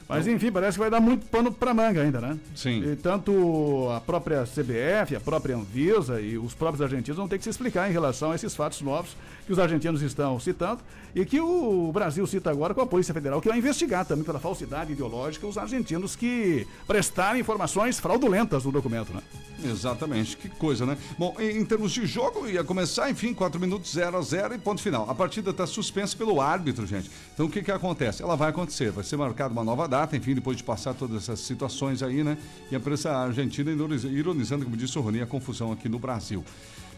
Mas 0.08 0.28
enfim, 0.28 0.52
parece 0.52 0.74
que 0.74 0.80
vai 0.80 0.90
dar 0.90 1.00
muito 1.00 1.26
pano 1.26 1.52
para 1.52 1.74
manga 1.74 2.02
ainda, 2.02 2.22
né? 2.22 2.38
Sim. 2.56 2.92
E 2.92 2.96
tanto 2.96 3.90
a 3.96 4.00
própria 4.00 4.44
CBF, 4.44 5.16
a 5.16 5.20
própria 5.20 5.56
Anvisa 5.56 6.22
e 6.22 6.38
os 6.38 6.54
próprios 6.54 6.82
argentinos 6.82 7.18
vão 7.18 7.28
ter 7.28 7.38
que 7.38 7.44
se 7.44 7.50
explicar 7.50 7.90
em 7.90 7.92
relação 7.92 8.32
a 8.32 8.36
esses 8.36 8.56
fatos 8.56 8.82
novos 8.82 9.16
que 9.46 9.52
os 9.54 9.60
argentinos 9.60 10.02
estão 10.02 10.40
citando 10.40 10.82
e 11.14 11.24
que 11.24 11.40
o 11.40 11.92
Brasil 11.94 12.26
cita 12.28 12.50
agora 12.50 12.74
com 12.74 12.82
a 12.82 12.86
Polícia 12.86 13.14
Federal, 13.14 13.40
que 13.40 13.48
vai 13.48 13.58
investigar 13.58 14.06
também 14.06 14.26
pela 14.26 14.40
falsidade 14.40 14.92
ideológica 14.92 15.48
os 15.48 15.58
argentinos 15.58 16.16
que 16.16 16.68
prestaram 16.86 17.40
informações 17.40 18.00
fraudulentas 18.00 18.66
no 18.66 18.72
documento, 18.72 19.14
né? 19.14 19.22
Exatamente, 19.64 20.36
que 20.36 20.50
coisa, 20.50 20.86
né? 20.86 20.98
Bom, 21.18 21.36
em, 21.40 21.60
em 21.60 21.66
termos 21.66 21.94
de 21.94 22.06
jogo, 22.06 22.48
ia 22.48 22.64
começar, 22.64 23.10
enfim, 23.10 23.34
4 23.34 23.60
minutos 23.60 23.94
0 23.94 24.18
a 24.18 24.22
0 24.22 24.56
e 24.56 24.58
ponto 24.58 24.82
final. 24.82 25.10
A 25.10 25.16
partida 25.16 25.52
está 25.52 25.66
suspensa 25.66 26.18
pelo 26.18 26.42
árbitro, 26.42 26.86
gente. 26.86 27.10
Então 27.34 27.46
o 27.46 27.50
que 27.50 27.64
que 27.64 27.72
acontece? 27.72 28.22
Ela 28.22 28.36
vai 28.36 28.50
acontecer, 28.50 28.92
vai 28.92 29.04
ser 29.04 29.16
marcada 29.16 29.54
uma 29.54 29.64
nova 29.64 29.88
data, 29.88 30.18
enfim, 30.18 30.36
depois 30.36 30.58
de 30.58 30.64
passar 30.64 30.94
todas 30.94 31.24
essas 31.24 31.40
situações 31.40 32.04
aí, 32.04 32.24
né? 32.24 32.38
E 32.70 32.76
a 32.76 32.78
imprensa 32.78 33.12
argentina 33.12 33.72
ironizando, 33.72 34.66
como 34.66 34.76
disse 34.76 34.98
o 35.00 35.02
Rony, 35.02 35.22
a 35.22 35.26
confusão 35.26 35.72
aqui 35.72 35.88
no 35.88 36.00
Brasil. 36.00 36.44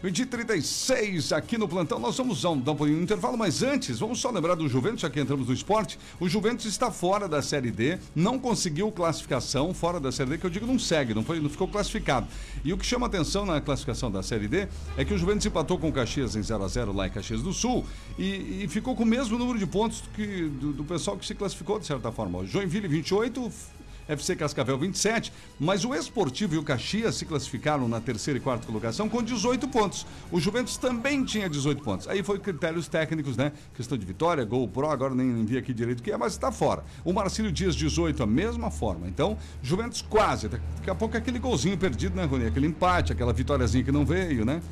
20 0.00 0.26
36 0.26 1.32
aqui 1.32 1.58
no 1.58 1.66
plantão. 1.66 1.98
Nós 1.98 2.16
vamos 2.16 2.40
dar 2.40 2.50
um, 2.50 2.60
dar 2.60 2.72
um 2.72 2.86
de 2.86 2.92
intervalo, 2.92 3.36
mas 3.36 3.64
antes, 3.64 3.98
vamos 3.98 4.20
só 4.20 4.30
lembrar 4.30 4.54
do 4.54 4.68
Juventus, 4.68 5.00
já 5.00 5.10
que 5.10 5.18
entramos 5.18 5.48
no 5.48 5.52
esporte. 5.52 5.98
O 6.20 6.28
Juventus 6.28 6.66
está 6.66 6.90
fora 6.92 7.26
da 7.26 7.42
Série 7.42 7.72
D, 7.72 7.98
não 8.14 8.38
conseguiu 8.38 8.92
classificação 8.92 9.74
fora 9.74 9.98
da 9.98 10.12
Série 10.12 10.30
D, 10.30 10.38
que 10.38 10.46
eu 10.46 10.50
digo 10.50 10.66
não 10.66 10.78
segue, 10.78 11.14
não, 11.14 11.24
foi, 11.24 11.40
não 11.40 11.50
ficou 11.50 11.66
classificado. 11.66 12.28
E 12.64 12.72
o 12.72 12.78
que 12.78 12.86
chama 12.86 13.06
atenção 13.06 13.44
na 13.44 13.60
classificação 13.60 14.08
da 14.08 14.22
Série 14.22 14.46
D 14.46 14.68
é 14.96 15.04
que 15.04 15.12
o 15.12 15.18
Juventus 15.18 15.44
empatou 15.44 15.78
com 15.78 15.88
o 15.88 15.92
Caxias 15.92 16.36
em 16.36 16.42
0 16.42 16.62
a 16.62 16.68
0 16.68 16.92
lá 16.92 17.08
em 17.08 17.10
Caxias 17.10 17.42
do 17.42 17.52
Sul 17.52 17.84
e, 18.16 18.64
e 18.64 18.68
ficou 18.68 18.94
com 18.94 19.02
o 19.02 19.06
mesmo 19.06 19.36
número 19.36 19.58
de 19.58 19.66
pontos 19.66 20.04
que, 20.14 20.48
do, 20.48 20.72
do 20.74 20.84
pessoal 20.84 21.16
que 21.16 21.26
se 21.26 21.34
classificou, 21.34 21.78
de 21.78 21.86
certa 21.86 22.12
forma. 22.12 22.46
Joinville 22.46 22.86
28, 22.86 23.52
FC 24.08 24.34
Cascavel 24.34 24.78
27, 24.78 25.32
mas 25.60 25.84
o 25.84 25.94
Esportivo 25.94 26.54
e 26.54 26.58
o 26.58 26.62
Caxias 26.62 27.14
se 27.16 27.26
classificaram 27.26 27.86
na 27.86 28.00
terceira 28.00 28.38
e 28.38 28.40
quarta 28.40 28.66
colocação 28.66 29.08
com 29.08 29.22
18 29.22 29.68
pontos. 29.68 30.06
O 30.32 30.40
Juventus 30.40 30.76
também 30.76 31.24
tinha 31.24 31.48
18 31.48 31.82
pontos. 31.82 32.08
Aí 32.08 32.22
foi 32.22 32.38
critérios 32.38 32.88
técnicos, 32.88 33.36
né? 33.36 33.52
Questão 33.74 33.98
de 33.98 34.06
vitória, 34.06 34.44
gol 34.44 34.66
pro, 34.66 34.88
agora 34.88 35.14
nem 35.14 35.44
vi 35.44 35.58
aqui 35.58 35.74
direito 35.74 36.00
o 36.00 36.02
que 36.02 36.10
é, 36.10 36.16
mas 36.16 36.32
está 36.32 36.50
fora. 36.50 36.82
O 37.04 37.12
Marcílio 37.12 37.52
Dias 37.52 37.76
18, 37.76 38.22
a 38.22 38.26
mesma 38.26 38.70
forma. 38.70 39.06
Então, 39.06 39.36
Juventus 39.62 40.02
quase. 40.02 40.48
Daqui 40.48 40.90
a 40.90 40.94
pouco 40.94 41.16
é 41.16 41.18
aquele 41.18 41.38
golzinho 41.38 41.76
perdido, 41.76 42.16
né, 42.16 42.24
Rony? 42.24 42.46
Aquele 42.46 42.66
empate, 42.66 43.12
aquela 43.12 43.32
vitóriazinha 43.32 43.84
que 43.84 43.92
não 43.92 44.06
veio, 44.06 44.44
né? 44.44 44.62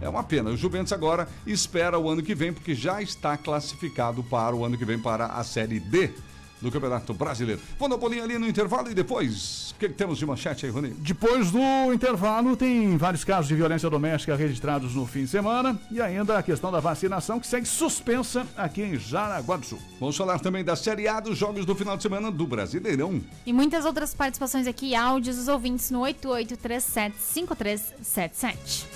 É 0.00 0.08
uma 0.08 0.22
pena. 0.22 0.50
O 0.50 0.56
Juventus 0.56 0.92
agora 0.92 1.28
espera 1.46 1.98
o 1.98 2.08
ano 2.08 2.22
que 2.22 2.34
vem, 2.34 2.52
porque 2.52 2.74
já 2.74 3.00
está 3.00 3.36
classificado 3.36 4.22
para 4.22 4.54
o 4.54 4.64
ano 4.64 4.76
que 4.76 4.84
vem 4.84 4.98
para 4.98 5.26
a 5.26 5.44
Série 5.44 5.80
D 5.80 6.12
do 6.60 6.70
Campeonato 6.70 7.12
Brasileiro. 7.12 7.60
Vamos 7.78 7.96
dar 7.96 8.00
bolinha 8.00 8.22
ali 8.24 8.38
no 8.38 8.48
intervalo 8.48 8.90
e 8.90 8.94
depois, 8.94 9.72
o 9.72 9.74
que, 9.78 9.88
que, 9.88 9.94
temos 9.94 10.18
de 10.18 10.26
manchete 10.26 10.66
aí, 10.66 10.72
Rony? 10.72 10.90
Depois 10.98 11.50
do 11.50 11.92
intervalo, 11.92 12.56
tem 12.56 12.96
vários 12.96 13.24
casos 13.24 13.48
de 13.48 13.54
violência 13.54 13.90
doméstica 13.90 14.34
registrados 14.36 14.94
no 14.94 15.06
fim 15.06 15.24
de 15.24 15.28
semana 15.28 15.78
e 15.90 16.00
ainda 16.00 16.38
a 16.38 16.42
questão 16.42 16.72
da 16.72 16.80
vacinação 16.80 17.38
que 17.38 17.46
segue 17.46 17.66
suspensa 17.66 18.46
aqui 18.56 18.80
em 18.82 18.98
Jaraguá 18.98 19.56
do 19.56 19.66
Sul. 19.66 19.78
Vamos 20.00 20.16
falar 20.16 20.40
também 20.40 20.64
da 20.64 20.74
Série 20.76 21.08
A 21.08 21.20
dos 21.20 21.36
jogos 21.36 21.66
do 21.66 21.74
final 21.74 21.96
de 21.96 22.02
semana 22.02 22.30
do 22.30 22.46
Brasileirão. 22.46 23.20
E 23.44 23.52
muitas 23.52 23.84
outras 23.84 24.14
participações 24.14 24.66
aqui, 24.66 24.94
áudios 24.94 25.36
dos 25.36 25.48
ouvintes 25.48 25.90
no 25.90 26.00
88375377. 26.00 28.86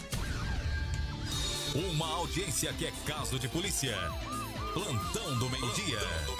Uma 1.74 2.06
audiência 2.16 2.72
que 2.72 2.86
é 2.86 2.92
caso 3.06 3.38
de 3.38 3.46
polícia. 3.48 3.94
Plantão 4.72 5.38
do 5.38 5.50
meio-dia. 5.50 5.98
Plantão 5.98 6.26
do 6.26 6.36
meio-dia. 6.36 6.39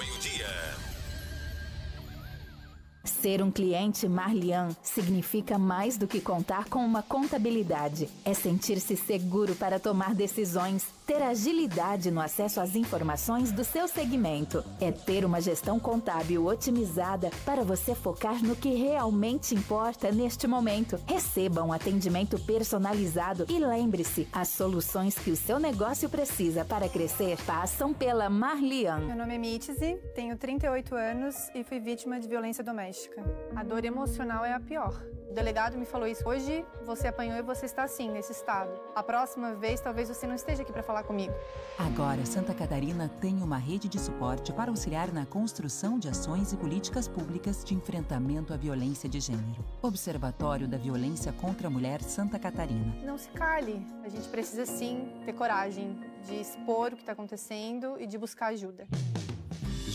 Ser 3.03 3.41
um 3.41 3.49
cliente 3.49 4.07
Marlian 4.07 4.69
significa 4.83 5.57
mais 5.57 5.97
do 5.97 6.07
que 6.07 6.21
contar 6.21 6.65
com 6.65 6.85
uma 6.85 7.01
contabilidade. 7.01 8.07
É 8.23 8.33
sentir-se 8.33 8.95
seguro 8.95 9.55
para 9.55 9.79
tomar 9.79 10.13
decisões, 10.13 10.85
ter 11.07 11.21
agilidade 11.21 12.11
no 12.11 12.21
acesso 12.21 12.61
às 12.61 12.75
informações 12.75 13.51
do 13.51 13.63
seu 13.63 13.87
segmento. 13.87 14.63
É 14.79 14.91
ter 14.91 15.25
uma 15.25 15.41
gestão 15.41 15.79
contábil 15.79 16.45
otimizada 16.45 17.31
para 17.43 17.63
você 17.63 17.95
focar 17.95 18.43
no 18.43 18.55
que 18.55 18.75
realmente 18.75 19.55
importa 19.55 20.11
neste 20.11 20.45
momento. 20.45 20.99
Receba 21.07 21.63
um 21.63 21.73
atendimento 21.73 22.37
personalizado 22.39 23.47
e 23.49 23.57
lembre-se: 23.57 24.27
as 24.31 24.49
soluções 24.49 25.15
que 25.15 25.31
o 25.31 25.35
seu 25.35 25.59
negócio 25.59 26.07
precisa 26.07 26.63
para 26.63 26.87
crescer 26.87 27.37
passam 27.47 27.93
pela 27.93 28.29
Marlian. 28.29 28.99
Meu 28.99 29.15
nome 29.15 29.35
é 29.35 29.37
Mitzi, 29.39 29.97
tenho 30.13 30.37
38 30.37 30.93
anos 30.93 31.35
e 31.55 31.63
fui 31.63 31.79
vítima 31.79 32.19
de 32.19 32.27
violência 32.27 32.63
doméstica 32.63 32.90
doméstica. 32.91 33.23
A 33.55 33.63
dor 33.63 33.85
emocional 33.85 34.43
é 34.43 34.53
a 34.53 34.59
pior. 34.59 35.01
O 35.29 35.33
delegado 35.33 35.77
me 35.77 35.85
falou 35.85 36.05
isso. 36.05 36.27
Hoje 36.27 36.65
você 36.85 37.07
apanhou 37.07 37.37
e 37.37 37.41
você 37.41 37.65
está 37.65 37.83
assim, 37.83 38.09
nesse 38.09 38.33
estado. 38.33 38.69
A 38.93 39.01
próxima 39.01 39.55
vez, 39.55 39.79
talvez 39.79 40.09
você 40.09 40.27
não 40.27 40.35
esteja 40.35 40.61
aqui 40.61 40.73
para 40.73 40.83
falar 40.83 41.03
comigo. 41.03 41.33
Agora, 41.79 42.25
Santa 42.25 42.53
Catarina 42.53 43.09
tem 43.21 43.41
uma 43.41 43.57
rede 43.57 43.87
de 43.87 43.97
suporte 43.97 44.51
para 44.51 44.69
auxiliar 44.69 45.13
na 45.13 45.25
construção 45.25 45.97
de 45.97 46.09
ações 46.09 46.51
e 46.51 46.57
políticas 46.57 47.07
públicas 47.07 47.63
de 47.63 47.73
enfrentamento 47.73 48.53
à 48.53 48.57
violência 48.57 49.07
de 49.07 49.21
gênero. 49.21 49.63
Observatório 49.81 50.67
da 50.67 50.77
Violência 50.77 51.31
contra 51.31 51.67
a 51.67 51.69
Mulher 51.69 52.01
Santa 52.01 52.37
Catarina. 52.37 52.93
Não 53.01 53.17
se 53.17 53.29
cale. 53.29 53.87
A 54.03 54.09
gente 54.09 54.27
precisa 54.27 54.65
sim 54.65 55.13
ter 55.25 55.31
coragem 55.31 55.97
de 56.25 56.35
expor 56.41 56.91
o 56.91 56.95
que 56.97 57.03
está 57.03 57.13
acontecendo 57.13 57.95
e 57.97 58.05
de 58.05 58.17
buscar 58.17 58.47
ajuda. 58.47 58.85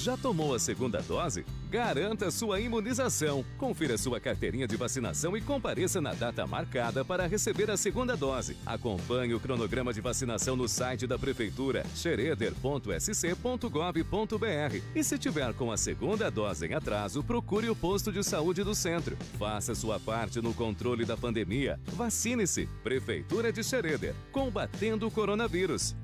Já 0.07 0.17
tomou 0.17 0.55
a 0.55 0.59
segunda 0.61 1.03
dose? 1.03 1.45
Garanta 1.69 2.31
sua 2.31 2.61
imunização. 2.61 3.45
Confira 3.59 3.99
sua 3.99 4.21
carteirinha 4.21 4.65
de 4.65 4.77
vacinação 4.77 5.37
e 5.37 5.41
compareça 5.41 6.01
na 6.01 6.15
data 6.15 6.47
marcada 6.47 7.05
para 7.05 7.27
receber 7.27 7.69
a 7.73 7.77
segunda 7.77 8.17
dose. 8.17 8.57
Acompanhe 8.65 9.35
o 9.35 9.41
cronograma 9.41 9.93
de 9.93 10.01
vacinação 10.01 10.55
no 10.55 10.69
site 10.69 11.09
da 11.09 11.19
Prefeitura, 11.19 11.85
xereder.sc.gov.br. 11.97 14.83
E 14.95 15.03
se 15.03 15.19
tiver 15.19 15.53
com 15.55 15.73
a 15.73 15.77
segunda 15.77 16.31
dose 16.31 16.69
em 16.69 16.75
atraso, 16.75 17.25
procure 17.25 17.69
o 17.69 17.75
posto 17.75 18.13
de 18.13 18.23
saúde 18.23 18.63
do 18.63 18.77
centro. 18.77 19.17
Faça 19.37 19.75
sua 19.75 19.99
parte 19.99 20.41
no 20.41 20.55
controle 20.55 21.05
da 21.05 21.17
pandemia. 21.17 21.81
Vacine-se. 21.85 22.69
Prefeitura 22.85 23.53
de 23.53 23.65
Xereder. 23.65 24.15
Combatendo 24.31 25.09
o 25.09 25.11
coronavírus. 25.11 25.97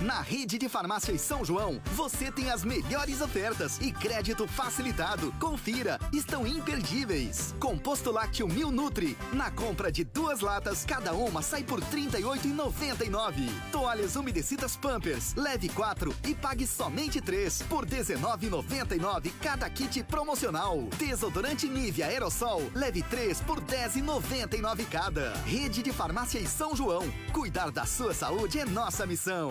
Na 0.00 0.20
rede 0.20 0.58
de 0.58 0.68
farmácias 0.68 1.20
São 1.20 1.44
João, 1.44 1.80
você 1.94 2.30
tem 2.30 2.50
as 2.50 2.62
melhores 2.62 3.20
ofertas 3.20 3.80
e 3.80 3.90
crédito 3.90 4.46
facilitado. 4.46 5.32
Confira, 5.40 5.98
estão 6.12 6.46
imperdíveis. 6.46 7.52
Composto 7.58 8.12
lácteo 8.12 8.46
Mil 8.46 8.70
Nutri, 8.70 9.18
na 9.32 9.50
compra 9.50 9.90
de 9.90 10.04
duas 10.04 10.38
latas, 10.40 10.84
cada 10.84 11.12
uma 11.14 11.42
sai 11.42 11.64
por 11.64 11.80
R$ 11.80 11.86
38,99. 12.10 13.50
Toalhas 13.72 14.14
umedecidas 14.14 14.76
Pampers, 14.76 15.34
leve 15.34 15.68
4 15.68 16.14
e 16.28 16.32
pague 16.32 16.64
somente 16.64 17.20
3 17.20 17.62
por 17.62 17.84
R$ 17.84 17.96
19,99 17.96 19.32
cada 19.42 19.68
kit 19.68 20.04
promocional. 20.04 20.78
Desodorante 20.96 21.68
Nivea 21.68 22.06
Aerosol, 22.06 22.70
leve 22.72 23.02
3 23.02 23.40
por 23.40 23.58
R$ 23.58 23.88
10,99 23.88 24.86
cada. 24.88 25.34
Rede 25.38 25.82
de 25.82 25.92
farmácias 25.92 26.48
São 26.50 26.76
João, 26.76 27.02
cuidar 27.32 27.72
da 27.72 27.84
sua 27.84 28.14
saúde 28.14 28.60
é 28.60 28.64
nossa 28.64 29.04
missão. 29.04 29.50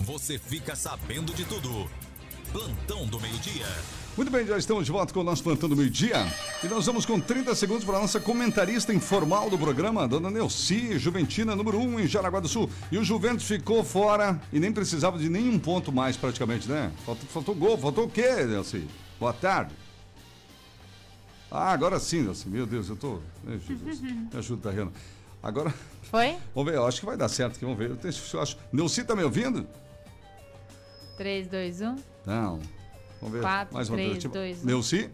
você 0.00 0.38
fica 0.38 0.74
sabendo 0.74 1.32
de 1.34 1.44
tudo. 1.44 1.88
Plantão 2.52 3.06
do 3.06 3.20
meio-dia. 3.20 3.66
Muito 4.16 4.30
bem, 4.30 4.44
já 4.44 4.58
estamos 4.58 4.84
de 4.84 4.90
volta 4.90 5.14
com 5.14 5.20
o 5.20 5.24
nosso 5.24 5.42
plantão 5.42 5.68
do 5.68 5.76
meio-dia. 5.76 6.16
E 6.64 6.66
nós 6.66 6.84
vamos 6.84 7.06
com 7.06 7.20
30 7.20 7.54
segundos 7.54 7.84
para 7.84 7.96
a 7.96 8.00
nossa 8.00 8.18
comentarista 8.18 8.92
informal 8.92 9.48
do 9.48 9.56
programa, 9.56 10.08
Dona 10.08 10.30
Nelci, 10.30 10.98
Juventina, 10.98 11.54
número 11.54 11.78
1 11.78 11.82
um, 11.82 12.00
em 12.00 12.06
Jaraguá 12.08 12.40
do 12.40 12.48
Sul. 12.48 12.68
E 12.90 12.98
o 12.98 13.04
Juventus 13.04 13.46
ficou 13.46 13.84
fora 13.84 14.40
e 14.52 14.58
nem 14.58 14.72
precisava 14.72 15.16
de 15.16 15.28
nenhum 15.28 15.58
ponto 15.58 15.92
mais, 15.92 16.16
praticamente, 16.16 16.68
né? 16.68 16.92
Faltou, 17.06 17.28
faltou 17.28 17.54
gol, 17.54 17.78
faltou 17.78 18.06
o 18.06 18.10
quê, 18.10 18.44
Nelci? 18.44 18.88
Boa 19.18 19.32
tarde. 19.32 19.74
Ah, 21.50 21.72
agora 21.72 22.00
sim, 22.00 22.22
Nelci. 22.22 22.48
Meu 22.48 22.66
Deus, 22.66 22.88
eu 22.88 22.96
tô. 22.96 23.20
Meu 23.44 23.60
Jesus. 23.60 24.00
Me 24.02 24.28
ajuda, 24.34 24.62
Tariana. 24.62 24.92
Agora. 25.42 25.72
Foi? 26.02 26.36
Vamos 26.54 26.70
ver, 26.70 26.78
eu 26.78 26.86
acho 26.86 27.00
que 27.00 27.06
vai 27.06 27.16
dar 27.16 27.28
certo 27.28 27.56
aqui, 27.56 27.64
vamos 27.64 27.78
ver. 27.78 27.90
Eu, 27.90 27.96
tenho, 27.96 28.12
eu 28.34 28.40
acho. 28.40 28.58
Neuci 28.72 29.04
tá 29.04 29.14
me 29.14 29.22
ouvindo? 29.22 29.66
3, 31.20 31.48
2, 31.48 31.82
1. 31.82 31.96
Não. 32.24 32.60
Vamos 33.20 33.34
ver. 33.34 33.42
4, 33.42 33.74
Mais 33.74 33.90
uma 33.90 33.96
3, 33.98 34.12
vez. 34.12 34.24
2, 34.24 34.62
1. 34.62 34.66
Neuci? 34.66 35.10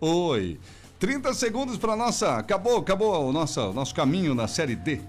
Oi. 0.00 0.58
30 0.98 1.34
segundos 1.34 1.76
para 1.76 1.94
nossa. 1.94 2.38
Acabou, 2.38 2.78
acabou 2.78 3.28
o 3.28 3.30
nosso, 3.30 3.74
nosso 3.74 3.94
caminho 3.94 4.34
na 4.34 4.48
série 4.48 4.74
D. 4.74 5.02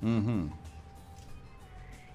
Uhum. 0.00 0.48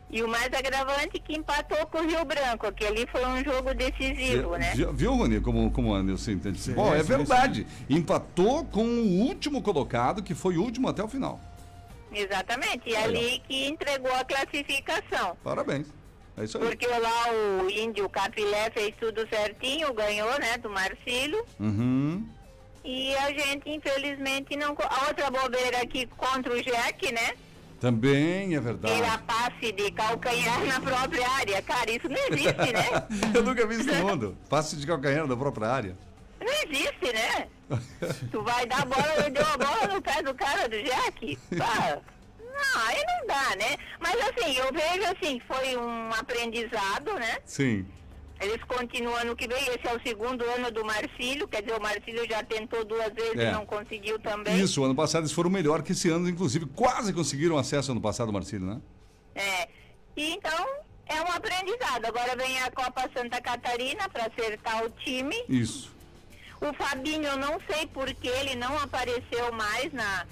E 0.10 0.22
o 0.22 0.28
mais 0.28 0.45
agravante 0.53 1.18
é 1.18 1.20
que 1.20 1.36
empatou 1.36 1.86
com 1.88 1.97
o 1.97 2.08
Rio 2.08 2.24
Branco, 2.24 2.72
que 2.72 2.86
ali 2.86 3.08
foi 3.12 3.26
um 3.26 3.43
jogo 3.43 3.74
decisivo, 3.74 4.56
né? 4.56 4.74
Viu, 4.93 5.14
Rony, 5.14 5.41
como, 5.41 5.72
como 5.72 5.95
a 5.95 6.03
Nilson 6.03 6.32
entende? 6.32 6.60
Sim, 6.60 6.74
Bom, 6.74 6.93
é 6.93 7.01
sim, 7.01 7.08
verdade. 7.08 7.68
Empatou 7.89 8.64
com 8.66 8.86
o 8.86 9.22
último 9.22 9.62
colocado, 9.62 10.22
que 10.22 10.36
foi 10.36 10.58
o 10.58 10.62
último 10.62 10.88
até 10.88 11.03
o 11.03 11.08
final. 11.08 11.39
Exatamente. 12.14 12.89
E 12.89 12.95
ali 12.95 13.41
que 13.47 13.68
entregou 13.68 14.14
a 14.14 14.24
classificação. 14.24 15.36
Parabéns. 15.43 15.88
É 16.38 16.43
isso 16.43 16.58
aí. 16.58 16.66
Porque 16.66 16.88
lá 16.88 17.32
o 17.32 17.70
índio 17.70 18.08
Capilé 18.10 18.70
fez 18.72 18.93
tudo 18.99 19.28
certinho, 19.28 19.93
ganhou, 19.93 20.39
né, 20.39 20.58
do 20.58 20.70
Marcílio. 20.70 21.45
Uhum. 21.60 22.28
E 22.84 23.16
a 23.16 23.32
gente, 23.32 23.70
infelizmente, 23.70 24.56
não. 24.56 24.76
A 24.78 25.08
outra 25.08 25.32
bobeira 25.32 25.82
aqui 25.82 26.06
contra 26.16 26.53
o 26.53 26.62
Jack, 26.62 27.12
né? 27.12 27.34
Também 27.80 28.55
é 28.55 28.59
verdade. 28.59 28.95
Tirar 28.95 29.21
passe 29.23 29.71
de 29.71 29.91
calcanhar 29.91 30.65
na 30.65 30.80
própria 30.80 31.30
área. 31.30 31.61
Cara, 31.61 31.91
isso 31.91 32.07
não 32.07 32.17
existe, 32.30 32.73
né? 32.73 33.07
Eu 33.34 33.43
nunca 33.43 33.65
vi 33.67 33.76
isso 33.76 33.93
no 33.93 34.07
mundo. 34.07 34.38
Passe 34.49 34.76
de 34.76 34.88
calcanhar 34.88 35.28
da 35.28 35.36
própria 35.36 35.67
área. 35.67 35.97
Não 36.39 36.47
existe, 36.47 37.13
né? 37.13 37.47
Tu 38.32 38.41
vai 38.43 38.65
dar 38.65 38.82
a 38.82 38.86
bola, 38.86 39.13
ele 39.19 39.30
deu 39.32 39.45
a 39.45 39.57
bola 39.57 39.93
no 39.93 40.01
pé 40.01 40.21
do 40.21 40.34
cara 40.34 40.69
do 40.69 40.82
Jack. 40.82 41.38
Pá. 41.57 41.99
Não, 42.39 42.82
aí 42.88 43.03
não 43.05 43.28
dá, 43.28 43.55
né? 43.57 43.78
Mas 43.99 44.15
assim, 44.21 44.55
eu 44.55 44.71
vejo 44.71 45.11
assim, 45.11 45.41
foi 45.47 45.76
um 45.76 46.09
aprendizado, 46.13 47.13
né? 47.15 47.38
Sim. 47.45 47.86
Eles 48.40 48.62
continuam 48.66 49.16
ano 49.16 49.36
que 49.36 49.48
vem, 49.48 49.58
esse 49.68 49.88
é 49.88 49.96
o 49.96 50.02
segundo 50.06 50.44
ano 50.44 50.70
do 50.70 50.84
Marcílio, 50.86 51.48
quer 51.48 51.62
dizer, 51.62 51.78
o 51.78 51.82
Marcílio 51.82 52.28
já 52.30 52.44
tentou 52.44 52.84
duas 52.84 53.14
vezes 53.14 53.38
É. 53.40 53.50
e 53.50 53.52
não 53.52 53.66
conseguiu 53.66 54.20
também. 54.20 54.60
Isso, 54.60 54.84
ano 54.84 54.94
passado 54.96 55.22
eles 55.22 55.32
foram 55.32 55.50
melhor 55.50 55.82
que 55.82 55.94
esse 55.94 56.10
ano, 56.10 56.28
inclusive 56.30 56.66
quase 56.68 57.14
conseguiram 57.14 57.58
acesso 57.58 57.92
ano 57.92 58.02
passado, 58.02 58.34
Marcílio, 58.34 58.66
né? 58.68 58.82
É. 59.34 59.70
E 60.18 60.34
então, 60.34 60.68
é 61.08 61.22
um 61.22 61.32
aprendizado. 61.32 62.06
Agora 62.06 62.36
vem 62.36 62.62
a 62.62 62.70
Copa 62.72 63.10
Santa 63.16 63.42
Catarina 63.42 64.08
para 64.10 64.26
acertar 64.26 64.84
o 64.84 64.90
time. 64.90 65.36
Isso. 65.48 65.94
O 66.62 66.74
Fabinho, 66.74 67.24
eu 67.24 67.38
não 67.38 67.58
sei 67.70 67.86
por 67.88 68.14
que 68.14 68.28
ele 68.28 68.56
não 68.56 68.78
apareceu 68.80 69.52
mais 69.54 69.92
na, 69.94 70.26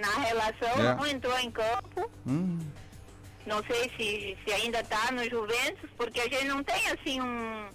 na 0.00 0.14
relação, 0.20 0.68
É. 0.84 0.94
não 0.96 1.06
entrou 1.06 1.38
em 1.38 1.50
campo. 1.50 2.10
Hum. 2.26 2.58
Não 3.46 3.62
sei 3.64 3.90
se, 3.96 4.36
se 4.44 4.52
ainda 4.52 4.80
está 4.80 5.10
no 5.12 5.24
Juventus, 5.28 5.90
porque 5.96 6.20
a 6.20 6.24
gente 6.24 6.44
não 6.44 6.62
tem 6.62 6.88
assim 6.90 7.20
um, 7.20 7.68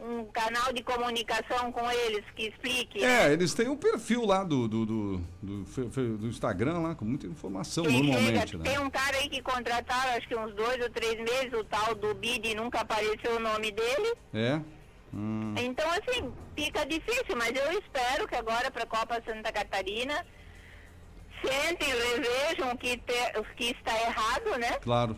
um 0.00 0.24
canal 0.26 0.72
de 0.72 0.82
comunicação 0.82 1.70
com 1.72 1.90
eles 1.90 2.24
que 2.34 2.48
explique. 2.48 3.00
né? 3.00 3.28
É, 3.28 3.32
eles 3.32 3.52
têm 3.52 3.68
um 3.68 3.76
perfil 3.76 4.24
lá 4.24 4.44
do, 4.44 4.66
do, 4.66 4.86
do, 4.86 5.18
do, 5.42 6.18
do 6.18 6.26
Instagram 6.26 6.78
lá, 6.78 6.94
com 6.94 7.04
muita 7.04 7.26
informação 7.26 7.84
normalmente, 7.84 8.50
chega, 8.50 8.64
né? 8.64 8.70
Tem 8.70 8.78
um 8.78 8.90
cara 8.90 9.16
aí 9.18 9.28
que 9.28 9.42
contrataram 9.42 10.16
acho 10.16 10.26
que 10.28 10.36
uns 10.36 10.54
dois 10.54 10.82
ou 10.82 10.90
três 10.90 11.16
meses, 11.16 11.52
o 11.52 11.64
tal 11.64 11.94
do 11.94 12.14
Bid, 12.14 12.54
nunca 12.54 12.80
apareceu 12.80 13.36
o 13.36 13.40
nome 13.40 13.70
dele. 13.70 14.14
É? 14.32 14.60
Hum. 15.12 15.54
Então, 15.56 15.88
assim, 15.90 16.32
fica 16.56 16.84
difícil, 16.84 17.36
mas 17.36 17.54
eu 17.56 17.78
espero 17.78 18.26
que 18.28 18.36
agora 18.36 18.70
para 18.70 18.84
a 18.84 18.86
Copa 18.86 19.22
Santa 19.26 19.50
Catarina 19.52 20.24
sentem, 21.42 21.88
revejam 21.88 22.72
o 22.72 22.76
que, 22.76 23.00
o 23.36 23.44
que 23.56 23.70
está 23.70 23.92
errado, 24.00 24.58
né? 24.58 24.78
Claro. 24.80 25.16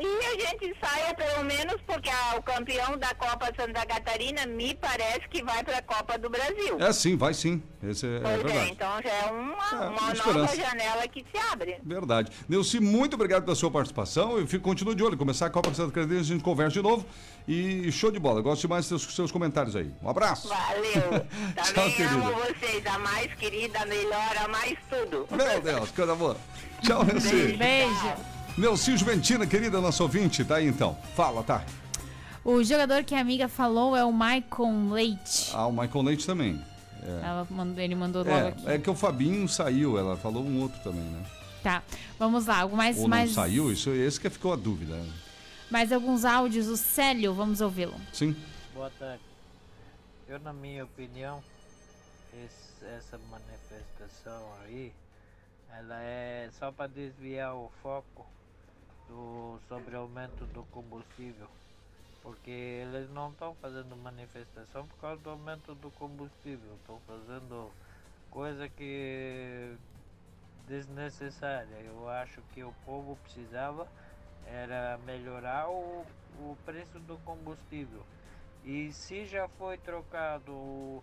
E 0.00 0.26
a 0.26 0.48
gente 0.48 0.76
saia 0.80 1.12
pelo 1.14 1.44
menos, 1.44 1.76
porque 1.86 2.08
a- 2.08 2.36
o 2.38 2.42
campeão 2.42 2.96
da 2.96 3.14
Copa 3.14 3.46
Santa 3.58 3.84
Catarina 3.84 4.46
me 4.46 4.74
parece 4.74 5.28
que 5.28 5.42
vai 5.42 5.62
para 5.64 5.78
a 5.78 5.82
Copa 5.82 6.16
do 6.18 6.30
Brasil. 6.30 6.76
É 6.78 6.92
sim, 6.92 7.16
vai 7.16 7.34
sim. 7.34 7.62
Esse 7.82 8.06
é, 8.06 8.16
é 8.16 8.20
pois 8.20 8.34
é, 8.34 8.36
verdade. 8.44 8.70
então 8.72 9.02
já 9.02 9.10
é 9.10 9.30
uma, 9.30 9.54
uma 9.54 9.88
uma 9.88 9.90
nova 9.90 10.12
esperança. 10.12 10.56
janela 10.56 11.08
que 11.08 11.24
se 11.32 11.38
abre. 11.52 11.78
Verdade. 11.82 12.30
Nilce, 12.48 12.78
muito 12.80 13.14
obrigado 13.14 13.44
pela 13.44 13.56
sua 13.56 13.70
participação. 13.70 14.38
Eu 14.38 14.46
fico, 14.46 14.64
continuo 14.64 14.94
de 14.94 15.02
olho. 15.02 15.16
Começar 15.16 15.46
a 15.46 15.50
Copa 15.50 15.72
Santa 15.74 15.92
Catarina, 15.92 16.20
a 16.20 16.24
gente 16.24 16.42
conversa 16.44 16.72
de 16.74 16.82
novo. 16.82 17.04
E 17.46 17.90
show 17.90 18.10
de 18.10 18.18
bola. 18.18 18.40
Gosto 18.42 18.62
demais 18.62 18.88
dos 18.88 19.02
seus, 19.02 19.14
seus 19.14 19.32
comentários 19.32 19.74
aí. 19.74 19.90
Um 20.02 20.08
abraço. 20.10 20.48
Valeu. 20.48 20.92
Tchau, 21.56 21.74
Também 21.74 22.06
amo 22.06 22.30
querida. 22.30 22.54
vocês, 22.54 22.86
a 22.86 22.98
mais 22.98 23.34
querida, 23.34 23.80
a 23.80 23.86
melhor, 23.86 24.36
a 24.44 24.48
mais 24.48 24.76
tudo. 24.90 25.26
Meu 25.30 25.60
Deus, 25.60 25.90
coisa 25.90 26.14
boa. 26.14 26.36
Tchau, 26.82 27.04
Nilce. 27.04 27.56
Beijo. 27.56 28.37
Nilce 28.58 28.96
Juventina, 28.96 29.46
querida, 29.46 29.80
nossa 29.80 30.02
ouvinte. 30.02 30.44
Tá 30.44 30.56
aí 30.56 30.66
então. 30.66 30.98
Fala, 31.14 31.44
tá? 31.44 31.64
O 32.44 32.62
jogador 32.64 33.04
que 33.04 33.14
a 33.14 33.20
amiga 33.20 33.46
falou 33.48 33.94
é 33.96 34.04
o 34.04 34.12
Maicon 34.12 34.90
Leite. 34.90 35.50
Ah, 35.54 35.66
o 35.66 35.72
Michael 35.72 36.02
Leite 36.04 36.26
também. 36.26 36.60
É. 37.02 37.20
Ela 37.24 37.46
mandou, 37.48 37.80
ele 37.84 37.94
mandou 37.94 38.24
logo 38.24 38.48
aqui. 38.48 38.68
É, 38.68 38.74
é 38.74 38.78
que 38.78 38.90
o 38.90 38.94
Fabinho 38.96 39.48
saiu, 39.48 39.96
ela 39.96 40.16
falou 40.16 40.42
um 40.44 40.60
outro 40.60 40.80
também, 40.82 41.02
né? 41.04 41.24
Tá, 41.62 41.82
vamos 42.18 42.46
lá. 42.46 42.60
Algo 42.62 42.76
mais, 42.76 42.96
Ou 42.96 43.02
não 43.02 43.08
mais, 43.10 43.30
saiu, 43.30 43.70
isso, 43.72 43.90
esse 43.90 44.18
que 44.20 44.28
ficou 44.28 44.52
a 44.52 44.56
dúvida. 44.56 44.96
né? 44.96 45.08
mais 45.70 45.92
alguns 45.92 46.24
áudios. 46.24 46.66
O 46.66 46.76
Célio, 46.76 47.34
vamos 47.34 47.60
ouvi-lo. 47.60 47.94
Sim. 48.12 48.34
Boa 48.74 48.90
tarde. 48.98 49.22
Eu, 50.26 50.40
na 50.40 50.52
minha 50.52 50.84
opinião, 50.84 51.42
esse- 52.44 52.84
essa 52.96 53.18
manifestação 53.30 54.42
aí, 54.64 54.92
ela 55.78 56.00
é 56.02 56.48
só 56.58 56.72
para 56.72 56.86
desviar 56.88 57.54
o 57.54 57.70
foco 57.82 58.26
do, 59.08 59.58
sobre 59.68 59.96
aumento 59.96 60.46
do 60.46 60.62
combustível. 60.64 61.48
Porque 62.22 62.50
eles 62.50 63.08
não 63.10 63.30
estão 63.30 63.54
fazendo 63.56 63.96
manifestação 63.96 64.86
por 64.86 64.98
causa 64.98 65.22
do 65.22 65.30
aumento 65.30 65.74
do 65.74 65.90
combustível, 65.92 66.74
estão 66.76 67.00
fazendo 67.06 67.70
coisa 68.30 68.68
que 68.68 69.76
desnecessária. 70.66 71.76
Eu 71.80 72.08
acho 72.08 72.42
que 72.52 72.62
o 72.62 72.72
povo 72.84 73.16
precisava 73.22 73.88
era 74.46 74.98
melhorar 74.98 75.68
o, 75.70 76.04
o 76.38 76.56
preço 76.64 76.98
do 77.00 77.16
combustível. 77.18 78.04
E 78.64 78.92
se 78.92 79.24
já 79.24 79.48
foi 79.48 79.78
trocado 79.78 80.52
o, 80.52 81.02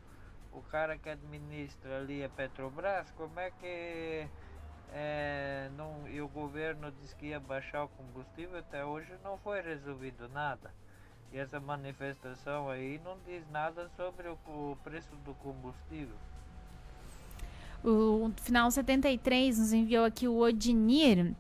o 0.54 0.62
cara 0.62 0.98
que 0.98 1.10
administra 1.10 1.98
ali 1.98 2.24
a 2.24 2.30
Petrobras, 2.30 3.10
como 3.12 3.40
é 3.40 3.50
que 3.52 4.28
é, 4.98 5.70
não, 5.76 6.08
e 6.08 6.22
o 6.22 6.28
governo 6.30 6.90
disse 7.02 7.14
que 7.18 7.26
ia 7.28 7.40
baixar 7.40 7.84
o 7.84 7.90
combustível, 7.90 8.58
até 8.58 8.86
hoje 8.86 9.12
não 9.22 9.38
foi 9.38 9.62
resolvido 9.62 10.30
nada. 10.30 10.72
E 11.34 11.38
essa 11.38 11.60
manifestação 11.60 12.70
aí 12.70 13.02
não 13.04 13.18
diz 13.28 13.44
nada 13.52 13.90
sobre 13.98 14.30
o, 14.30 14.38
o 14.48 14.78
preço 14.86 15.14
do 15.26 15.34
combustível. 15.34 16.16
O 17.84 18.32
final 18.38 18.72
73 18.72 19.60
nos 19.60 19.74
enviou 19.74 20.06
aqui 20.06 20.30
o 20.30 20.38
Odinir. 20.38 21.36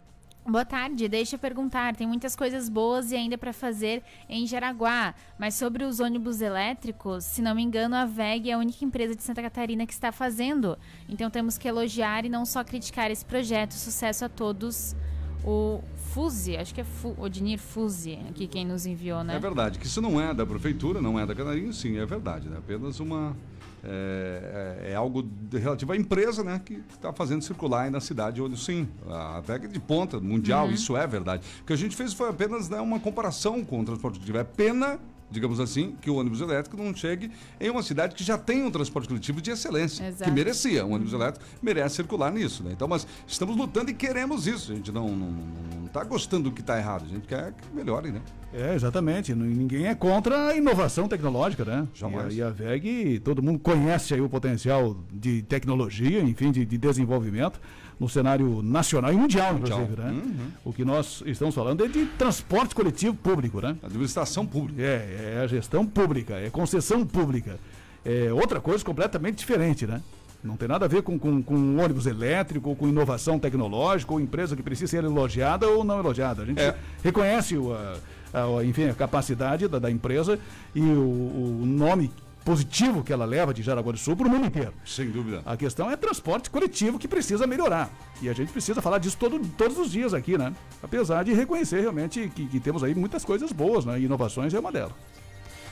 Boa 0.47 0.63
tarde, 0.63 1.07
deixa 1.07 1.35
eu 1.35 1.39
perguntar. 1.39 1.95
Tem 1.95 2.05
muitas 2.05 2.35
coisas 2.35 2.69
boas 2.69 3.11
e 3.11 3.15
ainda 3.15 3.35
para 3.35 3.51
fazer 3.51 4.03
em 4.29 4.45
Jaraguá, 4.45 5.15
mas 5.39 5.55
sobre 5.55 5.83
os 5.83 5.99
ônibus 5.99 6.39
elétricos, 6.39 7.23
se 7.23 7.41
não 7.41 7.55
me 7.55 7.63
engano, 7.63 7.95
a 7.95 8.05
VEG 8.05 8.51
é 8.51 8.53
a 8.53 8.59
única 8.59 8.85
empresa 8.85 9.15
de 9.15 9.23
Santa 9.23 9.41
Catarina 9.41 9.87
que 9.87 9.93
está 9.93 10.11
fazendo. 10.11 10.77
Então 11.09 11.31
temos 11.31 11.57
que 11.57 11.67
elogiar 11.67 12.25
e 12.25 12.29
não 12.29 12.45
só 12.45 12.63
criticar 12.63 13.09
esse 13.09 13.25
projeto. 13.25 13.73
Sucesso 13.73 14.23
a 14.23 14.29
todos. 14.29 14.95
O 15.43 15.81
Fuse, 16.13 16.55
acho 16.57 16.75
que 16.75 16.81
é 16.81 16.83
Fu, 16.83 17.15
Odinir 17.19 17.59
Fuse, 17.59 18.19
aqui 18.29 18.47
quem 18.47 18.65
nos 18.65 18.85
enviou, 18.85 19.23
né? 19.23 19.35
É 19.35 19.39
verdade, 19.39 19.79
que 19.79 19.85
isso 19.85 20.01
não 20.01 20.21
é 20.21 20.33
da 20.33 20.45
prefeitura, 20.45 21.01
não 21.01 21.19
é 21.19 21.25
da 21.25 21.33
Canarinho, 21.35 21.73
sim, 21.73 21.97
é 21.97 22.05
verdade. 22.05 22.47
né? 22.47 22.57
Apenas 22.57 22.99
uma. 22.99 23.35
É, 23.87 24.79
é- 24.87 24.91
é 24.91 24.95
algo 24.95 25.27
relativo 25.51 25.91
à 25.93 25.97
empresa, 25.97 26.43
né? 26.43 26.59
Que 26.63 26.81
está 26.91 27.13
fazendo 27.13 27.41
circular 27.43 27.83
aí 27.83 27.89
na 27.89 27.99
cidade, 27.99 28.41
onde 28.41 28.59
sim, 28.59 28.87
a 29.09 29.39
VEG 29.41 29.67
de 29.67 29.79
ponta 29.79 30.19
mundial, 30.19 30.65
Uhum. 30.67 30.71
isso 30.73 30.97
é 30.97 31.05
verdade. 31.05 31.43
O 31.61 31.65
que 31.65 31.73
a 31.73 31.75
gente 31.75 31.95
fez 31.95 32.13
foi 32.13 32.29
apenas 32.29 32.67
né, 32.69 32.79
uma 32.79 32.99
comparação 32.99 33.63
com 33.63 33.79
o 33.81 33.85
transporte 33.85 34.15
coletivo. 34.19 34.37
É 34.39 34.43
pena, 34.43 34.99
digamos 35.29 35.59
assim, 35.59 35.95
que 36.01 36.09
o 36.09 36.15
ônibus 36.15 36.41
elétrico 36.41 36.77
não 36.77 36.95
chegue 36.95 37.31
em 37.59 37.69
uma 37.69 37.83
cidade 37.83 38.15
que 38.15 38.23
já 38.23 38.37
tem 38.37 38.63
um 38.63 38.71
transporte 38.71 39.07
coletivo 39.07 39.41
de 39.41 39.51
excelência, 39.51 40.07
Exato. 40.07 40.23
que 40.23 40.31
merecia. 40.31 40.85
Um 40.85 40.93
ônibus 40.93 41.13
elétrico 41.13 41.45
merece 41.61 41.95
circular 41.95 42.31
nisso, 42.31 42.63
né? 42.63 42.71
Então, 42.73 42.87
mas 42.87 43.05
estamos 43.27 43.55
lutando 43.55 43.91
e 43.91 43.93
queremos 43.93 44.47
isso. 44.47 44.71
A 44.71 44.75
gente 44.75 44.91
não, 44.91 45.07
não, 45.09 45.31
não 45.31 45.84
está 45.95 46.03
gostando 46.03 46.49
do 46.49 46.51
que 46.51 46.59
está 46.59 46.77
errado, 46.77 47.05
a 47.05 47.07
gente 47.07 47.25
quer 47.25 47.53
que 47.53 47.73
melhore, 47.73 48.11
né? 48.11 48.21
É, 48.53 48.75
exatamente. 48.75 49.33
Ninguém 49.33 49.87
é 49.87 49.95
contra 49.95 50.47
a 50.47 50.55
inovação 50.55 51.07
tecnológica, 51.07 51.63
né? 51.63 51.87
Jamais. 51.93 52.35
E 52.35 52.41
a, 52.41 52.45
e 52.45 52.47
a 52.47 52.49
VEG, 52.49 53.19
todo 53.19 53.41
mundo 53.41 53.59
conhece 53.59 54.13
aí 54.13 54.21
o 54.21 54.29
potencial 54.29 54.95
de 55.11 55.41
tecnologia, 55.43 56.21
enfim, 56.21 56.51
de, 56.51 56.65
de 56.65 56.77
desenvolvimento 56.77 57.59
no 57.97 58.09
cenário 58.09 58.61
nacional 58.61 59.13
e 59.13 59.15
mundial, 59.15 59.53
Mundial. 59.53 59.81
inclusive, 59.83 60.01
né? 60.01 60.11
Uhum. 60.11 60.47
O 60.65 60.73
que 60.73 60.83
nós 60.83 61.23
estamos 61.25 61.55
falando 61.55 61.83
é 61.85 61.87
de 61.87 62.05
transporte 62.05 62.75
coletivo 62.75 63.15
público, 63.15 63.61
né? 63.61 63.77
Administração 63.81 64.45
pública. 64.45 64.81
É, 64.81 65.35
é 65.37 65.41
a 65.43 65.47
gestão 65.47 65.85
pública, 65.85 66.35
é 66.35 66.49
concessão 66.49 67.05
pública. 67.05 67.57
É 68.03 68.31
outra 68.31 68.59
coisa 68.59 68.83
completamente 68.83 69.37
diferente, 69.37 69.87
né? 69.87 70.01
Não 70.43 70.55
tem 70.57 70.67
nada 70.67 70.85
a 70.85 70.87
ver 70.87 71.01
com, 71.01 71.17
com, 71.17 71.41
com 71.41 71.77
ônibus 71.77 72.05
elétrico, 72.05 72.69
ou 72.69 72.75
com 72.75 72.87
inovação 72.87 73.39
tecnológica, 73.39 74.13
ou 74.13 74.19
empresa 74.19 74.55
que 74.55 74.61
precisa 74.61 74.91
ser 74.91 75.03
elogiada 75.03 75.67
ou 75.67 75.83
não 75.83 75.97
elogiada. 75.99 76.43
A 76.43 76.45
gente 76.45 76.61
É. 76.61 76.75
reconhece 77.03 77.57
o, 77.57 77.73
a, 77.73 77.97
a- 78.59 78.63
enfim, 78.63 78.89
a 78.89 78.93
capacidade 78.93 79.67
da, 79.67 79.79
da 79.79 79.89
empresa 79.89 80.37
e 80.75 80.81
o, 80.81 80.83
o 81.61 81.63
nome 81.65 82.11
positivo 82.43 83.03
que 83.03 83.11
ela 83.11 83.25
leva 83.25 83.51
de 83.51 83.63
Jaraguá 83.63 83.91
do 83.91 83.97
Sul 83.97 84.15
para 84.15 84.27
o 84.27 84.29
mundo 84.29 84.45
inteiro. 84.45 84.71
Sem 84.85 85.09
dúvida. 85.09 85.41
A 85.47 85.57
questão 85.57 85.89
é 85.89 85.95
transporte 85.95 86.47
coletivo 86.51 86.99
que 86.99 87.07
precisa 87.07 87.47
melhorar. 87.47 87.89
E 88.21 88.29
a 88.29 88.33
gente 88.33 88.51
precisa 88.51 88.83
falar 88.83 88.99
disso 88.99 89.17
todo, 89.19 89.39
todos 89.57 89.79
os 89.79 89.89
dias 89.91 90.13
aqui, 90.13 90.37
né? 90.37 90.53
Apesar 90.83 91.23
de 91.23 91.33
reconhecer 91.33 91.81
realmente 91.81 92.31
que, 92.35 92.45
que 92.45 92.59
temos 92.59 92.83
aí 92.83 92.93
muitas 92.93 93.25
coisas 93.25 93.51
boas, 93.51 93.83
né? 93.83 93.99
E 93.99 94.03
inovações 94.05 94.53
é 94.53 94.59
uma 94.59 94.71
delas. 94.71 94.91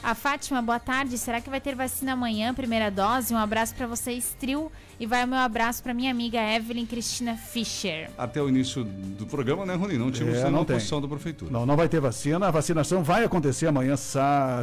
A 0.04 0.14
Fátima, 0.14 0.62
boa 0.62 0.82
tarde. 0.82 1.18
Será 1.18 1.40
que 1.40 1.50
vai 1.50 1.62
ter 1.62 1.76
vacina 1.76 2.12
amanhã, 2.12 2.54
primeira 2.54 2.92
dose? 2.92 3.34
Um 3.34 3.38
abraço 3.38 3.74
para 3.74 3.88
vocês, 3.88 4.36
trio. 4.38 4.70
E 5.04 5.06
vai 5.06 5.26
o 5.26 5.28
meu 5.28 5.38
abraço 5.40 5.84
para 5.84 5.94
minha 5.94 6.10
amiga 6.10 6.40
Evelyn 6.40 6.86
Cristina 6.86 7.36
Fischer. 7.36 8.10
Até 8.18 8.42
o 8.42 8.48
início 8.48 8.86
do 8.86 9.26
programa, 9.26 9.66
né, 9.66 9.76
Rony? 9.76 9.98
Não 9.98 10.10
tínhamos 10.10 10.38
É, 10.38 10.44
nenhuma 10.44 10.60
não 10.60 10.66
posição 10.66 11.02
da 11.02 11.10
prefeitura. 11.10 11.52
Não, 11.52 11.66
não 11.66 11.76
vai 11.76 11.90
ter 11.90 12.00
vacina. 12.00 12.48
A 12.48 12.52
vacinação 12.52 13.04
vai 13.04 13.26
acontecer 13.26 13.68
amanhã, 13.68 13.96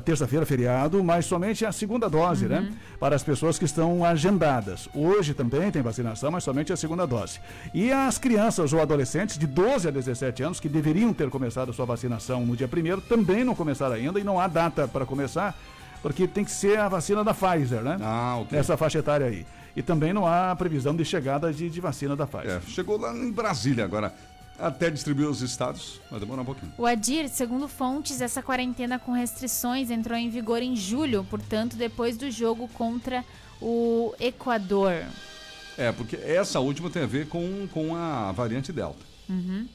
terça-feira, 0.02 0.46
feriado, 0.46 1.04
mas 1.04 1.26
somente 1.26 1.66
a 1.66 1.72
segunda 1.72 2.08
dose, 2.08 2.46
né? 2.46 2.72
Para 2.98 3.14
as 3.14 3.22
pessoas 3.22 3.58
que 3.58 3.66
estão 3.66 4.02
agendadas. 4.02 4.88
Hoje 4.94 5.34
também 5.34 5.70
tem 5.70 5.82
vacinação, 5.82 6.30
mas 6.30 6.42
somente 6.42 6.72
a 6.72 6.76
segunda 6.76 7.06
dose. 7.06 7.38
E 7.74 7.92
as 7.92 8.16
crianças 8.16 8.72
ou 8.72 8.80
adolescentes 8.80 9.36
de 9.36 9.46
12 9.46 9.88
a 9.88 9.90
17 9.90 10.42
anos 10.42 10.58
que 10.58 10.70
deveriam 10.70 11.12
ter 11.12 11.28
começado 11.28 11.68
a 11.68 11.74
sua 11.74 11.84
vacinação 11.84 12.46
no 12.46 12.56
dia 12.56 12.66
1 12.66 13.00
também 13.02 13.44
não 13.44 13.54
começaram 13.54 13.94
ainda 13.94 14.18
e 14.18 14.24
não 14.24 14.40
há 14.40 14.46
data 14.48 14.88
para 14.88 15.04
começar, 15.04 15.54
porque 16.00 16.26
tem 16.26 16.46
que 16.46 16.50
ser 16.50 16.78
a 16.78 16.88
vacina 16.88 17.22
da 17.22 17.34
Pfizer, 17.34 17.82
né? 17.82 17.98
Ah, 18.00 18.38
ok. 18.40 18.56
Nessa 18.56 18.74
faixa 18.78 19.00
etária 19.00 19.26
aí. 19.26 19.44
E 19.74 19.82
também 19.82 20.12
não 20.12 20.26
há 20.26 20.54
previsão 20.56 20.94
de 20.94 21.04
chegada 21.04 21.52
de, 21.52 21.70
de 21.70 21.80
vacina 21.80 22.16
da 22.16 22.26
Pfizer. 22.26 22.56
É, 22.56 22.60
chegou 22.70 22.98
lá 22.98 23.16
em 23.16 23.30
Brasília 23.30 23.84
agora. 23.84 24.12
Até 24.58 24.90
distribuir 24.90 25.26
os 25.26 25.40
estados, 25.40 26.02
vai 26.10 26.20
demorar 26.20 26.42
um 26.42 26.44
pouquinho. 26.44 26.70
O 26.76 26.84
Adir, 26.84 27.30
segundo 27.30 27.66
fontes, 27.66 28.20
essa 28.20 28.42
quarentena 28.42 28.98
com 28.98 29.12
restrições 29.12 29.90
entrou 29.90 30.18
em 30.18 30.28
vigor 30.28 30.60
em 30.60 30.76
julho, 30.76 31.24
portanto, 31.30 31.76
depois 31.76 32.18
do 32.18 32.30
jogo 32.30 32.68
contra 32.68 33.24
o 33.58 34.14
Equador. 34.20 35.02
É, 35.78 35.90
porque 35.92 36.16
essa 36.16 36.60
última 36.60 36.90
tem 36.90 37.04
a 37.04 37.06
ver 37.06 37.26
com, 37.26 37.66
com 37.72 37.96
a 37.96 38.32
variante 38.32 38.70
Delta. 38.70 39.02
Uhum. 39.30 39.66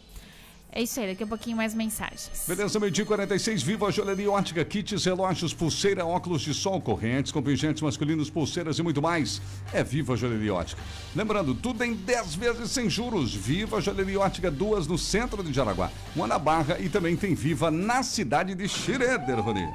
É 0.77 0.81
isso 0.81 0.99
aí, 0.99 1.07
daqui 1.07 1.23
a 1.23 1.27
pouquinho 1.27 1.55
mais 1.55 1.73
mensagens. 1.73 2.43
Beleza, 2.45 2.77
meio-dia 2.81 3.05
46, 3.05 3.63
Viva 3.63 3.89
Joalheria 3.89 4.29
Ótica, 4.29 4.65
kits, 4.65 5.05
relógios, 5.05 5.53
pulseira, 5.53 6.05
óculos 6.05 6.41
de 6.41 6.53
sol, 6.53 6.81
correntes, 6.81 7.31
com 7.31 7.41
pingentes 7.41 7.81
masculinos, 7.81 8.29
pulseiras 8.29 8.77
e 8.77 8.83
muito 8.83 9.01
mais. 9.01 9.41
É 9.71 9.81
Viva 9.81 10.17
Joalheria 10.17 10.53
Ótica. 10.53 10.81
Lembrando, 11.15 11.55
tudo 11.55 11.81
em 11.81 11.93
10 11.93 12.35
vezes 12.35 12.71
sem 12.71 12.89
juros. 12.89 13.33
Viva 13.33 13.79
Joalheria 13.79 14.19
Ótica, 14.19 14.51
duas 14.51 14.85
no 14.85 14.97
centro 14.97 15.41
de 15.41 15.53
Jaraguá, 15.53 15.89
uma 16.13 16.27
na 16.27 16.37
Barra 16.37 16.77
e 16.77 16.89
também 16.89 17.15
tem 17.15 17.33
Viva 17.33 17.71
na 17.71 18.03
cidade 18.03 18.53
de 18.53 18.67
Schroeder, 18.67 19.39
Rony. 19.39 19.65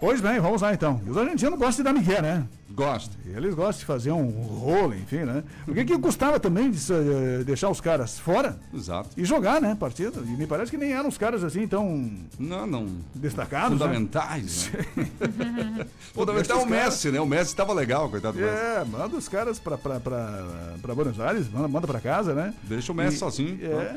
Pois 0.00 0.20
bem, 0.20 0.40
vamos 0.40 0.60
lá 0.60 0.74
então. 0.74 1.00
Os 1.06 1.16
argentinos 1.16 1.56
gostam 1.56 1.84
de 1.84 1.92
dar 1.92 1.92
migué, 1.92 2.20
né? 2.20 2.48
Gosta. 2.70 3.16
Eles 3.26 3.54
gostam 3.54 3.78
de 3.80 3.84
fazer 3.86 4.12
um 4.12 4.28
rolo, 4.30 4.94
enfim, 4.94 5.20
né? 5.24 5.42
O 5.66 5.72
que 5.74 5.98
custava 5.98 6.38
também 6.38 6.70
de 6.70 6.78
eh, 6.92 7.42
deixar 7.44 7.70
os 7.70 7.80
caras 7.80 8.18
fora 8.18 8.58
Exato. 8.72 9.08
e 9.16 9.24
jogar, 9.24 9.60
né? 9.60 9.74
Partida. 9.78 10.20
E 10.20 10.28
me 10.30 10.46
parece 10.46 10.70
que 10.70 10.76
nem 10.76 10.92
eram 10.92 11.08
os 11.08 11.16
caras 11.18 11.42
assim 11.42 11.66
tão 11.66 12.10
Não, 12.38 12.66
não. 12.66 12.86
destacados. 13.14 13.72
Fundamentais, 13.78 14.70
né? 14.94 15.86
Fundamental 16.12 16.60
é 16.60 16.62
o 16.62 16.66
Messi, 16.66 17.10
né? 17.10 17.20
O 17.20 17.26
Messi 17.26 17.56
tava 17.56 17.72
legal, 17.72 18.08
coitado 18.10 18.36
do 18.36 18.44
Messi. 18.44 18.54
É, 18.56 18.84
manda 18.84 19.16
os 19.16 19.28
caras 19.28 19.58
pra, 19.58 19.78
pra, 19.78 19.98
pra, 19.98 20.44
pra 20.80 20.94
Buenos 20.94 21.18
Aires, 21.18 21.48
manda, 21.50 21.68
manda 21.68 21.86
pra 21.86 22.00
casa, 22.00 22.34
né? 22.34 22.54
Deixa 22.64 22.92
o 22.92 22.94
Messi 22.94 23.16
E- 23.16 23.18
sozinho. 23.18 23.58
É, 23.62 23.96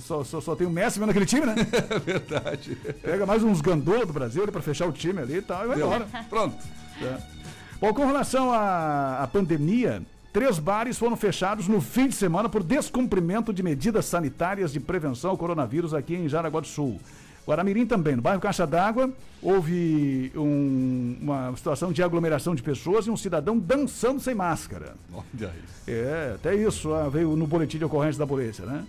só, 0.00 0.24
só, 0.24 0.40
só 0.40 0.56
tem 0.56 0.66
o 0.66 0.70
Messi 0.70 0.98
vendo 0.98 1.10
aquele 1.10 1.26
time, 1.26 1.44
né? 1.46 1.54
É 1.90 1.98
verdade. 1.98 2.74
Pega 3.02 3.26
mais 3.26 3.42
uns 3.42 3.60
gandô 3.60 4.04
do 4.06 4.12
Brasil 4.12 4.46
pra 4.50 4.62
fechar 4.62 4.86
o 4.88 4.92
time 4.92 5.20
ali 5.20 5.36
e 5.36 5.42
tal, 5.42 5.64
e 5.64 5.68
vai 5.68 5.76
Deu. 5.76 5.86
embora. 5.86 6.06
Pronto. 6.30 6.56
É. 7.02 7.41
Bom, 7.82 7.92
com 7.92 8.06
relação 8.06 8.52
à, 8.52 9.24
à 9.24 9.26
pandemia, 9.26 10.02
três 10.32 10.56
bares 10.60 10.96
foram 10.96 11.16
fechados 11.16 11.66
no 11.66 11.80
fim 11.80 12.06
de 12.06 12.14
semana 12.14 12.48
por 12.48 12.62
descumprimento 12.62 13.52
de 13.52 13.60
medidas 13.60 14.04
sanitárias 14.04 14.72
de 14.72 14.78
prevenção 14.78 15.30
ao 15.30 15.36
coronavírus 15.36 15.92
aqui 15.92 16.14
em 16.14 16.28
Jaraguá 16.28 16.60
do 16.60 16.66
Sul. 16.68 17.00
Guaramirim 17.44 17.84
também, 17.84 18.14
no 18.14 18.22
bairro 18.22 18.40
Caixa 18.40 18.64
d'Água, 18.64 19.10
houve 19.42 20.30
um- 20.36 21.16
uma 21.22 21.56
situação 21.56 21.90
de 21.92 22.00
aglomeração 22.04 22.54
de 22.54 22.62
pessoas 22.62 23.08
e 23.08 23.10
um 23.10 23.16
cidadão 23.16 23.58
dançando 23.58 24.20
sem 24.20 24.32
máscara. 24.32 24.94
Olha 25.12 25.48
aí. 25.48 25.92
É, 25.92 26.32
até 26.36 26.54
isso 26.54 26.94
ah, 26.94 27.08
veio 27.08 27.34
no 27.34 27.48
boletim 27.48 27.78
de 27.78 27.84
ocorrência 27.84 28.20
da 28.20 28.26
polícia, 28.28 28.64
né? 28.64 28.84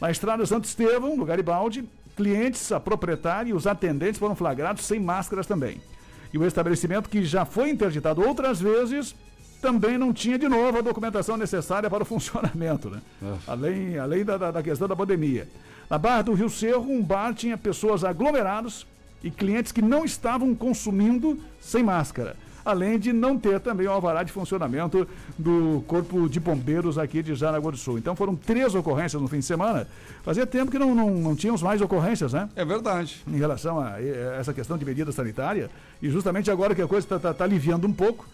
Na 0.00 0.08
estrada 0.08 0.46
Santo 0.46 0.66
Estevão, 0.66 1.16
no 1.16 1.24
Garibaldi, 1.24 1.84
clientes, 2.16 2.70
a 2.70 2.78
proprietária 2.78 3.50
e 3.50 3.52
os 3.52 3.66
atendentes 3.66 4.20
foram 4.20 4.36
flagrados 4.36 4.84
sem 4.84 5.00
máscaras 5.00 5.48
também. 5.48 5.80
E 6.32 6.38
o 6.38 6.46
estabelecimento, 6.46 7.08
que 7.08 7.24
já 7.24 7.44
foi 7.44 7.70
interditado 7.70 8.20
outras 8.26 8.60
vezes, 8.60 9.14
também 9.60 9.96
não 9.96 10.12
tinha 10.12 10.38
de 10.38 10.48
novo 10.48 10.78
a 10.78 10.80
documentação 10.82 11.36
necessária 11.36 11.88
para 11.88 12.02
o 12.02 12.06
funcionamento, 12.06 12.90
né? 12.90 13.00
Além, 13.46 13.98
além 13.98 14.24
da, 14.24 14.36
da- 14.36 14.50
da 14.50 14.62
questão 14.62 14.86
da 14.88 14.94
pandemia. 14.96 15.48
Na 15.88 15.98
Barra 15.98 16.22
do 16.22 16.34
Rio 16.34 16.50
Cerro, 16.50 16.90
um 16.90 17.02
bar 17.02 17.32
tinha 17.34 17.56
pessoas 17.56 18.02
aglomeradas 18.04 18.86
e 19.22 19.30
clientes 19.30 19.70
que 19.72 19.80
não 19.80 20.04
estavam 20.04 20.54
consumindo 20.54 21.38
sem 21.60 21.82
máscara. 21.82 22.36
Além 22.66 22.98
de 22.98 23.12
não 23.12 23.38
ter 23.38 23.60
também 23.60 23.86
o 23.86 23.92
alvará 23.92 24.24
de 24.24 24.32
funcionamento 24.32 25.06
do 25.38 25.84
Corpo 25.86 26.28
de 26.28 26.40
Bombeiros 26.40 26.98
aqui 26.98 27.22
de 27.22 27.32
Jaraguá 27.32 27.70
do 27.70 27.76
Sul. 27.76 27.96
Então 27.96 28.16
foram 28.16 28.34
três 28.34 28.74
ocorrências 28.74 29.22
no 29.22 29.28
fim 29.28 29.38
de 29.38 29.44
semana. 29.44 29.86
Fazia 30.24 30.44
tempo 30.44 30.72
que 30.72 30.78
não, 30.78 30.92
não, 30.92 31.08
não 31.10 31.36
tínhamos 31.36 31.62
mais 31.62 31.80
ocorrências, 31.80 32.32
né? 32.32 32.48
É 32.56 32.64
verdade. 32.64 33.22
Em 33.28 33.38
relação 33.38 33.78
a 33.78 34.02
eh, 34.02 34.36
essa 34.40 34.52
questão 34.52 34.76
de 34.76 34.84
medida 34.84 35.12
sanitária. 35.12 35.70
E 36.02 36.10
justamente 36.10 36.50
agora 36.50 36.74
que 36.74 36.82
a 36.82 36.88
coisa 36.88 37.06
está 37.14 37.44
aliviando 37.44 37.86
um 37.86 37.92
pouco, 37.92 38.26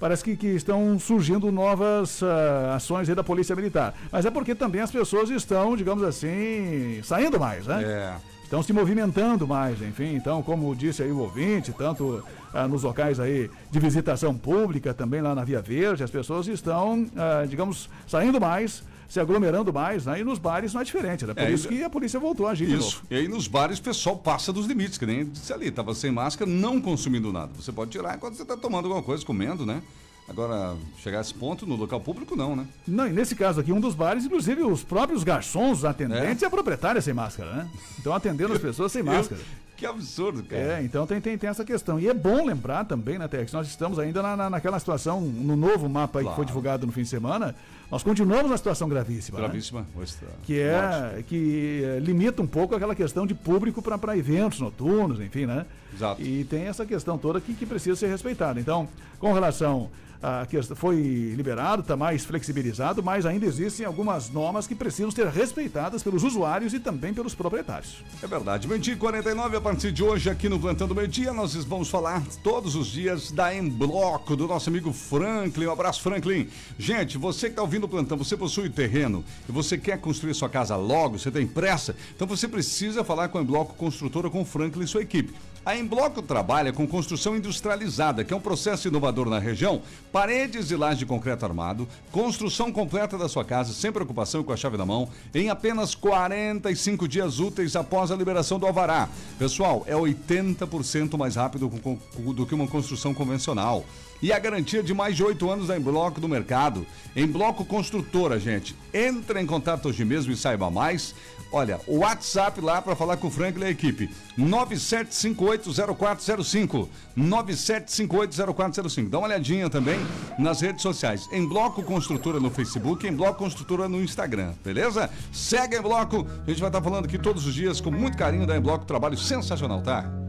parece 0.00 0.24
que, 0.24 0.36
que 0.36 0.48
estão 0.48 0.98
surgindo 0.98 1.52
novas 1.52 2.24
ah, 2.24 2.74
ações 2.74 3.08
aí 3.08 3.14
da 3.14 3.22
Polícia 3.22 3.54
Militar. 3.54 3.94
Mas 4.10 4.26
é 4.26 4.32
porque 4.32 4.52
também 4.52 4.80
as 4.80 4.90
pessoas 4.90 5.30
estão, 5.30 5.76
digamos 5.76 6.02
assim, 6.02 7.00
saindo 7.04 7.38
mais, 7.38 7.68
né? 7.68 7.84
É. 7.84 8.36
Estão 8.46 8.62
se 8.62 8.72
movimentando 8.72 9.44
mais, 9.44 9.82
enfim. 9.82 10.14
Então, 10.14 10.40
como 10.40 10.72
disse 10.76 11.02
aí 11.02 11.10
o 11.10 11.18
ouvinte, 11.18 11.72
tanto 11.72 12.22
ah, 12.56 12.66
nos 12.68 12.82
locais 12.82 13.20
aí 13.20 13.50
de 13.70 13.78
visitação 13.78 14.36
pública, 14.36 14.94
também 14.94 15.20
lá 15.20 15.34
na 15.34 15.44
Via 15.44 15.60
Verde, 15.60 16.02
as 16.02 16.10
pessoas 16.10 16.46
estão, 16.46 17.06
ah, 17.16 17.44
digamos, 17.48 17.88
saindo 18.06 18.40
mais, 18.40 18.82
se 19.08 19.20
aglomerando 19.20 19.72
mais, 19.72 20.06
né? 20.06 20.20
E 20.20 20.24
nos 20.24 20.38
bares 20.38 20.72
não 20.74 20.80
é 20.80 20.84
diferente, 20.84 21.24
né? 21.26 21.34
Por 21.34 21.42
É, 21.42 21.50
isso 21.50 21.68
que 21.68 21.82
a 21.82 21.90
polícia 21.90 22.18
voltou 22.18 22.46
a 22.46 22.50
agir 22.50 22.68
Isso. 22.68 23.02
E 23.10 23.14
aí 23.14 23.28
nos 23.28 23.46
bares 23.46 23.78
o 23.78 23.82
pessoal 23.82 24.16
passa 24.16 24.52
dos 24.52 24.66
limites, 24.66 24.98
que 24.98 25.06
nem 25.06 25.24
disse 25.24 25.52
ali, 25.52 25.70
tava 25.70 25.94
sem 25.94 26.10
máscara, 26.10 26.50
não 26.50 26.80
consumindo 26.80 27.32
nada. 27.32 27.52
Você 27.54 27.70
pode 27.70 27.90
tirar 27.90 28.18
quando 28.18 28.34
você 28.34 28.42
está 28.42 28.56
tomando 28.56 28.86
alguma 28.86 29.02
coisa, 29.02 29.24
comendo, 29.24 29.64
né? 29.64 29.80
Agora, 30.28 30.74
chegar 30.98 31.18
a 31.18 31.20
esse 31.20 31.32
ponto 31.32 31.64
no 31.64 31.76
local 31.76 32.00
público, 32.00 32.34
não, 32.34 32.56
né? 32.56 32.66
Não, 32.84 33.06
e 33.06 33.12
nesse 33.12 33.36
caso 33.36 33.60
aqui, 33.60 33.70
um 33.72 33.78
dos 33.78 33.94
bares, 33.94 34.24
inclusive 34.24 34.60
os 34.64 34.82
próprios 34.82 35.22
garçons, 35.22 35.84
atendentes 35.84 36.42
e 36.42 36.44
a 36.44 36.50
proprietária 36.50 37.00
sem 37.00 37.14
máscara, 37.14 37.52
né? 37.52 37.70
Estão 37.96 38.12
atendendo 38.12 38.52
as 38.52 38.58
pessoas 38.60 38.90
sem 38.90 39.04
máscara. 39.04 39.40
Que 39.76 39.84
absurdo, 39.84 40.42
cara. 40.42 40.62
É, 40.80 40.82
então 40.82 41.06
tem, 41.06 41.20
tem, 41.20 41.36
tem 41.36 41.50
essa 41.50 41.64
questão. 41.64 42.00
E 42.00 42.08
é 42.08 42.14
bom 42.14 42.44
lembrar 42.46 42.84
também, 42.84 43.18
né, 43.18 43.28
Tex, 43.28 43.52
nós 43.52 43.66
estamos 43.68 43.98
ainda 43.98 44.22
na, 44.22 44.36
na- 44.36 44.50
naquela 44.50 44.78
situação, 44.78 45.20
no 45.20 45.54
novo 45.54 45.86
mapa 45.88 46.18
aí 46.20 46.24
que 46.24 46.30
foi 46.30 46.36
Claro. 46.36 46.46
divulgado 46.46 46.86
no 46.86 46.92
fim 46.92 47.02
de 47.02 47.08
semana, 47.08 47.54
nós 47.90 48.02
continuamos 48.02 48.50
na 48.50 48.56
situação 48.56 48.88
gravíssima. 48.88 49.38
né? 49.38 49.44
Gravíssima. 49.44 49.86
Extra. 50.02 50.28
Que 50.44 50.58
é 50.60 51.22
que 51.26 51.82
é, 51.84 51.98
limita 52.00 52.40
um 52.40 52.46
pouco 52.46 52.74
aquela 52.74 52.94
questão 52.94 53.26
de 53.26 53.34
público 53.34 53.82
para 53.82 54.16
eventos 54.16 54.60
noturnos, 54.60 55.20
enfim, 55.20 55.44
né? 55.46 55.66
Exato. 55.94 56.22
E 56.22 56.44
tem 56.44 56.62
essa 56.66 56.86
questão 56.86 57.18
toda 57.18 57.40
que, 57.40 57.52
que 57.54 57.66
precisa 57.66 57.96
ser 57.96 58.06
respeitada. 58.08 58.58
Então, 58.58 58.88
com 59.20 59.32
relação 59.32 59.90
a 60.22 60.46
questão, 60.46 60.76
foi 60.76 60.96
liberado, 61.36 61.82
está 61.82 61.96
mais 61.96 62.24
flexibilizado, 62.24 63.02
mas 63.02 63.26
ainda 63.26 63.46
existem 63.46 63.86
algumas 63.86 64.30
normas 64.30 64.66
que 64.66 64.74
precisam 64.74 65.10
ser 65.10 65.26
respeitadas 65.28 66.02
pelos 66.02 66.22
usuários 66.24 66.72
e 66.74 66.80
também 66.80 67.12
pelos 67.12 67.34
proprietários. 67.34 68.04
É 68.22 68.26
verdade. 68.26 68.66
Meio-dia 68.66 68.94
e 68.94 68.96
49, 68.96 69.56
a 69.56 69.60
partir 69.60 69.92
de 69.92 70.02
hoje, 70.02 70.30
aqui 70.30 70.48
no 70.48 70.58
Plantão 70.58 70.88
do 70.88 70.94
Meio 70.94 71.08
Dia, 71.08 71.32
nós 71.32 71.54
vamos 71.64 71.88
falar 71.88 72.22
todos 72.42 72.74
os 72.74 72.86
dias 72.86 73.30
da 73.30 73.54
Em 73.54 73.68
Bloco, 73.68 74.36
do 74.36 74.46
nosso 74.46 74.68
amigo 74.70 74.92
Franklin. 74.92 75.66
Um 75.66 75.72
abraço, 75.72 76.02
Franklin. 76.02 76.48
Gente, 76.78 77.18
você 77.18 77.46
que 77.46 77.52
está 77.52 77.62
ouvindo 77.62 77.84
o 77.84 77.88
plantão, 77.88 78.16
você 78.16 78.36
possui 78.36 78.68
terreno 78.70 79.24
e 79.48 79.52
você 79.52 79.78
quer 79.78 79.98
construir 80.00 80.34
sua 80.34 80.48
casa 80.48 80.76
logo, 80.76 81.18
você 81.18 81.30
tem 81.30 81.46
pressa, 81.46 81.96
então 82.14 82.26
você 82.26 82.48
precisa 82.48 83.04
falar 83.04 83.28
com 83.28 83.38
a 83.38 83.42
Em 83.42 83.44
Bloco 83.44 83.74
Construtora, 83.74 84.30
com 84.30 84.42
o 84.42 84.44
Franklin 84.44 84.84
e 84.84 84.88
sua 84.88 85.02
equipe. 85.02 85.34
A 85.66 85.76
Em 85.76 85.84
Bloco 85.84 86.22
trabalha 86.22 86.72
com 86.72 86.86
construção 86.86 87.36
industrializada, 87.36 88.22
que 88.22 88.32
é 88.32 88.36
um 88.36 88.40
processo 88.40 88.86
inovador 88.86 89.28
na 89.28 89.40
região, 89.40 89.82
paredes 90.12 90.70
e 90.70 90.76
lajes 90.76 91.00
de 91.00 91.06
concreto 91.06 91.44
armado, 91.44 91.88
construção 92.12 92.70
completa 92.70 93.18
da 93.18 93.28
sua 93.28 93.44
casa, 93.44 93.72
sem 93.72 93.90
preocupação 93.90 94.44
com 94.44 94.52
a 94.52 94.56
chave 94.56 94.76
na 94.76 94.86
mão, 94.86 95.08
em 95.34 95.50
apenas 95.50 95.92
45 95.92 97.08
dias 97.08 97.40
úteis 97.40 97.74
após 97.74 98.12
a 98.12 98.16
liberação 98.16 98.60
do 98.60 98.66
alvará. 98.66 99.08
Pessoal, 99.40 99.82
é 99.88 99.94
80% 99.96 101.18
mais 101.18 101.34
rápido 101.34 101.68
do 101.68 102.46
que 102.46 102.54
uma 102.54 102.68
construção 102.68 103.12
convencional. 103.12 103.84
E 104.22 104.32
a 104.32 104.38
garantia 104.38 104.82
de 104.82 104.94
mais 104.94 105.14
de 105.16 105.22
oito 105.22 105.50
anos 105.50 105.66
da 105.68 105.76
Embloco 105.76 106.18
do 106.20 106.28
mercado. 106.28 106.86
Embloco 107.14 107.64
Construtora, 107.64 108.40
gente. 108.40 108.74
Entra 108.92 109.40
em 109.40 109.46
contato 109.46 109.88
hoje 109.88 110.04
mesmo 110.04 110.32
e 110.32 110.36
saiba 110.36 110.68
mais. 110.70 111.14
Olha, 111.52 111.80
o 111.86 111.98
WhatsApp 111.98 112.60
lá 112.60 112.82
para 112.82 112.96
falar 112.96 113.18
com 113.18 113.28
o 113.28 113.30
Franklin 113.30 113.64
e 113.64 113.68
a 113.68 113.70
equipe. 113.70 114.10
97580405. 114.38 116.88
97580405. 117.16 119.08
Dá 119.08 119.18
uma 119.18 119.28
olhadinha 119.28 119.70
também 119.70 119.98
nas 120.38 120.60
redes 120.60 120.82
sociais. 120.82 121.28
Em 121.32 121.46
Bloco 121.46 121.82
Construtora 121.82 122.38
no 122.40 122.50
Facebook, 122.50 123.06
em 123.06 123.12
Bloco 123.12 123.38
Construtora 123.38 123.88
no 123.88 124.02
Instagram, 124.02 124.52
beleza? 124.64 125.08
Segue 125.32 125.76
em 125.76 125.82
Bloco. 125.82 126.26
A 126.46 126.50
gente 126.50 126.60
vai 126.60 126.68
estar 126.68 126.82
falando 126.82 127.04
aqui 127.04 127.18
todos 127.18 127.46
os 127.46 127.54
dias 127.54 127.80
com 127.80 127.90
muito 127.90 128.18
carinho 128.18 128.46
da 128.46 128.56
Em 128.56 128.60
Bloco. 128.60 128.84
Trabalho 128.84 129.16
sensacional, 129.16 129.80
tá? 129.82 130.25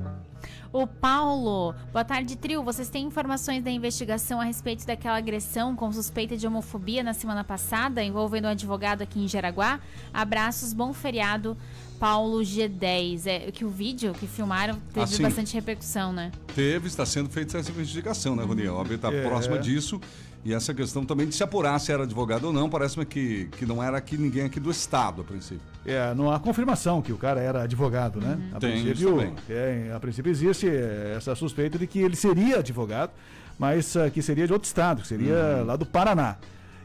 O 0.78 0.86
Paulo, 0.86 1.74
boa 1.92 2.06
tarde, 2.06 2.36
trio. 2.36 2.62
Vocês 2.62 2.88
têm 2.88 3.08
informações 3.08 3.64
da 3.64 3.72
investigação 3.72 4.40
a 4.40 4.44
respeito 4.44 4.86
daquela 4.86 5.18
agressão 5.18 5.76
com 5.76 5.92
suspeita 5.92 6.38
de 6.38 6.46
homofobia 6.46 7.02
na 7.02 7.16
semana 7.16 7.44
passada, 7.44 8.04
envolvendo 8.04 8.46
um 8.46 8.50
advogado 8.50 9.02
aqui 9.02 9.20
em 9.20 9.28
Jaraguá? 9.28 9.80
Abraços, 10.14 10.74
bom 10.74 10.94
feriado, 10.94 11.58
Paulo 12.00 12.42
G10. 12.42 13.26
É 13.26 13.52
que 13.52 13.66
o 13.66 13.70
vídeo 13.70 14.14
que 14.14 14.28
filmaram 14.28 14.76
teve 14.94 15.02
Ah, 15.02 15.08
sim. 15.08 15.24
bastante 15.24 15.56
repercussão, 15.56 16.14
né? 16.14 16.32
Teve, 16.54 16.86
está 16.88 17.08
sendo 17.08 17.28
feita 17.28 17.58
essa 17.58 17.72
investigação, 17.72 18.36
né, 18.36 18.44
Rony? 18.44 18.68
A 18.68 18.74
OAB 18.76 18.92
está 18.92 19.12
É. 19.12 19.24
próxima 19.28 19.58
disso. 19.58 20.00
E 20.46 20.54
essa 20.54 20.74
questão 20.74 21.04
também 21.06 21.28
de 21.28 21.36
se 21.36 21.44
apurar 21.44 21.78
se 21.80 21.92
era 21.92 22.04
advogado 22.04 22.46
ou 22.46 22.54
não, 22.54 22.70
parece-me 22.70 23.06
que, 23.06 23.50
que 23.58 23.66
não 23.66 23.84
era 23.84 23.98
aqui 23.98 24.18
ninguém 24.18 24.46
aqui 24.46 24.60
do 24.60 24.72
Estado, 24.72 25.22
a 25.22 25.24
princípio. 25.24 25.62
É, 25.86 26.14
não 26.14 26.32
há 26.32 26.40
confirmação 26.40 27.02
que 27.02 27.12
o 27.12 27.18
cara 27.18 27.42
era 27.42 27.64
advogado, 27.64 28.22
né? 28.22 28.40
A 28.54 28.60
Tem 28.60 28.82
princípio, 28.84 29.34
é, 29.50 29.92
a 29.94 30.00
princípio 30.00 30.30
existe 30.30 30.68
é, 30.70 31.16
essa 31.18 31.36
suspeita 31.36 31.78
de 31.78 31.86
que 31.86 32.00
ele 32.00 32.16
seria 32.16 32.60
advogado, 32.60 33.12
mas 33.60 33.98
ah, 33.98 34.10
que 34.10 34.22
seria 34.22 34.48
de 34.48 34.54
outro 34.54 34.68
estado, 34.68 35.02
que 35.02 35.08
seria 35.08 35.58
Uhum. 35.60 35.66
lá 35.66 35.76
do 35.76 35.86
Paraná. 35.86 36.38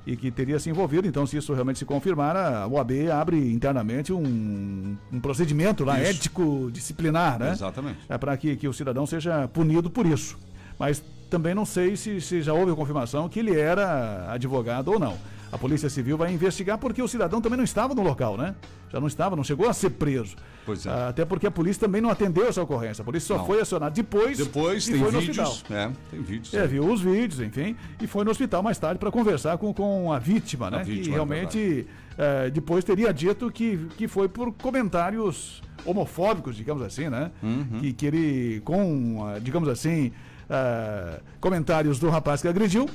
E 0.04 0.16
que 0.16 0.32
teria 0.32 0.58
se 0.58 0.68
envolvido, 0.68 1.06
então, 1.06 1.24
se 1.24 1.36
isso 1.36 1.52
realmente 1.54 1.78
se 1.78 1.84
confirmar, 1.84 2.34
a 2.36 2.66
OAB 2.66 2.90
abre 3.12 3.52
internamente 3.52 4.12
um, 4.12 4.96
um 5.12 5.20
procedimento 5.20 5.84
lá, 5.84 6.00
Isso. 6.00 6.10
ético, 6.10 6.68
disciplinar, 6.72 7.38
né? 7.38 7.52
Exatamente. 7.52 7.98
É 8.08 8.18
para 8.18 8.36
que, 8.36 8.56
que 8.56 8.66
o 8.66 8.72
cidadão 8.72 9.06
seja 9.06 9.46
punido 9.46 9.88
por 9.88 10.04
isso. 10.04 10.36
Mas 10.76 11.00
também 11.32 11.54
não 11.54 11.64
sei 11.64 11.96
se, 11.96 12.20
se 12.20 12.42
já 12.42 12.52
houve 12.52 12.72
a 12.72 12.74
confirmação 12.74 13.26
que 13.26 13.38
ele 13.38 13.58
era 13.58 14.30
advogado 14.30 14.88
ou 14.88 14.98
não. 14.98 15.16
A 15.50 15.56
Polícia 15.56 15.88
Civil 15.88 16.16
vai 16.18 16.30
investigar 16.32 16.76
porque 16.76 17.00
o 17.02 17.08
cidadão 17.08 17.40
também 17.40 17.56
não 17.56 17.64
estava 17.64 17.94
no 17.94 18.02
local, 18.02 18.36
né? 18.36 18.54
Já 18.90 19.00
não 19.00 19.06
estava, 19.06 19.34
não 19.34 19.42
chegou 19.42 19.66
a 19.68 19.72
ser 19.72 19.90
preso. 19.90 20.36
Pois 20.66 20.84
é. 20.84 20.90
Ah, 20.90 21.08
Até 21.08 21.24
porque 21.24 21.46
a 21.46 21.50
polícia 21.50 21.80
também 21.86 22.02
não 22.02 22.10
atendeu 22.10 22.46
essa 22.48 22.62
ocorrência. 22.62 23.00
A 23.00 23.04
polícia 23.04 23.28
só 23.28 23.38
Não. 23.38 23.46
foi 23.46 23.60
acionada 23.62 23.94
depois, 23.94 24.36
Depois 24.36 24.86
e 24.88 24.92
tem 24.92 25.00
foi 25.00 25.10
no 25.12 25.20
vídeos. 25.20 25.48
hospital. 25.48 25.78
É, 25.78 25.90
tem 26.10 26.20
vídeos. 26.22 26.52
É, 26.54 26.66
viu 26.66 26.84
os 26.86 27.00
vídeos, 27.00 27.40
enfim, 27.40 27.74
e 28.00 28.06
foi 28.06 28.24
no 28.24 28.30
hospital 28.30 28.62
mais 28.62 28.78
tarde 28.78 28.98
para 28.98 29.10
conversar 29.10 29.56
com, 29.56 29.72
com 29.72 30.12
a 30.12 30.18
vítima, 30.18 30.70
né? 30.70 30.84
vítima, 30.84 31.02
que 31.04 31.10
é 31.10 31.12
realmente 31.12 31.86
eh, 32.18 32.50
depois 32.50 32.84
teria 32.84 33.12
dito 33.12 33.50
que, 33.50 33.88
que 33.96 34.06
foi 34.08 34.28
por 34.28 34.52
comentários 34.54 35.62
homofóbicos, 35.84 36.56
digamos 36.56 36.82
assim, 36.82 37.08
né? 37.08 37.30
Uhum. 37.42 37.80
Que, 37.80 37.92
que 37.92 38.06
ele, 38.06 38.60
com, 38.64 39.24
ah, 39.26 39.38
digamos 39.38 39.68
assim, 39.68 40.12
ah, 40.52 41.18
comentários 41.40 41.98
do 41.98 42.10
rapaz 42.10 42.42
que 42.42 42.48
agrediu, 42.48 42.88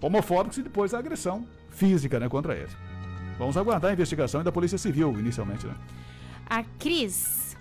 homofóbicos, 0.00 0.58
e 0.58 0.62
depois 0.62 0.94
a 0.94 0.98
agressão 0.98 1.44
física 1.70 2.20
né, 2.20 2.28
contra 2.28 2.54
ele. 2.54 2.70
Vamos 3.36 3.56
aguardar 3.56 3.90
a 3.90 3.94
investigação 3.94 4.44
da 4.44 4.52
Polícia 4.52 4.78
Civil, 4.78 5.18
inicialmente, 5.18 5.66
né? 5.66 5.74
A 6.48 6.62
Cris. 6.78 7.56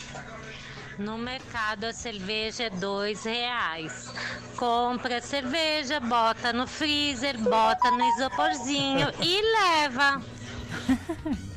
No 0.99 1.17
mercado 1.17 1.85
a 1.85 1.93
cerveja 1.93 2.65
é 2.65 2.69
dois 2.69 3.23
reais. 3.23 4.13
Compra 4.57 5.17
a 5.17 5.21
cerveja, 5.21 5.99
bota 6.01 6.51
no 6.51 6.67
freezer, 6.67 7.39
bota 7.39 7.89
no 7.89 8.03
isoporzinho 8.15 9.07
e 9.21 9.41
leva. 9.41 10.21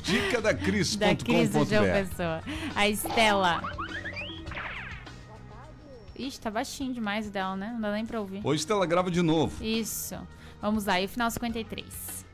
Dica 0.01 0.41
da 0.41 0.53
Cris. 0.53 0.95
Da 0.95 1.15
Cris 1.15 1.51
de 1.51 1.65
João 1.65 1.83
Pessoa. 1.83 2.41
A 2.73 2.87
Estela. 2.87 3.61
Ixi, 6.27 6.39
tá 6.39 6.49
baixinho 6.49 6.93
demais 6.93 7.27
o 7.27 7.31
dela, 7.31 7.55
né? 7.55 7.71
Não 7.73 7.81
dá 7.81 7.91
nem 7.91 8.05
pra 8.05 8.19
ouvir. 8.19 8.41
Hoje 8.43 8.61
Estela 8.61 8.85
grava 8.85 9.11
de 9.11 9.21
novo. 9.21 9.63
Isso. 9.63 10.15
Vamos 10.61 10.85
lá, 10.85 10.99
e 11.01 11.05
o 11.05 11.09
final 11.09 11.29
53. 11.29 12.25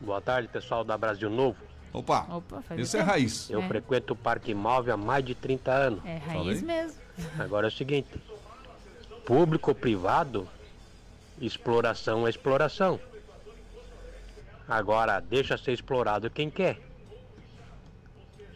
Boa 0.00 0.20
tarde, 0.20 0.48
pessoal 0.48 0.82
da 0.82 0.96
Brasil 0.96 1.28
Novo. 1.30 1.58
Opa, 1.92 2.26
Opa 2.30 2.62
faz 2.62 2.80
esse 2.80 2.96
é 2.96 3.00
tempo. 3.00 3.10
raiz. 3.10 3.50
Eu 3.50 3.60
É. 3.62 3.68
frequento 3.68 4.14
o 4.14 4.16
Parque 4.16 4.50
Imóvel 4.52 4.94
há 4.94 4.96
mais 4.96 5.22
de 5.24 5.34
30 5.34 5.70
anos. 5.70 6.04
É 6.06 6.16
raiz 6.16 6.62
mesmo. 6.62 6.98
Agora 7.38 7.66
é 7.66 7.68
o 7.68 7.72
seguinte: 7.72 8.08
público 9.26 9.70
ou 9.70 9.74
privado, 9.74 10.48
exploração 11.38 12.26
é 12.26 12.30
exploração. 12.30 12.98
Agora, 14.66 15.20
deixa 15.20 15.58
ser 15.58 15.72
explorado 15.72 16.30
quem 16.30 16.48
quer. 16.48 16.80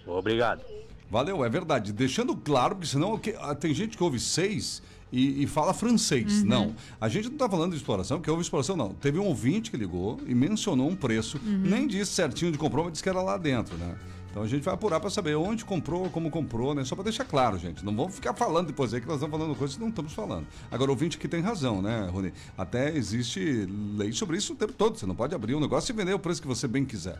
Obrigado. 0.06 0.62
Valeu, 1.10 1.44
é 1.44 1.48
verdade. 1.48 1.92
Deixando 1.92 2.36
claro, 2.36 2.74
porque 2.76 2.88
senão 2.88 3.16
que- 3.18 3.34
ah, 3.38 3.54
tem 3.54 3.72
gente 3.72 3.96
que 3.96 4.02
ouve 4.02 4.18
seis 4.18 4.82
e, 5.12 5.44
e 5.44 5.46
fala 5.46 5.72
francês. 5.72 6.40
Uhum. 6.42 6.46
Não. 6.48 6.74
A 7.00 7.08
gente 7.08 7.26
não 7.26 7.34
está 7.34 7.48
falando 7.48 7.70
de 7.72 7.76
exploração, 7.76 8.18
porque 8.18 8.30
houve 8.30 8.42
exploração, 8.42 8.76
não. 8.76 8.90
Teve 8.90 9.18
um 9.18 9.24
ouvinte 9.24 9.70
que 9.70 9.76
ligou 9.76 10.18
e 10.26 10.34
mencionou 10.34 10.88
um 10.88 10.96
preço, 10.96 11.38
Uhum. 11.44 11.58
nem 11.64 11.86
disse 11.86 12.12
certinho 12.12 12.50
de 12.50 12.58
comprou, 12.58 12.84
mas 12.84 12.92
disse 12.94 13.02
que 13.02 13.08
era 13.08 13.22
lá 13.22 13.36
dentro, 13.36 13.76
né? 13.76 13.96
Então 14.30 14.44
a 14.44 14.48
gente 14.48 14.62
vai 14.64 14.74
apurar 14.74 15.00
para 15.00 15.08
saber 15.08 15.34
onde 15.34 15.64
comprou, 15.64 16.10
como 16.10 16.28
comprou, 16.30 16.74
né? 16.74 16.84
Só 16.84 16.94
para 16.94 17.04
deixar 17.04 17.24
claro, 17.24 17.56
gente. 17.58 17.82
Não 17.82 17.96
vamos 17.96 18.16
ficar 18.16 18.34
falando 18.34 18.66
depois 18.66 18.92
aí 18.92 19.00
que 19.00 19.06
nós 19.06 19.16
estamos 19.16 19.38
falando 19.38 19.56
coisas 19.56 19.76
que 19.76 19.80
não 19.82 19.88
estamos 19.88 20.12
falando. 20.12 20.46
Agora, 20.70 20.90
o 20.90 20.92
ouvinte 20.94 21.16
aqui 21.16 21.26
tem 21.26 21.40
razão, 21.40 21.80
né, 21.80 22.06
Rony? 22.12 22.34
Até 22.58 22.94
existe 22.94 23.66
lei 23.96 24.12
sobre 24.12 24.36
isso 24.36 24.52
o 24.52 24.56
tempo 24.56 24.74
todo. 24.74 24.98
Você 24.98 25.06
não 25.06 25.14
pode 25.14 25.34
abrir 25.34 25.54
um 25.54 25.60
negócio 25.60 25.90
e 25.90 25.96
vender 25.96 26.12
o 26.12 26.18
preço 26.18 26.42
que 26.42 26.48
você 26.48 26.68
bem 26.68 26.84
quiser. 26.84 27.18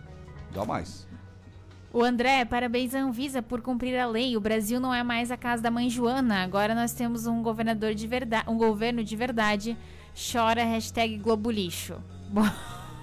Jamais. 0.54 1.06
O 1.96 2.04
André, 2.04 2.44
parabéns 2.44 2.94
à 2.94 2.98
Anvisa 3.00 3.40
por 3.40 3.62
cumprir 3.62 3.98
a 3.98 4.06
lei. 4.06 4.36
O 4.36 4.40
Brasil 4.40 4.78
não 4.78 4.92
é 4.92 5.02
mais 5.02 5.30
a 5.30 5.36
casa 5.38 5.62
da 5.62 5.70
mãe 5.70 5.88
Joana. 5.88 6.42
Agora 6.42 6.74
nós 6.74 6.92
temos 6.92 7.26
um 7.26 7.42
governador 7.42 7.94
de 7.94 8.06
verdade, 8.06 8.44
um 8.50 8.58
governo 8.58 9.02
de 9.02 9.16
verdade. 9.16 9.74
Chora 10.14 10.62
hashtag 10.62 11.16
Globo 11.16 11.50
Lixo. 11.50 11.96
Bom, 12.28 12.42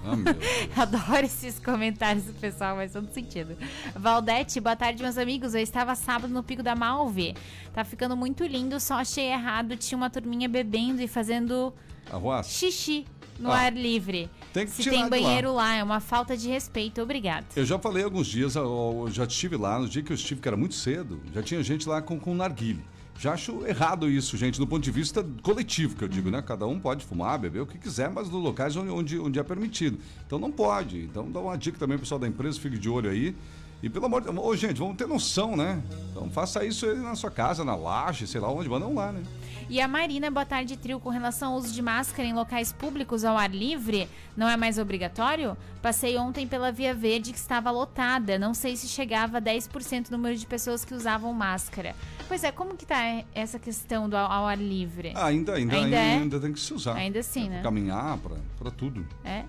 Ah. 0.06 0.14
Adoro 0.80 1.26
esses 1.26 1.58
comentários 1.58 2.26
do 2.26 2.34
pessoal, 2.34 2.76
faz 2.76 2.92
todo 2.92 3.12
sentido. 3.12 3.58
Valdete, 3.96 4.60
boa 4.60 4.76
tarde, 4.76 5.02
meus 5.02 5.18
amigos. 5.18 5.56
Eu 5.56 5.62
estava 5.62 5.96
sábado 5.96 6.32
no 6.32 6.44
Pico 6.44 6.62
da 6.62 6.76
Malve. 6.76 7.34
Tá 7.74 7.84
ficando 7.84 8.16
muito 8.16 8.44
lindo, 8.46 8.80
só 8.80 8.96
achei 9.00 9.32
errado. 9.32 9.76
Tinha 9.76 9.98
uma 9.98 10.12
turminha 10.12 10.48
bebendo 10.48 11.02
e 11.02 11.08
fazendo 11.08 11.74
Arruaça. 12.12 12.48
xixi 12.48 13.08
no 13.40 13.52
Ah, 13.52 13.60
ar 13.62 13.74
livre. 13.74 14.30
tem 14.54 14.66
que 14.66 14.72
Se 14.72 14.84
tirar 14.84 14.96
tem 14.98 15.10
banheiro 15.10 15.54
lá. 15.54 15.76
é 15.76 15.84
uma 15.84 16.00
falta 16.00 16.36
de 16.38 16.48
respeito. 16.50 17.02
Obrigado. 17.02 17.46
Eu 17.56 17.66
já 17.66 17.78
falei 17.80 18.04
alguns 18.04 18.28
dias, 18.28 18.56
eu 18.56 19.08
já 19.12 19.24
estive 19.26 19.56
lá, 19.58 19.80
no 19.80 19.88
dia 19.88 20.02
que 20.04 20.12
eu 20.12 20.16
estive, 20.16 20.40
que 20.42 20.48
era 20.48 20.58
muito 20.58 20.76
cedo, 20.76 21.20
já 21.34 21.42
tinha 21.42 21.62
gente 21.64 21.88
lá 21.88 22.02
com, 22.02 22.20
com 22.20 22.34
narguile. 22.34 22.84
Já 23.20 23.34
acho 23.34 23.66
errado 23.68 24.10
isso, 24.10 24.36
gente, 24.36 24.58
do 24.60 24.66
ponto 24.66 24.84
de 24.84 24.90
vista 24.92 25.24
coletivo, 25.44 25.96
que 25.96 26.04
eu 26.04 26.08
digo, 26.08 26.32
né? 26.32 26.42
Cada 26.42 26.66
um 26.66 26.80
pode 26.80 27.06
fumar, 27.06 27.38
beber 27.38 27.62
o 27.62 27.66
que 27.66 27.78
quiser, 27.78 28.10
mas 28.10 28.28
nos 28.28 28.42
locais 28.42 28.76
onde, 28.76 28.90
onde, 28.90 29.20
onde 29.20 29.40
é 29.40 29.44
permitido. 29.44 30.00
Então 30.26 30.40
não 30.40 30.52
pode. 30.52 30.98
Então 31.04 31.32
dá 31.32 31.40
uma 31.40 31.56
dica 31.56 31.78
também, 31.78 31.98
pessoal 31.98 32.20
da 32.20 32.28
empresa, 32.28 32.60
fique 32.60 32.78
de 32.78 32.90
olho 32.90 33.10
aí. 33.10 33.36
E 33.84 33.90
pelo 33.90 34.06
amor 34.06 34.22
de 34.22 34.32
Deus, 34.32 34.46
ô, 34.46 34.56
gente, 34.56 34.78
vamos 34.80 34.96
ter 34.96 35.06
noção, 35.06 35.58
né? 35.58 35.84
Então 36.10 36.30
faça 36.30 36.64
isso 36.64 36.86
aí 36.86 36.96
na 36.96 37.16
sua 37.16 37.30
casa, 37.30 37.66
na 37.66 37.76
laje, 37.76 38.26
sei 38.26 38.40
lá 38.40 38.50
onde, 38.50 38.70
mandam 38.70 38.96
lá, 38.96 39.12
né? 39.12 39.22
E 39.70 39.82
a 39.82 39.90
Marina, 39.90 40.32
boa 40.32 40.46
tarde, 40.46 40.78
trio. 40.78 41.02
Com 41.02 41.10
relação 41.10 41.52
ao 41.52 41.58
uso 41.58 41.74
de 41.74 41.82
máscara 41.82 42.26
em 42.26 42.34
locais 42.34 42.72
públicos 42.72 43.26
ao 43.26 43.38
ar 43.38 43.54
livre, 43.54 44.08
não 44.38 44.48
é 44.48 44.56
mais 44.56 44.78
obrigatório? 44.78 45.58
Passei 45.82 46.18
ontem 46.18 46.48
pela 46.48 46.72
Via 46.72 46.94
Verde 46.94 47.34
que 47.34 47.38
estava 47.38 47.72
lotada. 47.72 48.40
Não 48.40 48.54
sei 48.54 48.78
se 48.78 48.88
chegava 48.88 49.40
a 49.40 49.42
10% 49.42 50.06
do 50.10 50.12
número 50.12 50.38
de 50.38 50.46
pessoas 50.48 50.86
que 50.86 50.94
usavam 50.94 51.34
máscara. 51.34 51.94
Pois 52.30 52.42
é, 52.46 52.54
como 52.54 52.78
que 52.78 52.86
tá 52.86 53.24
essa 53.36 53.60
questão 53.60 54.08
do 54.08 54.16
ao, 54.16 54.48
ar 54.48 54.58
livre? 54.58 55.12
Ah, 55.14 55.26
ainda, 55.26 55.56
ainda, 55.56 55.76
Ainda 55.76 56.00
ainda, 56.00 56.38
é? 56.38 56.40
tem 56.40 56.54
que 56.54 56.60
se 56.62 56.74
usar. 56.74 56.96
Ainda 56.96 57.22
sim, 57.22 57.48
Pra 57.48 57.56
né? 57.56 57.62
Caminhar, 57.64 58.18
pra, 58.20 58.36
pra 58.60 58.72
tudo. 58.72 59.06
É? 59.26 59.44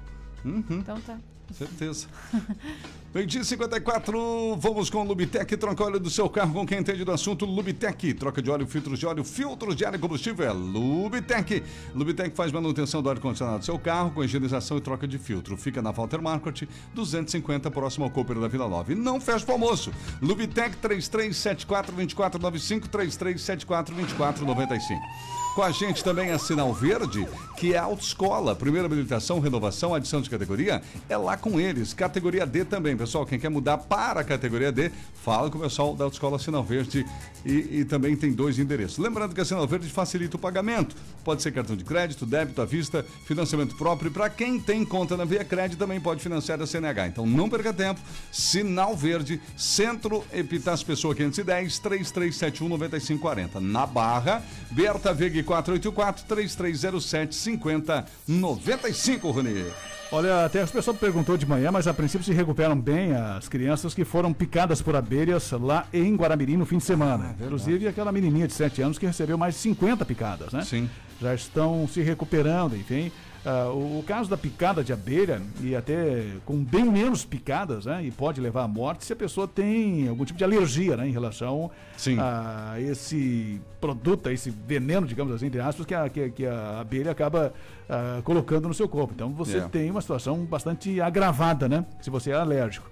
Uhum. 0.45 0.65
Então 0.71 1.01
tá. 1.03 1.19
Certeza. 1.53 2.09
Meio-dia 3.15 3.45
54, 3.45 4.57
vamos 4.57 4.91
com 4.91 4.99
o 4.99 5.05
Lubitec, 5.05 5.57
troca 5.57 5.85
óleo 5.85 6.01
do 6.01 6.11
seu 6.11 6.29
carro 6.29 6.53
com 6.53 6.67
quem 6.67 6.81
entende 6.81 7.05
do 7.05 7.13
assunto. 7.13 7.47
Lubitec, 7.47 8.13
troca 8.15 8.43
de 8.43 8.51
óleo, 8.51 8.67
filtros 8.67 8.99
de 8.99 9.07
óleo, 9.07 9.23
filtros 9.23 9.77
de 9.77 9.85
ar 9.85 9.95
e 9.95 9.99
combustível 9.99 10.45
é 10.45 10.53
Lubitec. 10.53 11.63
Lubitec 11.95 12.35
faz 12.35 12.51
manutenção 12.51 13.01
do 13.01 13.09
ar-condicionado 13.09 13.61
do 13.61 13.65
seu 13.65 13.79
carro 13.79 14.11
com 14.11 14.25
higienização 14.25 14.79
e 14.79 14.81
troca 14.81 15.07
de 15.07 15.17
filtro. 15.17 15.57
Fica 15.57 15.81
na 15.81 15.93
Walter 15.93 16.21
Market, 16.21 16.65
250, 16.93 17.71
próximo 17.71 18.05
ao 18.05 18.11
Cooper 18.11 18.37
da 18.41 18.49
Vila 18.49 18.69
Nova. 18.69 18.91
E 18.91 18.97
não 18.97 19.21
fecha 19.21 19.47
o 19.49 19.53
almoço. 19.53 19.93
Lubitec 20.21 20.77
3374 20.79 21.95
2495 21.95 22.89
3374 22.89 23.95
2495. 23.95 25.34
Com 25.55 25.63
a 25.63 25.71
gente 25.71 26.03
também 26.03 26.33
a 26.33 26.39
Sinal 26.39 26.75
Verde, 26.75 27.29
que 27.57 27.75
é 27.75 27.79
a 27.79 27.85
autoescola. 27.85 28.57
Primeira 28.57 28.87
habilitação, 28.87 29.39
renovação, 29.39 29.95
adição 29.95 30.21
de 30.21 30.29
categoria, 30.29 30.83
é 31.09 31.17
lá 31.17 31.37
com 31.37 31.61
eles. 31.61 31.95
Categoria 31.95 32.45
D 32.45 32.65
também, 32.65 32.97
pessoal. 32.97 33.25
Quem 33.25 33.39
quer 33.39 33.51
mudar 33.51 33.79
para 33.79 34.23
a 34.23 34.25
categoria 34.25 34.73
D, 34.73 34.91
fala 35.23 35.49
com 35.49 35.59
o 35.59 35.61
pessoal 35.61 35.95
da 35.95 36.03
autoescola 36.03 36.41
Sinal 36.41 36.65
Verde 36.65 37.07
e, 37.47 37.81
e 37.81 37.85
também 37.85 38.17
tem 38.17 38.33
dois 38.33 38.59
endereços. 38.59 38.99
Lembrando 38.99 39.33
que 39.33 39.41
a 39.41 39.45
Sinal 39.45 39.65
Verde 39.69 39.89
facilita 39.89 40.37
o 40.37 40.41
pagamento. 40.41 40.97
Pode 41.23 41.41
ser 41.41 41.53
cartão 41.53 41.77
de 41.77 41.85
crédito, 41.85 42.27
débito 42.27 42.61
à 42.61 42.65
vista, 42.65 43.07
financiamento 43.25 43.77
próprio. 43.77 44.11
Para 44.11 44.29
quem 44.29 44.59
tem 44.59 44.85
conta 44.85 45.17
na 45.17 45.25
Via 45.25 45.45
Crédito, 45.45 45.79
também 45.79 46.01
pode 46.01 46.21
financiar 46.21 46.61
a 46.61 46.67
CNH. 46.67 47.07
Então 47.07 47.25
não 47.25 47.49
perca 47.49 47.73
tempo. 47.73 48.01
Sinal 48.33 48.97
Verde, 48.97 49.41
Centro 49.57 50.25
Epitácio 50.33 50.85
Pessoa 50.85 51.15
510 51.15 51.79
3371 51.79 52.69
9540. 52.69 53.61
Na 53.61 53.87
Barra, 53.87 54.43
Berta 54.73 55.15
Veg 55.15 55.44
484 55.45 56.25
3307 56.27 57.35
5095, 57.35 59.31
Rony. 59.31 59.65
Olha, 60.13 60.45
até 60.45 60.61
as 60.61 60.71
pessoas 60.71 60.97
perguntou 60.97 61.37
de 61.37 61.45
manhã, 61.47 61.73
mas 61.73 61.87
a 61.89 61.95
princípio 61.95 62.25
se 62.25 62.33
recuperam 62.33 62.79
bem 62.79 63.13
as 63.15 63.49
crianças 63.49 63.95
que 63.95 64.05
foram 64.05 64.33
picadas 64.33 64.81
por 64.81 64.95
abelhas 64.95 65.51
lá 65.53 65.87
em 65.93 66.15
Guaramirim 66.15 66.57
no 66.57 66.65
fim 66.67 66.79
de 66.79 66.85
semana. 66.85 67.35
Ah, 67.39 67.45
Inclusive 67.45 67.89
aquela 67.89 68.13
menininha 68.13 68.47
de 68.47 68.53
7 68.53 68.83
anos 68.83 68.99
que 68.99 69.07
recebeu 69.07 69.37
mais 69.37 69.55
de 69.55 69.61
50 69.63 70.05
picadas, 70.05 70.53
né? 70.53 70.63
Sim. 70.63 70.89
Já 71.21 71.35
estão 71.35 71.89
se 71.89 72.01
recuperando, 72.01 72.77
enfim. 72.77 73.11
Ah, 73.47 73.69
o, 73.69 73.99
o 73.99 74.05
caso 74.07 74.31
da 74.31 74.39
picada 74.39 74.83
de 74.83 74.91
abelha, 74.93 75.43
e 75.61 75.77
até 75.77 76.25
com 76.47 76.65
bem 76.65 76.85
menos 76.85 77.25
picadas, 77.27 77.85
né? 77.85 78.03
E 78.03 78.11
pode 78.11 78.41
levar 78.41 78.63
à 78.63 78.69
morte 78.69 79.05
se 79.05 79.13
a 79.13 79.17
pessoa 79.17 79.47
tem 79.47 80.09
algum 80.09 80.25
tipo 80.25 80.39
de 80.39 80.45
alergia, 80.45 80.97
né? 80.97 81.07
Em 81.07 81.13
relação 81.13 81.71
a 82.19 82.77
esse 82.81 83.61
produto, 83.81 84.29
a 84.29 84.33
esse 84.33 84.49
veneno, 84.49 85.07
digamos 85.07 85.35
assim, 85.35 85.47
entre 85.47 85.61
aspas, 85.61 85.85
que 85.85 85.95
a, 85.95 86.09
que, 86.09 86.31
que 86.31 86.47
a 86.47 86.81
abelha 86.81 87.11
acaba 87.11 87.53
ah, 87.89 88.21
colocando 88.25 88.67
no 88.67 88.73
seu 88.73 88.89
corpo. 88.89 89.13
Então 89.15 89.31
você 89.31 89.59
É. 89.59 89.69
tem 89.69 89.91
uma 89.91 90.01
situação 90.01 90.39
bastante 90.47 90.99
agravada, 91.01 91.69
né? 91.69 91.85
Se 92.01 92.09
você 92.09 92.31
é 92.31 92.35
alérgico. 92.35 92.89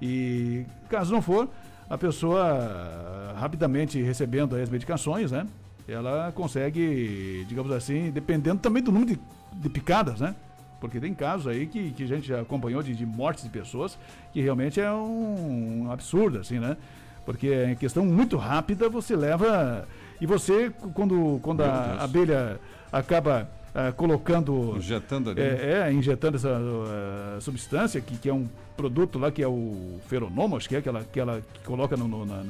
E 0.00 0.64
caso 0.88 1.12
não 1.12 1.20
for, 1.20 1.48
a 1.90 1.98
pessoa 1.98 2.42
ah, 2.44 3.34
rapidamente 3.40 4.00
recebendo 4.00 4.54
as 4.54 4.68
medicações, 4.70 5.32
né? 5.32 5.46
Ela 5.88 6.32
consegue, 6.32 7.44
digamos 7.48 7.70
assim, 7.72 8.10
dependendo 8.10 8.58
também 8.60 8.82
do 8.82 8.90
número 8.92 9.12
de, 9.14 9.20
de 9.56 9.68
picadas, 9.68 10.20
né? 10.20 10.34
Porque 10.80 11.00
tem 11.00 11.14
casos 11.14 11.46
aí 11.46 11.66
que, 11.66 11.90
que 11.92 12.04
a 12.04 12.06
gente 12.06 12.28
já 12.28 12.40
acompanhou 12.40 12.82
de, 12.82 12.94
de 12.94 13.06
mortes 13.06 13.44
de 13.44 13.50
pessoas 13.50 13.98
que 14.32 14.40
realmente 14.40 14.80
é 14.80 14.92
um, 14.92 15.88
absurdo, 15.90 16.38
assim, 16.38 16.58
né? 16.58 16.76
Porque 17.24 17.52
em 17.64 17.74
questão 17.74 18.04
muito 18.04 18.36
rápida 18.36 18.88
você 18.88 19.16
leva. 19.16 19.88
E 20.20 20.26
você, 20.26 20.70
quando, 20.94 21.40
quando 21.42 21.62
a 21.62 22.02
abelha 22.04 22.60
acaba 22.92 23.50
ah, 23.74 23.92
colocando. 23.92 24.74
Injetando 24.76 25.30
ali. 25.30 25.40
É, 25.40 25.82
é, 25.88 25.92
injetando 25.92 26.36
essa 26.36 26.48
uh, 26.56 27.40
substância, 27.40 28.00
que, 28.00 28.16
que 28.16 28.28
é 28.28 28.32
um 28.32 28.48
produto 28.76 29.18
lá 29.18 29.30
que 29.30 29.42
é 29.42 29.48
o 29.48 29.98
feronomo, 30.08 30.56
acho 30.56 30.68
que 30.68 30.76
é 30.76 30.78
aquela 30.78 31.04
que 31.04 31.18
ela 31.20 31.42
que 31.52 31.60
coloca 31.60 31.96
no, 31.96 32.06
no- 32.08 32.24
na, 32.24 32.42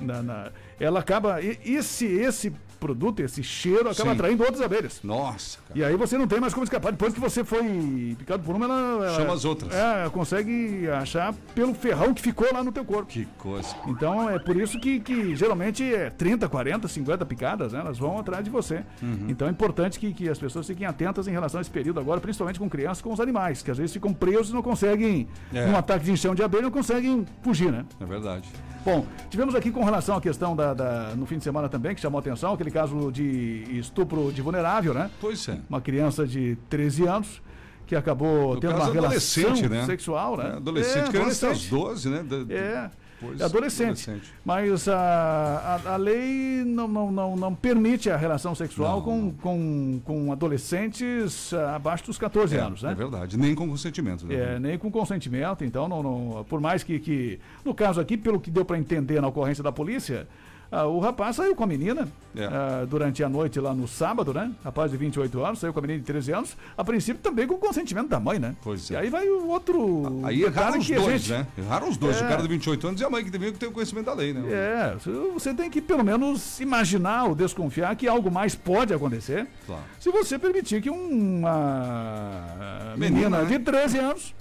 na- 0.00 0.22
na- 0.22 0.50
Ela 0.80 1.00
acaba. 1.00 1.40
Esse, 1.42 2.06
esse 2.06 2.52
produto, 2.78 3.20
esse 3.20 3.42
cheiro, 3.42 3.88
acaba 3.90 4.10
Sim. 4.10 4.16
atraindo 4.16 4.42
outras 4.42 4.60
abelhas. 4.62 5.00
Nossa, 5.02 5.58
E 5.74 5.82
aí 5.84 5.96
você 5.96 6.16
não 6.18 6.26
tem 6.26 6.40
mais 6.40 6.52
como 6.54 6.64
escapar. 6.64 6.92
Depois 6.92 7.12
que 7.14 7.20
você 7.20 7.44
foi 7.44 8.14
picado 8.18 8.42
por 8.42 8.54
uma, 8.54 8.64
ela. 8.66 9.06
ela- 9.06 9.14
Chama 9.16 9.34
as 9.34 9.44
outras. 9.44 9.74
É, 9.74 10.08
consegue 10.10 10.88
achar 10.90 11.34
pelo 11.54 11.74
ferrão 11.74 12.12
que 12.14 12.22
ficou 12.22 12.46
lá 12.52 12.62
no 12.62 12.72
teu 12.72 12.84
corpo. 12.84 13.06
Que 13.06 13.26
coisa. 13.38 13.74
Então 13.86 14.28
é 14.28 14.38
por 14.38 14.56
isso 14.56 14.78
que, 14.80 15.00
que 15.00 15.34
geralmente 15.36 15.82
é 15.84 16.10
30, 16.10 16.48
40, 16.48 16.88
50 16.88 17.24
picadas, 17.26 17.72
né? 17.72 17.80
Elas 17.80 17.98
vão 17.98 18.18
atrás 18.18 18.44
de 18.44 18.50
você. 18.50 18.82
Uhum. 19.02 19.26
Então 19.28 19.48
é 19.48 19.50
importante 19.50 19.98
que, 19.98 20.12
que 20.12 20.28
as 20.28 20.38
pessoas 20.38 20.66
fiquem 20.66 20.86
atentas 20.86 21.26
em 21.28 21.30
relação 21.32 21.58
a 21.58 21.62
esse 21.62 21.70
período 21.70 22.00
agora, 22.00 22.20
principalmente 22.20 22.58
com 22.58 22.68
crianças, 22.68 23.00
com 23.02 23.12
os 23.12 23.20
animais, 23.20 23.62
que 23.62 23.70
às 23.70 23.78
vezes 23.78 23.92
ficam 23.92 24.12
presos 24.12 24.50
e 24.50 24.54
não 24.54 24.62
conseguem, 24.62 25.28
É. 25.52 25.66
num 25.66 25.76
ataque 25.76 26.04
de 26.04 26.12
enchão 26.12 26.34
de 26.34 26.42
abelha, 26.42 26.62
não 26.64 26.70
conseguem 26.70 27.26
fugir, 27.42 27.70
né? 27.72 27.84
É 28.00 28.04
verdade. 28.04 28.48
Bom, 28.84 29.04
tivemos 29.28 29.54
aqui 29.56 29.70
com 29.72 29.82
relação 29.84 30.16
à 30.16 30.20
questão 30.20 30.54
da, 30.54 30.72
da- 30.72 31.12
no 31.16 31.26
fim 31.26 31.38
de 31.38 31.44
semana 31.44 31.68
também, 31.68 31.94
que 31.94 32.00
chamou 32.00 32.18
a 32.18 32.20
atenção, 32.20 32.52
aquele 32.54 32.65
caso 32.70 33.10
de 33.12 33.64
estupro 33.78 34.32
de 34.32 34.42
vulnerável, 34.42 34.92
né? 34.94 35.10
Pois 35.20 35.48
é. 35.48 35.58
Uma 35.68 35.80
criança 35.80 36.26
de 36.26 36.56
13 36.68 37.06
anos 37.06 37.42
que 37.86 37.94
acabou 37.94 38.54
No 38.54 38.60
tendo 38.60 38.74
uma 38.74 38.84
relação 38.92 39.04
adolescente, 39.04 39.68
né? 39.68 39.86
sexual, 39.86 40.36
né? 40.36 40.50
É, 40.54 40.56
adolescente, 40.56 41.06
É, 41.06 41.08
criança 41.08 41.48
aos 41.48 41.70
adolescente. 41.70 41.70
12, 41.70 42.08
né? 42.08 42.22
Da- 42.22 42.54
É. 42.54 42.90
Pois, 43.18 43.40
É 43.40 43.44
adolescente. 43.44 44.10
Mas 44.44 44.86
a, 44.88 45.80
a, 45.86 45.94
a 45.94 45.96
lei 45.96 46.62
não, 46.66 46.86
não, 46.86 47.10
não, 47.10 47.34
não 47.34 47.54
permite 47.54 48.10
a 48.10 48.16
relação 48.16 48.54
sexual 48.54 49.00
com, 49.00 49.32
com, 49.32 50.00
com 50.04 50.30
adolescentes 50.32 51.52
ah, 51.54 51.76
abaixo 51.76 52.04
dos 52.04 52.18
14 52.18 52.54
É, 52.56 52.60
anos, 52.60 52.82
né? 52.82 52.92
é 52.92 52.94
verdade. 52.94 53.38
Nem 53.38 53.54
com 53.54 53.66
consentimento. 53.68 54.26
Né? 54.26 54.34
É, 54.34 54.58
nem 54.58 54.76
com 54.78 54.90
consentimento, 54.90 55.64
então, 55.64 55.88
não, 55.88 56.02
não- 56.02 56.44
por 56.44 56.60
mais 56.60 56.82
que, 56.82 56.98
que. 56.98 57.38
No 57.64 57.74
caso 57.74 58.00
aqui, 58.02 58.18
pelo 58.18 58.38
que 58.38 58.50
deu 58.50 58.64
para 58.66 58.78
entender 58.78 59.20
na 59.22 59.28
ocorrência 59.28 59.64
da 59.64 59.72
polícia, 59.72 60.28
ah, 60.70 60.86
o 60.86 60.98
rapaz 60.98 61.36
saiu 61.36 61.54
com 61.54 61.64
a 61.64 61.66
menina 61.66 62.08
É. 62.36 62.44
ah, 62.44 62.86
durante 62.88 63.22
a 63.22 63.28
noite 63.28 63.60
lá 63.60 63.72
no 63.74 63.86
sábado, 63.86 64.32
né? 64.34 64.50
Rapaz 64.64 64.90
de 64.90 64.96
28 64.96 65.44
anos, 65.44 65.58
saiu 65.60 65.72
com 65.72 65.78
a 65.78 65.82
menina 65.82 66.00
de 66.00 66.06
13 66.06 66.32
anos, 66.32 66.56
a 66.76 66.84
princípio 66.84 67.22
também 67.22 67.46
com 67.46 67.54
o 67.54 67.58
consentimento 67.58 68.08
da 68.08 68.18
mãe, 68.20 68.38
né? 68.38 68.54
Pois 68.62 68.90
é. 68.90 68.94
E 68.94 68.96
aí 68.96 69.10
vai 69.10 69.28
o 69.28 69.48
outro. 69.48 70.20
Aí 70.24 70.42
erraram 70.42 70.78
os 70.78 70.88
dois, 70.88 71.22
gente- 71.22 71.32
né? 71.32 71.46
Erraram 71.58 71.88
os 71.88 71.96
dois. 71.96 72.20
É. 72.20 72.24
O 72.24 72.28
cara 72.28 72.42
de 72.42 72.48
28 72.48 72.88
anos 72.88 73.00
e 73.00 73.04
a 73.04 73.10
mãe 73.10 73.24
que 73.24 73.30
devia 73.30 73.52
ter 73.52 73.66
o 73.66 73.72
conhecimento 73.72 74.06
da 74.06 74.14
lei, 74.14 74.32
né? 74.32 74.42
É, 74.50 74.96
você 75.32 75.54
tem 75.54 75.70
que 75.70 75.80
pelo 75.80 76.04
menos 76.04 76.60
imaginar 76.60 77.24
ou 77.24 77.34
desconfiar 77.34 77.94
que 77.96 78.08
algo 78.08 78.30
mais 78.30 78.54
pode 78.54 78.92
acontecer 78.92 79.46
Claro. 79.66 79.82
se 80.00 80.10
você 80.10 80.38
permitir 80.38 80.82
que 80.82 80.90
uma 80.90 82.94
menina, 82.96 83.16
Menina, 83.28 83.42
né? 83.42 83.44
de 83.46 83.58
13 83.64 83.98
anos 83.98 84.34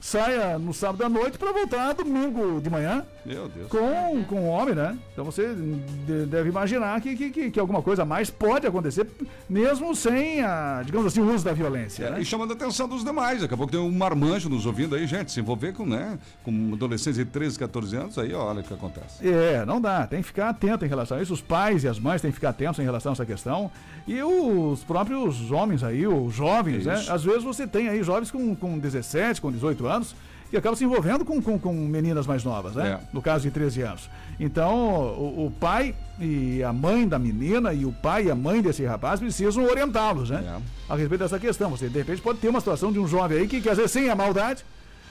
saia 0.00 0.58
no 0.58 0.72
sábado 0.72 1.02
à 1.04 1.08
noite 1.08 1.36
para 1.38 1.52
voltar 1.52 1.92
domingo 1.94 2.60
de 2.60 2.70
manhã 2.70 3.04
Meu 3.24 3.48
Deus. 3.48 3.68
com, 3.68 4.22
com 4.24 4.40
um 4.42 4.48
homem, 4.48 4.74
né? 4.74 4.96
Então 5.12 5.24
você 5.24 5.54
de- 5.54 6.26
deve 6.26 6.48
imaginar 6.48 7.00
que, 7.00 7.16
que, 7.16 7.30
que, 7.30 7.50
que 7.50 7.58
alguma 7.58 7.82
coisa 7.82 8.04
mais 8.04 8.30
pode 8.30 8.66
acontecer, 8.66 9.06
mesmo 9.48 9.94
sem, 9.96 10.42
a, 10.42 10.82
digamos 10.84 11.06
assim, 11.06 11.20
o 11.20 11.34
uso 11.34 11.44
da 11.44 11.52
violência. 11.52 12.04
É, 12.04 12.10
né? 12.10 12.20
E 12.20 12.24
chamando 12.24 12.52
a 12.52 12.54
atenção 12.54 12.86
dos 12.86 13.02
demais. 13.02 13.40
Daqui 13.40 13.54
a 13.54 13.56
pouco 13.56 13.72
tem 13.72 13.80
um 13.80 13.90
marmanjo 13.90 14.48
nos 14.48 14.64
ouvindo 14.66 14.94
aí, 14.94 15.06
gente. 15.06 15.32
Se 15.32 15.40
envolver 15.40 15.72
com, 15.72 15.84
né, 15.86 16.18
com 16.44 16.70
adolescentes 16.74 17.16
de 17.18 17.24
13, 17.24 17.58
14 17.58 17.96
anos, 17.96 18.18
aí 18.18 18.32
olha 18.34 18.60
o 18.60 18.62
que 18.62 18.74
acontece. 18.74 19.26
É, 19.26 19.64
não 19.64 19.80
dá. 19.80 20.06
Tem 20.06 20.20
que 20.20 20.26
ficar 20.28 20.50
atento 20.50 20.84
em 20.84 20.88
relação 20.88 21.16
a 21.18 21.22
isso. 21.22 21.32
Os 21.32 21.40
pais 21.40 21.82
e 21.84 21.88
as 21.88 21.98
mães 21.98 22.20
têm 22.22 22.30
que 22.30 22.36
ficar 22.36 22.50
atentos 22.50 22.78
em 22.78 22.84
relação 22.84 23.10
a 23.12 23.14
essa 23.14 23.26
questão. 23.26 23.70
E 24.06 24.22
os 24.22 24.84
próprios 24.84 25.50
homens 25.50 25.82
aí, 25.82 26.06
os 26.06 26.32
jovens, 26.32 26.86
É 26.86 26.94
né? 26.94 27.04
Às 27.08 27.24
vezes 27.24 27.42
você 27.42 27.66
tem 27.66 27.88
aí 27.88 28.02
jovens 28.04 28.30
com, 28.30 28.54
com 28.54 28.78
17, 28.78 29.40
com 29.40 29.50
18 29.50 29.85
anos, 29.86 30.14
que 30.50 30.56
acabam 30.56 30.76
se 30.76 30.84
envolvendo 30.84 31.24
com, 31.24 31.40
com, 31.42 31.58
com 31.58 31.72
meninas 31.72 32.26
mais 32.26 32.44
novas, 32.44 32.74
né? 32.74 33.00
É. 33.02 33.08
No 33.12 33.20
caso 33.20 33.42
de 33.42 33.50
13 33.50 33.82
anos. 33.82 34.10
Então, 34.38 34.74
o, 34.74 35.46
o 35.46 35.50
pai 35.50 35.94
e 36.20 36.62
a 36.62 36.72
mãe 36.72 37.06
da 37.06 37.18
menina 37.18 37.72
e 37.72 37.84
o 37.84 37.92
pai 37.92 38.26
e 38.26 38.30
a 38.30 38.34
mãe 38.34 38.62
desse 38.62 38.84
rapaz 38.84 39.18
precisam 39.18 39.64
orientá-los, 39.64 40.30
né? 40.30 40.44
É. 40.46 40.92
A 40.92 40.96
respeito 40.96 41.22
dessa 41.22 41.38
questão. 41.38 41.70
Você, 41.70 41.88
de 41.88 41.98
repente, 41.98 42.22
pode 42.22 42.38
ter 42.38 42.48
uma 42.48 42.60
situação 42.60 42.92
de 42.92 42.98
um 42.98 43.08
jovem 43.08 43.38
aí 43.38 43.48
que, 43.48 43.60
que 43.60 43.68
às 43.68 43.76
vezes, 43.76 43.90
sem 43.90 44.08
a 44.08 44.14
maldade, 44.14 44.64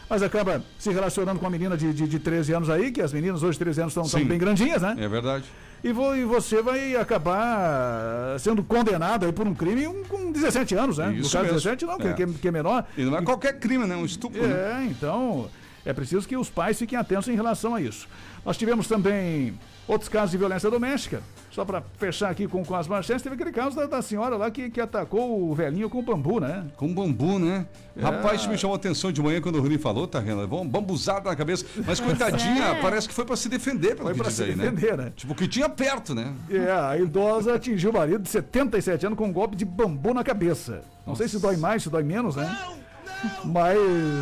mas 0.09 0.23
acaba 0.23 0.63
se 0.77 0.91
relacionando 0.91 1.39
com 1.39 1.45
uma 1.45 1.51
menina 1.51 1.75
de, 1.75 1.93
de, 1.93 2.07
de 2.07 2.19
13 2.19 2.53
anos 2.53 2.69
aí, 2.69 2.91
que 2.91 3.01
as 3.01 3.11
meninas 3.11 3.43
hoje 3.43 3.57
de 3.57 3.65
13 3.65 3.81
anos 3.81 3.97
estão 3.97 4.25
bem 4.25 4.37
grandinhas, 4.37 4.81
né? 4.81 4.95
É 4.97 5.07
verdade. 5.07 5.45
E, 5.85 5.91
vo- 5.93 6.15
e 6.15 6.23
você 6.25 6.63
vai 6.63 6.95
acabar 6.95 8.39
sendo 8.39 8.63
condenado 8.63 9.25
aí 9.25 9.31
por 9.31 9.47
um 9.47 9.53
crime 9.53 9.87
um- 9.87 10.03
com 10.03 10.31
17 10.31 10.73
anos, 10.75 10.97
né? 10.97 11.13
Isso 11.13 11.23
no 11.25 11.29
caso 11.29 11.43
mesmo. 11.53 11.53
17 11.59 11.85
não, 11.85 11.97
que- 11.99 12.07
É. 12.07 12.13
que, 12.13 12.25
que 12.25 12.47
é 12.47 12.51
menor. 12.51 12.85
E 12.97 13.03
não 13.03 13.17
é 13.17 13.21
qualquer 13.21 13.59
crime, 13.59 13.85
né? 13.85 13.95
Um 13.95 14.03
estupro. 14.05 14.41
né? 14.47 14.81
É, 14.81 14.85
então 14.89 15.47
é 15.85 15.93
preciso 15.93 16.27
que 16.27 16.35
os 16.35 16.49
pais 16.49 16.79
fiquem 16.79 16.97
atentos 16.97 17.27
em 17.27 17.35
relação 17.35 17.75
a 17.75 17.81
isso. 17.81 18.07
Nós 18.43 18.57
tivemos 18.57 18.87
também 18.87 19.57
outros 19.87 20.09
casos 20.09 20.31
de 20.31 20.37
violência 20.37 20.69
doméstica. 20.69 21.21
Só 21.51 21.63
para 21.63 21.81
fechar 21.97 22.29
aqui 22.29 22.47
com, 22.47 22.65
com 22.65 22.75
as 22.75 22.87
manchetes, 22.87 23.21
teve 23.21 23.35
aquele 23.35 23.51
caso 23.51 23.75
da, 23.75 23.85
da 23.85 24.01
senhora 24.01 24.35
lá 24.35 24.51
que, 24.51 24.69
que 24.69 24.81
atacou 24.81 25.49
o 25.49 25.55
velhinho 25.55 25.89
com 25.89 26.03
bambu, 26.03 26.39
né? 26.39 26.65
Com 26.75 26.93
bambu, 26.93 27.39
né? 27.39 27.65
É. 27.95 28.01
Rapaz, 28.01 28.41
isso 28.41 28.49
me 28.49 28.57
chamou 28.57 28.73
a 28.73 28.77
atenção 28.77 29.11
de 29.11 29.21
manhã 29.21 29.39
quando 29.39 29.55
o 29.55 29.61
Rui 29.61 29.77
falou, 29.77 30.05
tá, 30.05 30.19
Renan? 30.19 30.41
Levou 30.41 30.61
um 30.61 30.67
bambuzada 30.67 31.29
na 31.29 31.35
cabeça. 31.35 31.65
Mas 31.85 31.99
coitadinha, 31.99 32.65
é. 32.65 32.81
parece 32.81 33.07
que 33.07 33.13
foi 33.13 33.23
pra 33.23 33.37
se 33.37 33.47
defender, 33.47 33.95
pelo 33.95 34.03
Foi 34.03 34.13
que 34.13 34.19
pra 34.19 34.27
diz 34.27 34.35
se 34.35 34.43
aí, 34.43 34.53
defender, 34.53 34.97
né? 34.97 35.05
né? 35.05 35.13
Tipo, 35.15 35.33
que 35.33 35.47
tinha 35.47 35.69
perto, 35.69 36.13
né? 36.13 36.33
É, 36.49 36.71
a 36.71 36.97
idosa 36.97 37.55
atingiu 37.55 37.91
o 37.91 37.93
marido 37.93 38.23
de 38.23 38.29
77 38.29 39.05
anos 39.05 39.17
com 39.17 39.27
um 39.27 39.33
golpe 39.33 39.55
de 39.55 39.63
bambu 39.63 40.13
na 40.13 40.23
cabeça. 40.23 40.81
Não 41.07 41.15
sei 41.15 41.27
se 41.29 41.39
dói 41.39 41.55
mais, 41.55 41.83
se 41.83 41.89
dói 41.89 42.03
menos, 42.03 42.35
né? 42.35 42.53
Mas, 43.43 43.77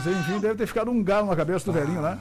enfim, 0.08 0.40
deve 0.40 0.56
ter 0.56 0.68
ficado 0.68 0.92
um 0.92 1.04
galo 1.04 1.28
na 1.28 1.36
cabeça 1.36 1.66
do 1.66 1.72
velhinho 1.74 2.02
lá. 2.02 2.18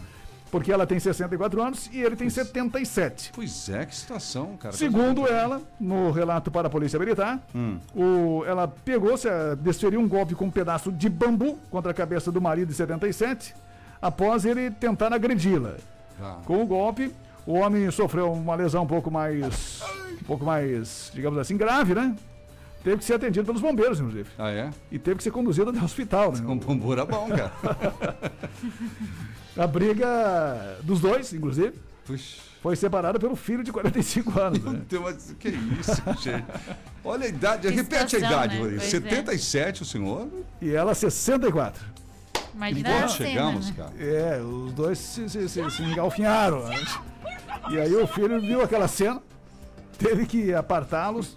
Porque 0.50 0.70
ela 0.70 0.86
tem 0.86 1.00
64 1.00 1.62
anos 1.62 1.88
e 1.90 2.02
ele 2.02 2.14
tem 2.14 2.28
77. 2.28 3.32
Pois 3.34 3.70
é, 3.70 3.86
que 3.86 3.96
situação, 3.96 4.54
cara. 4.58 4.74
Segundo 4.76 5.26
ela, 5.26 5.62
no 5.80 6.10
relato 6.10 6.50
para 6.50 6.66
a 6.66 6.70
Polícia 6.70 6.98
Militar, 6.98 7.40
Hum. 7.54 7.78
o, 7.94 8.44
ela 8.46 8.68
pegou, 8.68 9.16
se, 9.16 9.28
desferiu 9.60 9.98
um 9.98 10.06
golpe 10.06 10.34
com 10.34 10.44
um 10.44 10.50
pedaço 10.50 10.92
de 10.92 11.08
bambu 11.08 11.58
contra 11.70 11.90
a 11.90 11.94
cabeça 11.94 12.30
do 12.30 12.38
marido 12.38 12.68
de 12.68 12.74
77, 12.74 13.54
após 14.00 14.44
ele 14.44 14.70
tentar 14.70 15.10
agredi-la. 15.14 15.76
Ah. 16.20 16.36
Com 16.44 16.62
o 16.62 16.66
golpe, 16.66 17.10
o 17.46 17.54
homem 17.54 17.90
sofreu 17.90 18.30
uma 18.30 18.54
lesão 18.54 18.82
um 18.84 18.86
pouco 18.86 19.10
mais, 19.10 19.82
um 20.20 20.24
pouco 20.24 20.44
mais, 20.44 21.10
digamos 21.14 21.38
assim, 21.38 21.56
grave, 21.56 21.94
né? 21.94 22.14
Teve 22.82 22.98
que 22.98 23.04
ser 23.04 23.14
atendido 23.14 23.46
pelos 23.46 23.60
bombeiros, 23.60 24.00
inclusive. 24.00 24.28
Ah, 24.38 24.50
é? 24.50 24.70
E 24.90 24.98
teve 24.98 25.18
que 25.18 25.22
ser 25.22 25.30
conduzido 25.30 25.70
até 25.70 25.80
o 25.80 25.84
hospital, 25.84 26.32
né? 26.32 26.40
Com 26.44 26.58
bombeiro 26.58 27.00
é 27.00 27.06
bom, 27.06 27.28
cara. 27.28 27.52
A 29.56 29.66
briga 29.66 30.78
dos 30.82 31.00
dois, 31.00 31.32
inclusive, 31.32 31.74
Puxa. 32.06 32.40
foi 32.62 32.74
separada 32.74 33.18
pelo 33.18 33.36
filho 33.36 33.62
de 33.62 33.70
45 33.70 34.40
anos. 34.40 34.62
Né? 34.64 34.80
Tem 34.88 34.98
uma- 34.98 35.12
Que 35.12 35.48
isso, 35.50 36.02
gente. 36.22 36.44
Olha 37.04 37.26
a 37.26 37.28
idade, 37.28 37.68
Que 37.68 37.74
repete 37.74 38.16
a 38.16 38.20
situação, 38.20 38.28
idade, 38.30 38.54
né? 38.54 38.60
Rodrigo. 38.60 38.80
Pois 38.80 38.94
é. 38.94 39.00
77 39.00 39.82
o 39.82 39.84
senhor? 39.84 40.28
E 40.60 40.72
ela 40.72 40.94
64. 40.94 41.84
Imagina 42.54 42.90
Onde 42.90 43.04
a 43.04 43.08
cena, 43.08 43.28
chegamos, 43.28 43.70
né? 43.70 43.74
cara? 43.76 43.92
É, 43.98 44.40
os 44.42 44.72
dois 44.72 44.98
se, 44.98 45.28
se, 45.28 45.48
se, 45.48 45.70
se 45.70 45.82
engalfinharam. 45.82 46.66
né? 46.68 46.76
E 47.70 47.78
aí 47.78 47.94
o 47.94 48.06
filho 48.06 48.40
viu 48.40 48.62
aquela 48.62 48.88
cena, 48.88 49.22
teve 49.98 50.26
que 50.26 50.52
apartá-los 50.54 51.36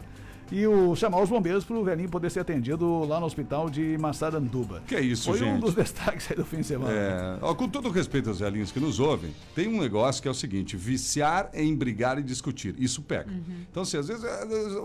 e 0.51 0.65
o, 0.67 0.95
chamar 0.95 1.21
os 1.21 1.29
bombeiros 1.29 1.63
para 1.63 1.75
o 1.75 1.83
velhinho 1.83 2.09
poder 2.09 2.29
ser 2.29 2.39
atendido 2.39 3.05
lá 3.05 3.19
no 3.19 3.25
hospital 3.25 3.69
de 3.69 3.97
Massaranduba. 3.97 4.81
Que 4.87 4.95
é 4.95 5.01
isso, 5.01 5.31
Foi 5.31 5.41
um 5.41 5.53
gente? 5.53 5.61
dos 5.61 5.73
destaques 5.75 6.29
aí 6.29 6.37
do 6.37 6.45
fim 6.45 6.57
de 6.57 6.67
semana. 6.67 6.91
É, 6.93 7.37
ó, 7.41 7.53
com 7.53 7.67
todo 7.67 7.89
respeito 7.89 8.29
aos 8.29 8.39
velhinhos 8.39 8.71
que 8.71 8.79
nos 8.79 8.99
ouvem, 8.99 9.33
tem 9.53 9.67
um 9.67 9.79
negócio 9.79 10.21
que 10.21 10.27
é 10.27 10.31
o 10.31 10.35
seguinte: 10.35 10.77
viciar 10.77 11.49
em 11.53 11.75
brigar 11.75 12.19
e 12.19 12.23
discutir. 12.23 12.75
Isso 12.77 13.01
pega. 13.01 13.31
Então, 13.69 13.83
assim, 13.83 13.97
às 13.97 14.07
vezes 14.07 14.23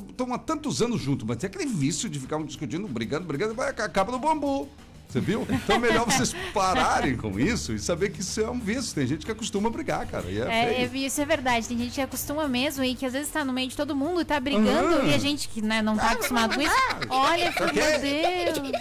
estão 0.08 0.32
há 0.32 0.38
tantos 0.38 0.82
anos 0.82 1.00
juntos, 1.00 1.26
mas 1.26 1.36
tem 1.36 1.48
aquele 1.48 1.66
vício 1.66 2.08
de 2.08 2.18
ficar 2.18 2.42
discutindo, 2.42 2.86
brigando, 2.88 3.26
brigando, 3.26 3.54
vai 3.54 3.70
acaba 3.70 4.12
no 4.12 4.18
bambu. 4.18 4.68
Você 5.11 5.20
viu? 5.20 5.46
Então 5.50 5.76
é 5.76 5.78
melhor 5.78 6.04
vocês 6.06 6.34
pararem 6.54 7.16
com 7.16 7.38
isso 7.38 7.72
e 7.72 7.78
saber 7.80 8.11
que 8.11 8.20
isso 8.20 8.40
é 8.40 8.48
um 8.50 8.61
vício. 8.61 8.94
Tem 8.94 9.06
gente 9.06 9.26
que 9.26 9.32
acostuma 9.32 9.68
a 9.68 9.72
brigar, 9.72 10.06
cara. 10.06 10.24
E 10.28 10.40
é, 10.40 10.82
É, 10.84 10.90
isso 10.94 11.20
é 11.20 11.24
verdade. 11.24 11.66
Tem 11.66 11.76
gente 11.78 11.92
que 11.94 12.00
acostuma 12.00 12.46
mesmo 12.46 12.84
e 12.84 12.94
que 12.94 13.04
às 13.04 13.12
vezes 13.12 13.28
tá 13.30 13.44
no 13.44 13.52
meio 13.52 13.68
de 13.68 13.76
todo 13.76 13.94
mundo 13.96 14.20
e 14.20 14.24
tá 14.24 14.38
brigando 14.38 14.96
Uhum. 15.00 15.08
e 15.08 15.14
a 15.14 15.18
gente 15.18 15.48
que 15.48 15.61
né, 15.62 15.82
não 15.82 15.96
tá 15.96 16.12
acostumado 16.12 16.54
com 16.54 16.61
isso, 16.62 16.74
olha, 17.08 17.52
fala, 17.52 17.72
meu 17.72 18.00
Deus. 18.00 18.80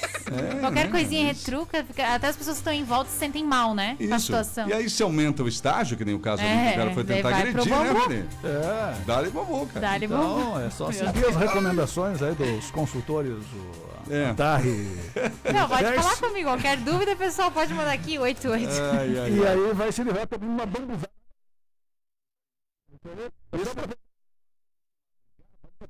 Qualquer 0.59 0.85
né? 0.85 0.91
coisinha 0.91 1.25
retruca, 1.25 1.83
fica- 1.83 2.13
até 2.15 2.27
as 2.27 2.35
pessoas 2.35 2.57
que 2.57 2.61
estão 2.61 2.73
em 2.73 2.83
volta 2.83 3.09
se 3.09 3.17
sentem 3.17 3.43
mal, 3.43 3.73
né? 3.73 3.95
Com 3.97 4.03
a 4.03 4.17
Isso. 4.17 4.27
situação. 4.27 4.67
E 4.69 4.73
aí 4.73 4.89
se 4.89 5.01
aumenta 5.01 5.41
o 5.43 5.47
estágio, 5.47 5.97
que 5.97 6.05
nem 6.05 6.13
o 6.13 6.19
caso 6.19 6.41
ali 6.43 6.51
É, 6.51 6.67
que 6.67 6.73
o 6.73 6.77
cara 6.77 6.93
foi 6.93 7.03
tentar 7.03 7.29
agredir, 7.29 7.69
né. 7.69 7.93
Renê? 8.07 8.23
É. 8.43 8.95
Dá-lhe 9.05 9.29
bambu, 9.31 9.65
cara. 9.73 9.87
Dá-lhe 9.87 10.05
Então, 10.05 10.59
é 10.61 10.69
só 10.69 10.91
seguir 10.91 11.25
as 11.25 11.35
recomendações 11.35 12.21
aí 12.21 12.35
dos 12.35 12.69
consultores, 12.71 13.31
o 13.33 13.89
É. 14.11 14.33
Não, 15.53 15.67
pode 15.69 15.83
falar 15.95 16.15
comigo. 16.19 16.49
Qualquer 16.49 16.77
dúvida, 16.77 17.15
pessoal, 17.15 17.51
pode 17.51 17.73
mandar 17.73 17.91
aqui, 17.93 18.17
88. 18.19 18.69
Ai, 18.69 19.17
ai, 19.17 19.31
E 19.31 19.45
ai. 19.45 19.53
aí 19.53 19.73
vai 19.73 19.91
se 19.91 20.03
livrar 20.03 20.27
também 20.27 20.49
uma 20.49 20.65
bambuzada. 20.65 21.09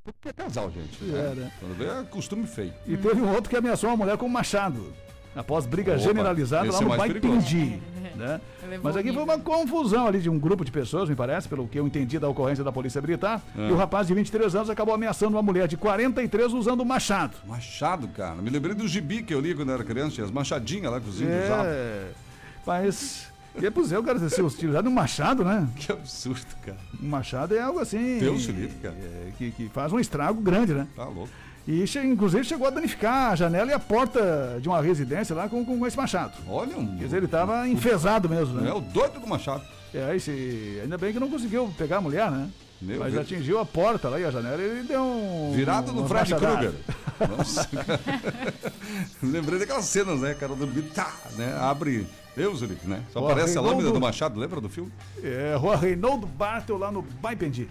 Porque 0.04 0.28
é 0.28 0.32
casal, 0.32 0.70
gente. 0.70 0.98
É, 1.14 1.34
né? 1.34 1.52
Quando 1.58 1.74
vê, 1.76 1.86
é 1.86 2.02
costume 2.04 2.46
feio. 2.46 2.72
E 2.86 2.96
teve 2.96 3.20
um 3.20 3.32
outro 3.34 3.50
que 3.50 3.56
ameaçou 3.56 3.90
uma 3.90 3.96
mulher 3.96 4.16
com 4.16 4.26
um 4.26 4.30
machado. 4.30 4.94
Após 5.34 5.64
briga 5.64 5.92
Opa, 5.92 6.00
generalizada 6.00 6.70
lá 6.70 6.78
é 6.78 6.82
no 6.82 6.88
mais 6.88 7.00
Baipendi. 7.00 7.80
Né? 8.16 8.40
Mas 8.82 8.96
aqui 8.96 9.12
foi 9.12 9.22
uma 9.22 9.38
confusão 9.38 10.06
ali 10.06 10.20
de 10.20 10.28
um 10.28 10.38
grupo 10.38 10.64
de 10.64 10.72
pessoas, 10.72 11.08
me 11.08 11.14
parece, 11.14 11.48
pelo 11.48 11.66
que 11.68 11.78
eu 11.78 11.86
entendi 11.86 12.18
da 12.18 12.28
ocorrência 12.28 12.64
da 12.64 12.72
Polícia 12.72 13.00
Militar. 13.00 13.40
É. 13.56 13.68
E 13.68 13.72
o 13.72 13.76
rapaz 13.76 14.06
de 14.06 14.14
23 14.14 14.54
anos 14.54 14.70
acabou 14.70 14.94
ameaçando 14.94 15.36
uma 15.36 15.42
mulher 15.42 15.68
de 15.68 15.76
43 15.76 16.52
usando 16.52 16.84
machado. 16.84 17.36
Machado, 17.46 18.08
cara. 18.08 18.36
Me 18.36 18.50
lembrei 18.50 18.74
do 18.74 18.86
gibi 18.86 19.22
que 19.22 19.32
eu 19.32 19.40
li 19.40 19.54
quando 19.54 19.72
era 19.72 19.84
criança, 19.84 20.16
tinha 20.16 20.24
as 20.24 20.30
machadinhas 20.30 20.90
lá 20.90 21.00
que 21.00 21.08
os 21.08 21.20
índios 21.20 21.44
usavam. 21.44 21.66
É, 21.66 22.08
mas. 22.66 23.30
E 23.60 23.66
é 23.66 23.70
pois 23.70 23.90
o 23.90 24.02
cara 24.02 24.28
ser 24.28 24.42
utilizado 24.42 24.88
um 24.88 24.92
machado, 24.92 25.44
né? 25.44 25.68
Que 25.76 25.90
absurdo, 25.90 26.46
cara. 26.64 26.78
Um 27.02 27.08
machado 27.08 27.54
é 27.54 27.60
algo 27.60 27.80
assim. 27.80 28.18
Deus 28.18 28.44
livre, 28.44 28.76
cara. 28.80 28.94
é, 28.94 29.32
que, 29.36 29.50
que 29.50 29.68
faz 29.68 29.92
um 29.92 29.98
estrago 29.98 30.40
grande, 30.40 30.72
né? 30.72 30.86
Tá 30.94 31.04
louco. 31.04 31.28
E 31.70 31.84
inclusive 32.04 32.42
chegou 32.42 32.66
a 32.66 32.70
danificar 32.70 33.30
a 33.30 33.36
janela 33.36 33.70
e 33.70 33.72
a 33.72 33.78
porta 33.78 34.58
de 34.60 34.68
uma 34.68 34.82
residência 34.82 35.36
lá 35.36 35.48
com, 35.48 35.64
com 35.64 35.86
esse 35.86 35.96
machado. 35.96 36.32
Olha 36.48 36.76
um. 36.76 36.96
Quer 36.96 37.04
dizer, 37.04 37.16
ele 37.18 37.28
tava 37.28 37.68
enfesado 37.68 38.28
mesmo, 38.28 38.60
né? 38.60 38.68
É 38.68 38.74
o 38.74 38.80
doido 38.80 39.20
do 39.20 39.26
machado. 39.28 39.62
É, 39.94 40.10
aí 40.10 40.18
se... 40.18 40.80
ainda 40.82 40.98
bem 40.98 41.12
que 41.12 41.20
não 41.20 41.30
conseguiu 41.30 41.72
pegar 41.78 41.98
a 41.98 42.00
mulher, 42.00 42.28
né? 42.28 42.48
Meu 42.82 42.98
Mas 42.98 43.12
Deus. 43.12 43.24
atingiu 43.24 43.60
a 43.60 43.64
porta 43.64 44.08
lá 44.08 44.18
e 44.18 44.24
a 44.24 44.32
janela 44.32 44.60
e 44.60 44.64
ele 44.64 44.82
deu 44.82 45.00
um. 45.00 45.52
Virado 45.54 45.92
no 45.92 46.08
Fred. 46.08 46.34
Krueger. 46.34 46.72
Nossa, 47.36 47.64
cara. 47.68 48.00
Lembrei 49.22 49.60
daquelas 49.60 49.84
cenas, 49.84 50.20
né? 50.20 50.34
Cara 50.34 50.56
dormindo, 50.56 50.92
tá, 50.92 51.14
né? 51.36 51.56
Abre. 51.60 52.04
Deus, 52.34 52.60
livre, 52.60 52.78
né? 52.88 53.02
Só 53.12 53.18
aparece 53.24 53.58
a 53.58 53.60
lâmina 53.60 53.90
do 53.90 54.00
Machado, 54.00 54.40
lembra 54.40 54.60
do 54.60 54.68
filme? 54.68 54.90
É, 55.22 55.56
Rua 55.56 55.76
Reinaldo 55.76 56.26
Bartel 56.26 56.78
lá 56.78 56.90
no 56.90 57.02
Baipendi. 57.02 57.68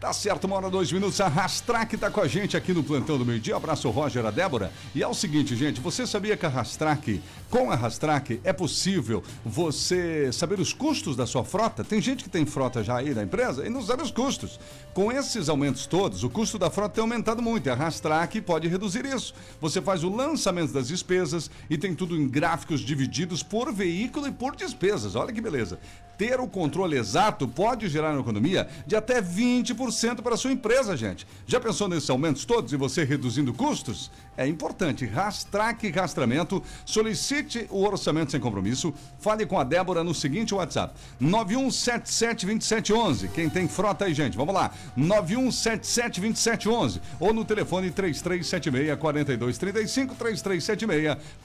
Tá 0.00 0.12
certo, 0.12 0.44
uma 0.44 0.54
hora, 0.54 0.70
dois 0.70 0.92
minutos. 0.92 1.20
A 1.20 1.26
Rastrac 1.26 1.96
tá 1.96 2.08
com 2.08 2.20
a 2.20 2.28
gente 2.28 2.56
aqui 2.56 2.72
no 2.72 2.84
Plantão 2.84 3.18
do 3.18 3.26
Meio 3.26 3.40
Dia. 3.40 3.56
Abraço, 3.56 3.90
Roger, 3.90 4.24
a 4.24 4.30
Débora. 4.30 4.70
E 4.94 5.02
é 5.02 5.08
o 5.08 5.12
seguinte, 5.12 5.56
gente, 5.56 5.80
você 5.80 6.06
sabia 6.06 6.36
que 6.36 6.46
a 6.46 6.48
Rastrac, 6.48 7.20
com 7.50 7.68
a 7.68 7.74
Rastrac, 7.74 8.40
é 8.44 8.52
possível 8.52 9.24
você 9.44 10.30
saber 10.32 10.60
os 10.60 10.72
custos 10.72 11.16
da 11.16 11.26
sua 11.26 11.44
frota? 11.44 11.82
Tem 11.82 12.00
gente 12.00 12.22
que 12.22 12.30
tem 12.30 12.46
frota 12.46 12.84
já 12.84 12.96
aí 12.96 13.12
na 13.12 13.24
empresa 13.24 13.66
e 13.66 13.68
não 13.68 13.82
sabe 13.82 14.04
os 14.04 14.12
custos. 14.12 14.60
Com 14.98 15.12
esses 15.12 15.48
aumentos 15.48 15.86
todos, 15.86 16.24
o 16.24 16.28
custo 16.28 16.58
da 16.58 16.70
frota 16.70 16.96
tem 16.96 17.02
aumentado 17.02 17.40
muito 17.40 17.68
e 17.68 17.70
a 17.70 17.74
Rastrac 17.76 18.40
pode 18.40 18.66
reduzir 18.66 19.04
isso. 19.04 19.32
Você 19.60 19.80
faz 19.80 20.02
o 20.02 20.12
lançamento 20.12 20.72
das 20.72 20.88
despesas 20.88 21.48
e 21.70 21.78
tem 21.78 21.94
tudo 21.94 22.16
em 22.16 22.26
gráficos 22.26 22.80
divididos 22.80 23.40
por 23.40 23.72
veículo 23.72 24.26
e 24.26 24.32
por 24.32 24.56
despesas. 24.56 25.14
Olha 25.14 25.32
que 25.32 25.40
beleza. 25.40 25.78
Ter 26.18 26.40
o 26.40 26.48
controle 26.48 26.98
exato 26.98 27.46
pode 27.46 27.88
gerar 27.88 28.10
uma 28.10 28.22
economia 28.22 28.68
de 28.88 28.96
até 28.96 29.22
20% 29.22 30.20
para 30.20 30.36
sua 30.36 30.50
empresa, 30.50 30.96
gente. 30.96 31.24
Já 31.46 31.60
pensou 31.60 31.86
nesses 31.86 32.10
aumentos 32.10 32.44
todos 32.44 32.72
e 32.72 32.76
você 32.76 33.04
reduzindo 33.04 33.54
custos? 33.54 34.10
É 34.38 34.46
importante. 34.46 35.04
Rastrac 35.04 35.90
Rastramento. 35.90 36.62
Solicite 36.86 37.66
o 37.70 37.84
orçamento 37.84 38.30
sem 38.30 38.40
compromisso. 38.40 38.94
Fale 39.18 39.44
com 39.44 39.58
a 39.58 39.64
Débora 39.64 40.04
no 40.04 40.14
seguinte 40.14 40.54
WhatsApp: 40.54 40.94
91772711. 41.20 43.32
Quem 43.32 43.50
tem 43.50 43.66
frota 43.66 44.04
aí, 44.04 44.14
gente? 44.14 44.36
Vamos 44.36 44.54
lá. 44.54 44.70
91772711 44.96 47.00
ou 47.18 47.34
no 47.34 47.44
telefone 47.44 47.90
3376-4235, 47.90 50.14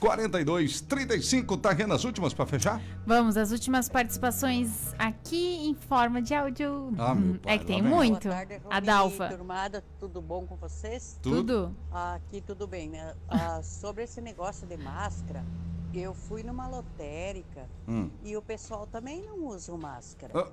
3376-4235. 0.00 1.60
Tá 1.60 1.72
vendo 1.72 1.94
as 1.94 2.04
últimas 2.04 2.32
para 2.32 2.46
fechar? 2.46 2.80
Vamos, 3.04 3.36
as 3.36 3.50
últimas 3.50 3.88
participações 3.88 4.94
aqui 4.96 5.66
em 5.66 5.74
forma 5.74 6.22
de 6.22 6.32
áudio. 6.32 6.94
Ah, 6.96 7.12
meu 7.12 7.40
pai, 7.40 7.54
é 7.54 7.58
que 7.58 7.66
tem 7.66 7.82
muito. 7.82 8.28
Boa 8.28 8.36
tarde, 8.36 8.60
a 8.70 8.74
Rony, 8.76 8.86
Dalfa. 8.86 9.28
Turmada, 9.30 9.82
tudo 9.98 10.22
bom 10.22 10.46
com 10.46 10.54
vocês? 10.54 11.18
Tudo. 11.20 11.34
Tudo. 11.34 11.76
Aqui 11.90 12.40
tudo 12.40 12.68
bem, 12.68 12.83
né? 12.88 13.14
Ah, 13.28 13.62
sobre 13.62 14.04
esse 14.04 14.20
negócio 14.20 14.66
de 14.66 14.76
máscara, 14.76 15.44
eu 15.92 16.14
fui 16.14 16.42
numa 16.42 16.66
lotérica 16.68 17.68
Hum. 17.88 18.10
e 18.24 18.36
o 18.36 18.42
pessoal 18.42 18.86
também 18.86 19.22
não 19.22 19.46
usa 19.46 19.76
máscara. 19.76 20.32
Ah. 20.38 20.50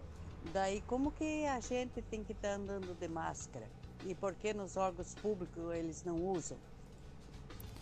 Daí 0.54 0.82
como 0.88 1.12
que 1.12 1.46
a 1.46 1.60
gente 1.60 2.02
tem 2.10 2.24
que 2.24 2.32
estar 2.32 2.54
andando 2.56 2.96
de 3.00 3.08
máscara? 3.08 3.66
E 4.06 4.16
por 4.16 4.34
que 4.34 4.54
nos 4.54 4.76
órgãos 4.78 5.14
públicos 5.16 5.62
eles 5.74 6.04
não 6.04 6.16
usam? 6.16 6.58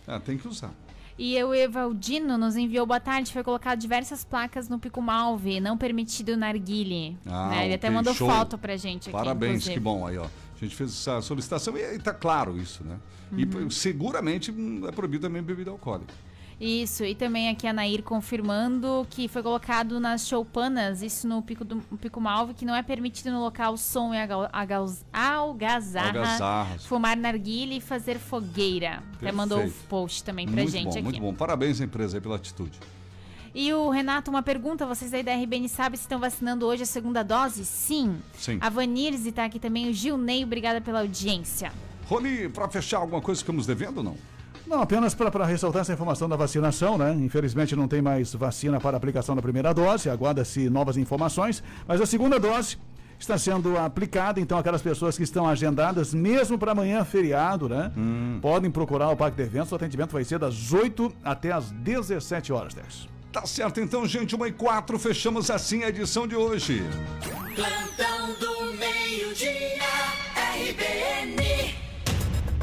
Ah, 0.06 0.20
tem 0.20 0.36
que 0.36 0.46
usar. 0.48 0.72
E 1.18 1.42
o 1.44 1.54
Evaldino 1.54 2.38
nos 2.38 2.56
enviou 2.56 2.86
boa 2.86 3.00
tarde. 3.00 3.32
Foi 3.32 3.42
colocado 3.44 3.78
diversas 3.78 4.24
placas 4.24 4.68
no 4.68 4.78
Pico 4.78 5.02
Malve, 5.02 5.60
não 5.60 5.76
permitido 5.76 6.36
narguile. 6.36 7.18
Ah, 7.26 7.48
né? 7.50 7.64
Ele 7.66 7.74
até 7.74 7.88
ok, 7.88 7.96
mandou 7.96 8.14
show. 8.14 8.28
foto 8.28 8.56
pra 8.56 8.76
gente 8.76 9.10
aqui. 9.10 9.12
Parabéns, 9.12 9.50
inclusive. 9.52 9.74
que 9.74 9.80
bom 9.80 10.06
aí, 10.06 10.16
ó. 10.16 10.26
A 10.60 10.64
gente 10.64 10.76
fez 10.76 10.90
essa 10.90 11.20
solicitação 11.22 11.76
e, 11.76 11.94
e 11.94 11.98
tá 11.98 12.12
claro 12.12 12.58
isso, 12.58 12.84
né? 12.84 12.98
E 13.36 13.44
Uhum. 13.44 13.68
p- 13.68 13.70
seguramente 13.74 14.50
hum, 14.50 14.82
é 14.86 14.92
proibido 14.92 15.26
também 15.26 15.42
bebida 15.42 15.70
alcoólica. 15.70 16.12
Isso, 16.60 17.02
e 17.04 17.14
também 17.14 17.48
aqui 17.48 17.66
a 17.66 17.72
Nair 17.72 18.02
confirmando 18.02 19.06
que 19.08 19.28
foi 19.28 19.42
colocado 19.42 19.98
nas 19.98 20.28
choupanas, 20.28 21.00
isso 21.00 21.26
no 21.26 21.40
Pico, 21.40 21.64
do, 21.64 21.76
Pico 21.98 22.20
Malve, 22.20 22.52
que 22.52 22.66
não 22.66 22.74
é 22.74 22.82
permitido 22.82 23.30
no 23.30 23.40
local 23.40 23.78
som 23.78 24.12
e 24.12 24.18
agaus- 24.52 25.02
algazarra, 25.10 26.08
Algazarras. 26.08 26.84
fumar 26.84 27.16
narguile 27.16 27.78
e 27.78 27.80
fazer 27.80 28.18
fogueira. 28.18 29.02
Até 29.16 29.32
mandou 29.32 29.64
o 29.64 29.70
post 29.88 30.22
também 30.22 30.46
pra 30.46 30.56
muito 30.56 30.70
gente 30.70 30.84
bom, 30.84 30.90
aqui. 30.90 31.02
muito 31.02 31.20
bom. 31.20 31.32
Parabéns 31.34 31.80
à 31.80 31.84
empresa 31.84 32.18
aí 32.18 32.20
pela 32.20 32.36
atitude. 32.36 32.78
E 33.54 33.72
o 33.72 33.90
Renato, 33.90 34.30
uma 34.30 34.42
pergunta: 34.42 34.86
vocês 34.86 35.12
aí 35.12 35.22
da 35.22 35.34
RBN 35.34 35.68
sabem 35.68 35.96
se 35.96 36.04
estão 36.04 36.18
vacinando 36.18 36.66
hoje 36.66 36.82
a 36.82 36.86
segunda 36.86 37.22
dose? 37.22 37.64
Sim. 37.64 38.18
Sim. 38.38 38.58
A 38.60 38.68
Vanirze 38.68 39.32
tá 39.32 39.44
aqui 39.44 39.58
também, 39.58 39.88
o 39.88 39.92
Gilney, 39.92 40.44
obrigada 40.44 40.80
pela 40.80 41.00
audiência. 41.00 41.72
Rony, 42.06 42.48
pra 42.48 42.68
fechar 42.68 42.98
alguma 42.98 43.20
coisa 43.20 43.40
ficamos 43.40 43.66
devendo 43.66 43.98
ou 43.98 44.04
não? 44.04 44.16
Não, 44.66 44.82
apenas 44.82 45.14
para 45.14 45.44
ressaltar 45.44 45.82
essa 45.82 45.92
informação 45.92 46.28
da 46.28 46.36
vacinação, 46.36 46.96
né? 46.96 47.12
Infelizmente 47.14 47.74
não 47.74 47.88
tem 47.88 48.00
mais 48.00 48.32
vacina 48.34 48.78
para 48.78 48.96
aplicação 48.96 49.34
da 49.34 49.42
primeira 49.42 49.72
dose, 49.74 50.08
aguarda-se 50.08 50.70
novas 50.70 50.96
informações, 50.96 51.62
mas 51.88 52.00
a 52.00 52.06
segunda 52.06 52.38
dose 52.38 52.78
está 53.18 53.36
sendo 53.36 53.76
aplicada, 53.76 54.40
então 54.40 54.56
aquelas 54.56 54.80
pessoas 54.80 55.16
que 55.16 55.24
estão 55.24 55.48
agendadas, 55.48 56.14
mesmo 56.14 56.56
para 56.56 56.72
amanhã, 56.72 57.04
feriado, 57.04 57.68
né? 57.68 57.90
Podem 58.40 58.70
procurar 58.70 59.10
o 59.10 59.16
Parque 59.16 59.36
de 59.36 59.42
Eventos, 59.42 59.72
o 59.72 59.74
atendimento 59.74 60.12
vai 60.12 60.24
ser 60.24 60.38
das 60.38 60.72
8 60.72 61.12
até 61.24 61.50
as 61.50 61.72
17 61.72 62.52
horas, 62.52 62.72
Tex. 62.72 63.08
Tá 63.32 63.46
certo 63.46 63.80
então, 63.80 64.06
gente, 64.06 64.34
uma 64.34 64.48
e 64.48 64.52
quatro, 64.52 64.98
fechamos 64.98 65.50
assim 65.50 65.84
a 65.84 65.88
edição 65.88 66.26
de 66.26 66.34
hoje. 66.34 66.82
Plantão 67.54 68.32
do 68.40 68.72
meio-dia, 68.74 69.78
RBN. 70.34 71.80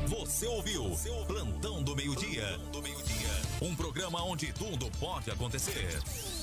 Você 0.08 0.48
ouviu 0.48 0.92
Plantão 1.28 1.84
do 1.84 1.96
Meio-Dia. 1.96 2.60
Um 3.62 3.76
programa 3.76 4.24
onde 4.24 4.54
tudo 4.54 4.90
pode 5.00 5.30
acontecer. 5.30 6.00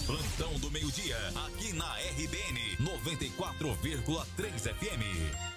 Plantão 0.07 0.53
do 0.59 0.71
Meio-Dia, 0.71 1.17
aqui 1.47 1.73
na 1.73 1.91
RBN 1.95 2.77
94,3 3.01 4.75
FM. 4.75 5.57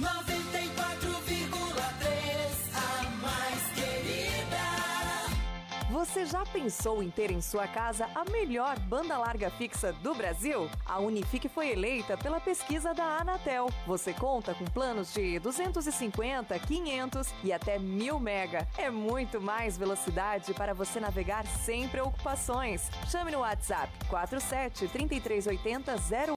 90 0.00 0.39
Você 6.00 6.24
já 6.24 6.46
pensou 6.46 7.02
em 7.02 7.10
ter 7.10 7.30
em 7.30 7.42
sua 7.42 7.68
casa 7.68 8.08
a 8.14 8.24
melhor 8.30 8.78
banda 8.78 9.18
larga 9.18 9.50
fixa 9.50 9.92
do 9.92 10.14
Brasil? 10.14 10.66
A 10.86 10.98
Unifique 10.98 11.46
foi 11.46 11.72
eleita 11.72 12.16
pela 12.16 12.40
pesquisa 12.40 12.94
da 12.94 13.18
Anatel. 13.18 13.68
Você 13.86 14.14
conta 14.14 14.54
com 14.54 14.64
planos 14.64 15.12
de 15.12 15.38
250, 15.38 16.58
500 16.58 17.28
e 17.44 17.52
até 17.52 17.78
1000 17.78 18.18
mega. 18.18 18.66
É 18.78 18.88
muito 18.88 19.42
mais 19.42 19.76
velocidade 19.76 20.54
para 20.54 20.72
você 20.72 20.98
navegar 21.00 21.46
sem 21.46 21.86
preocupações. 21.86 22.88
Chame 23.10 23.30
no 23.30 23.40
WhatsApp 23.40 23.92
47 24.08 24.88
3380 24.88 25.98
0 25.98 26.26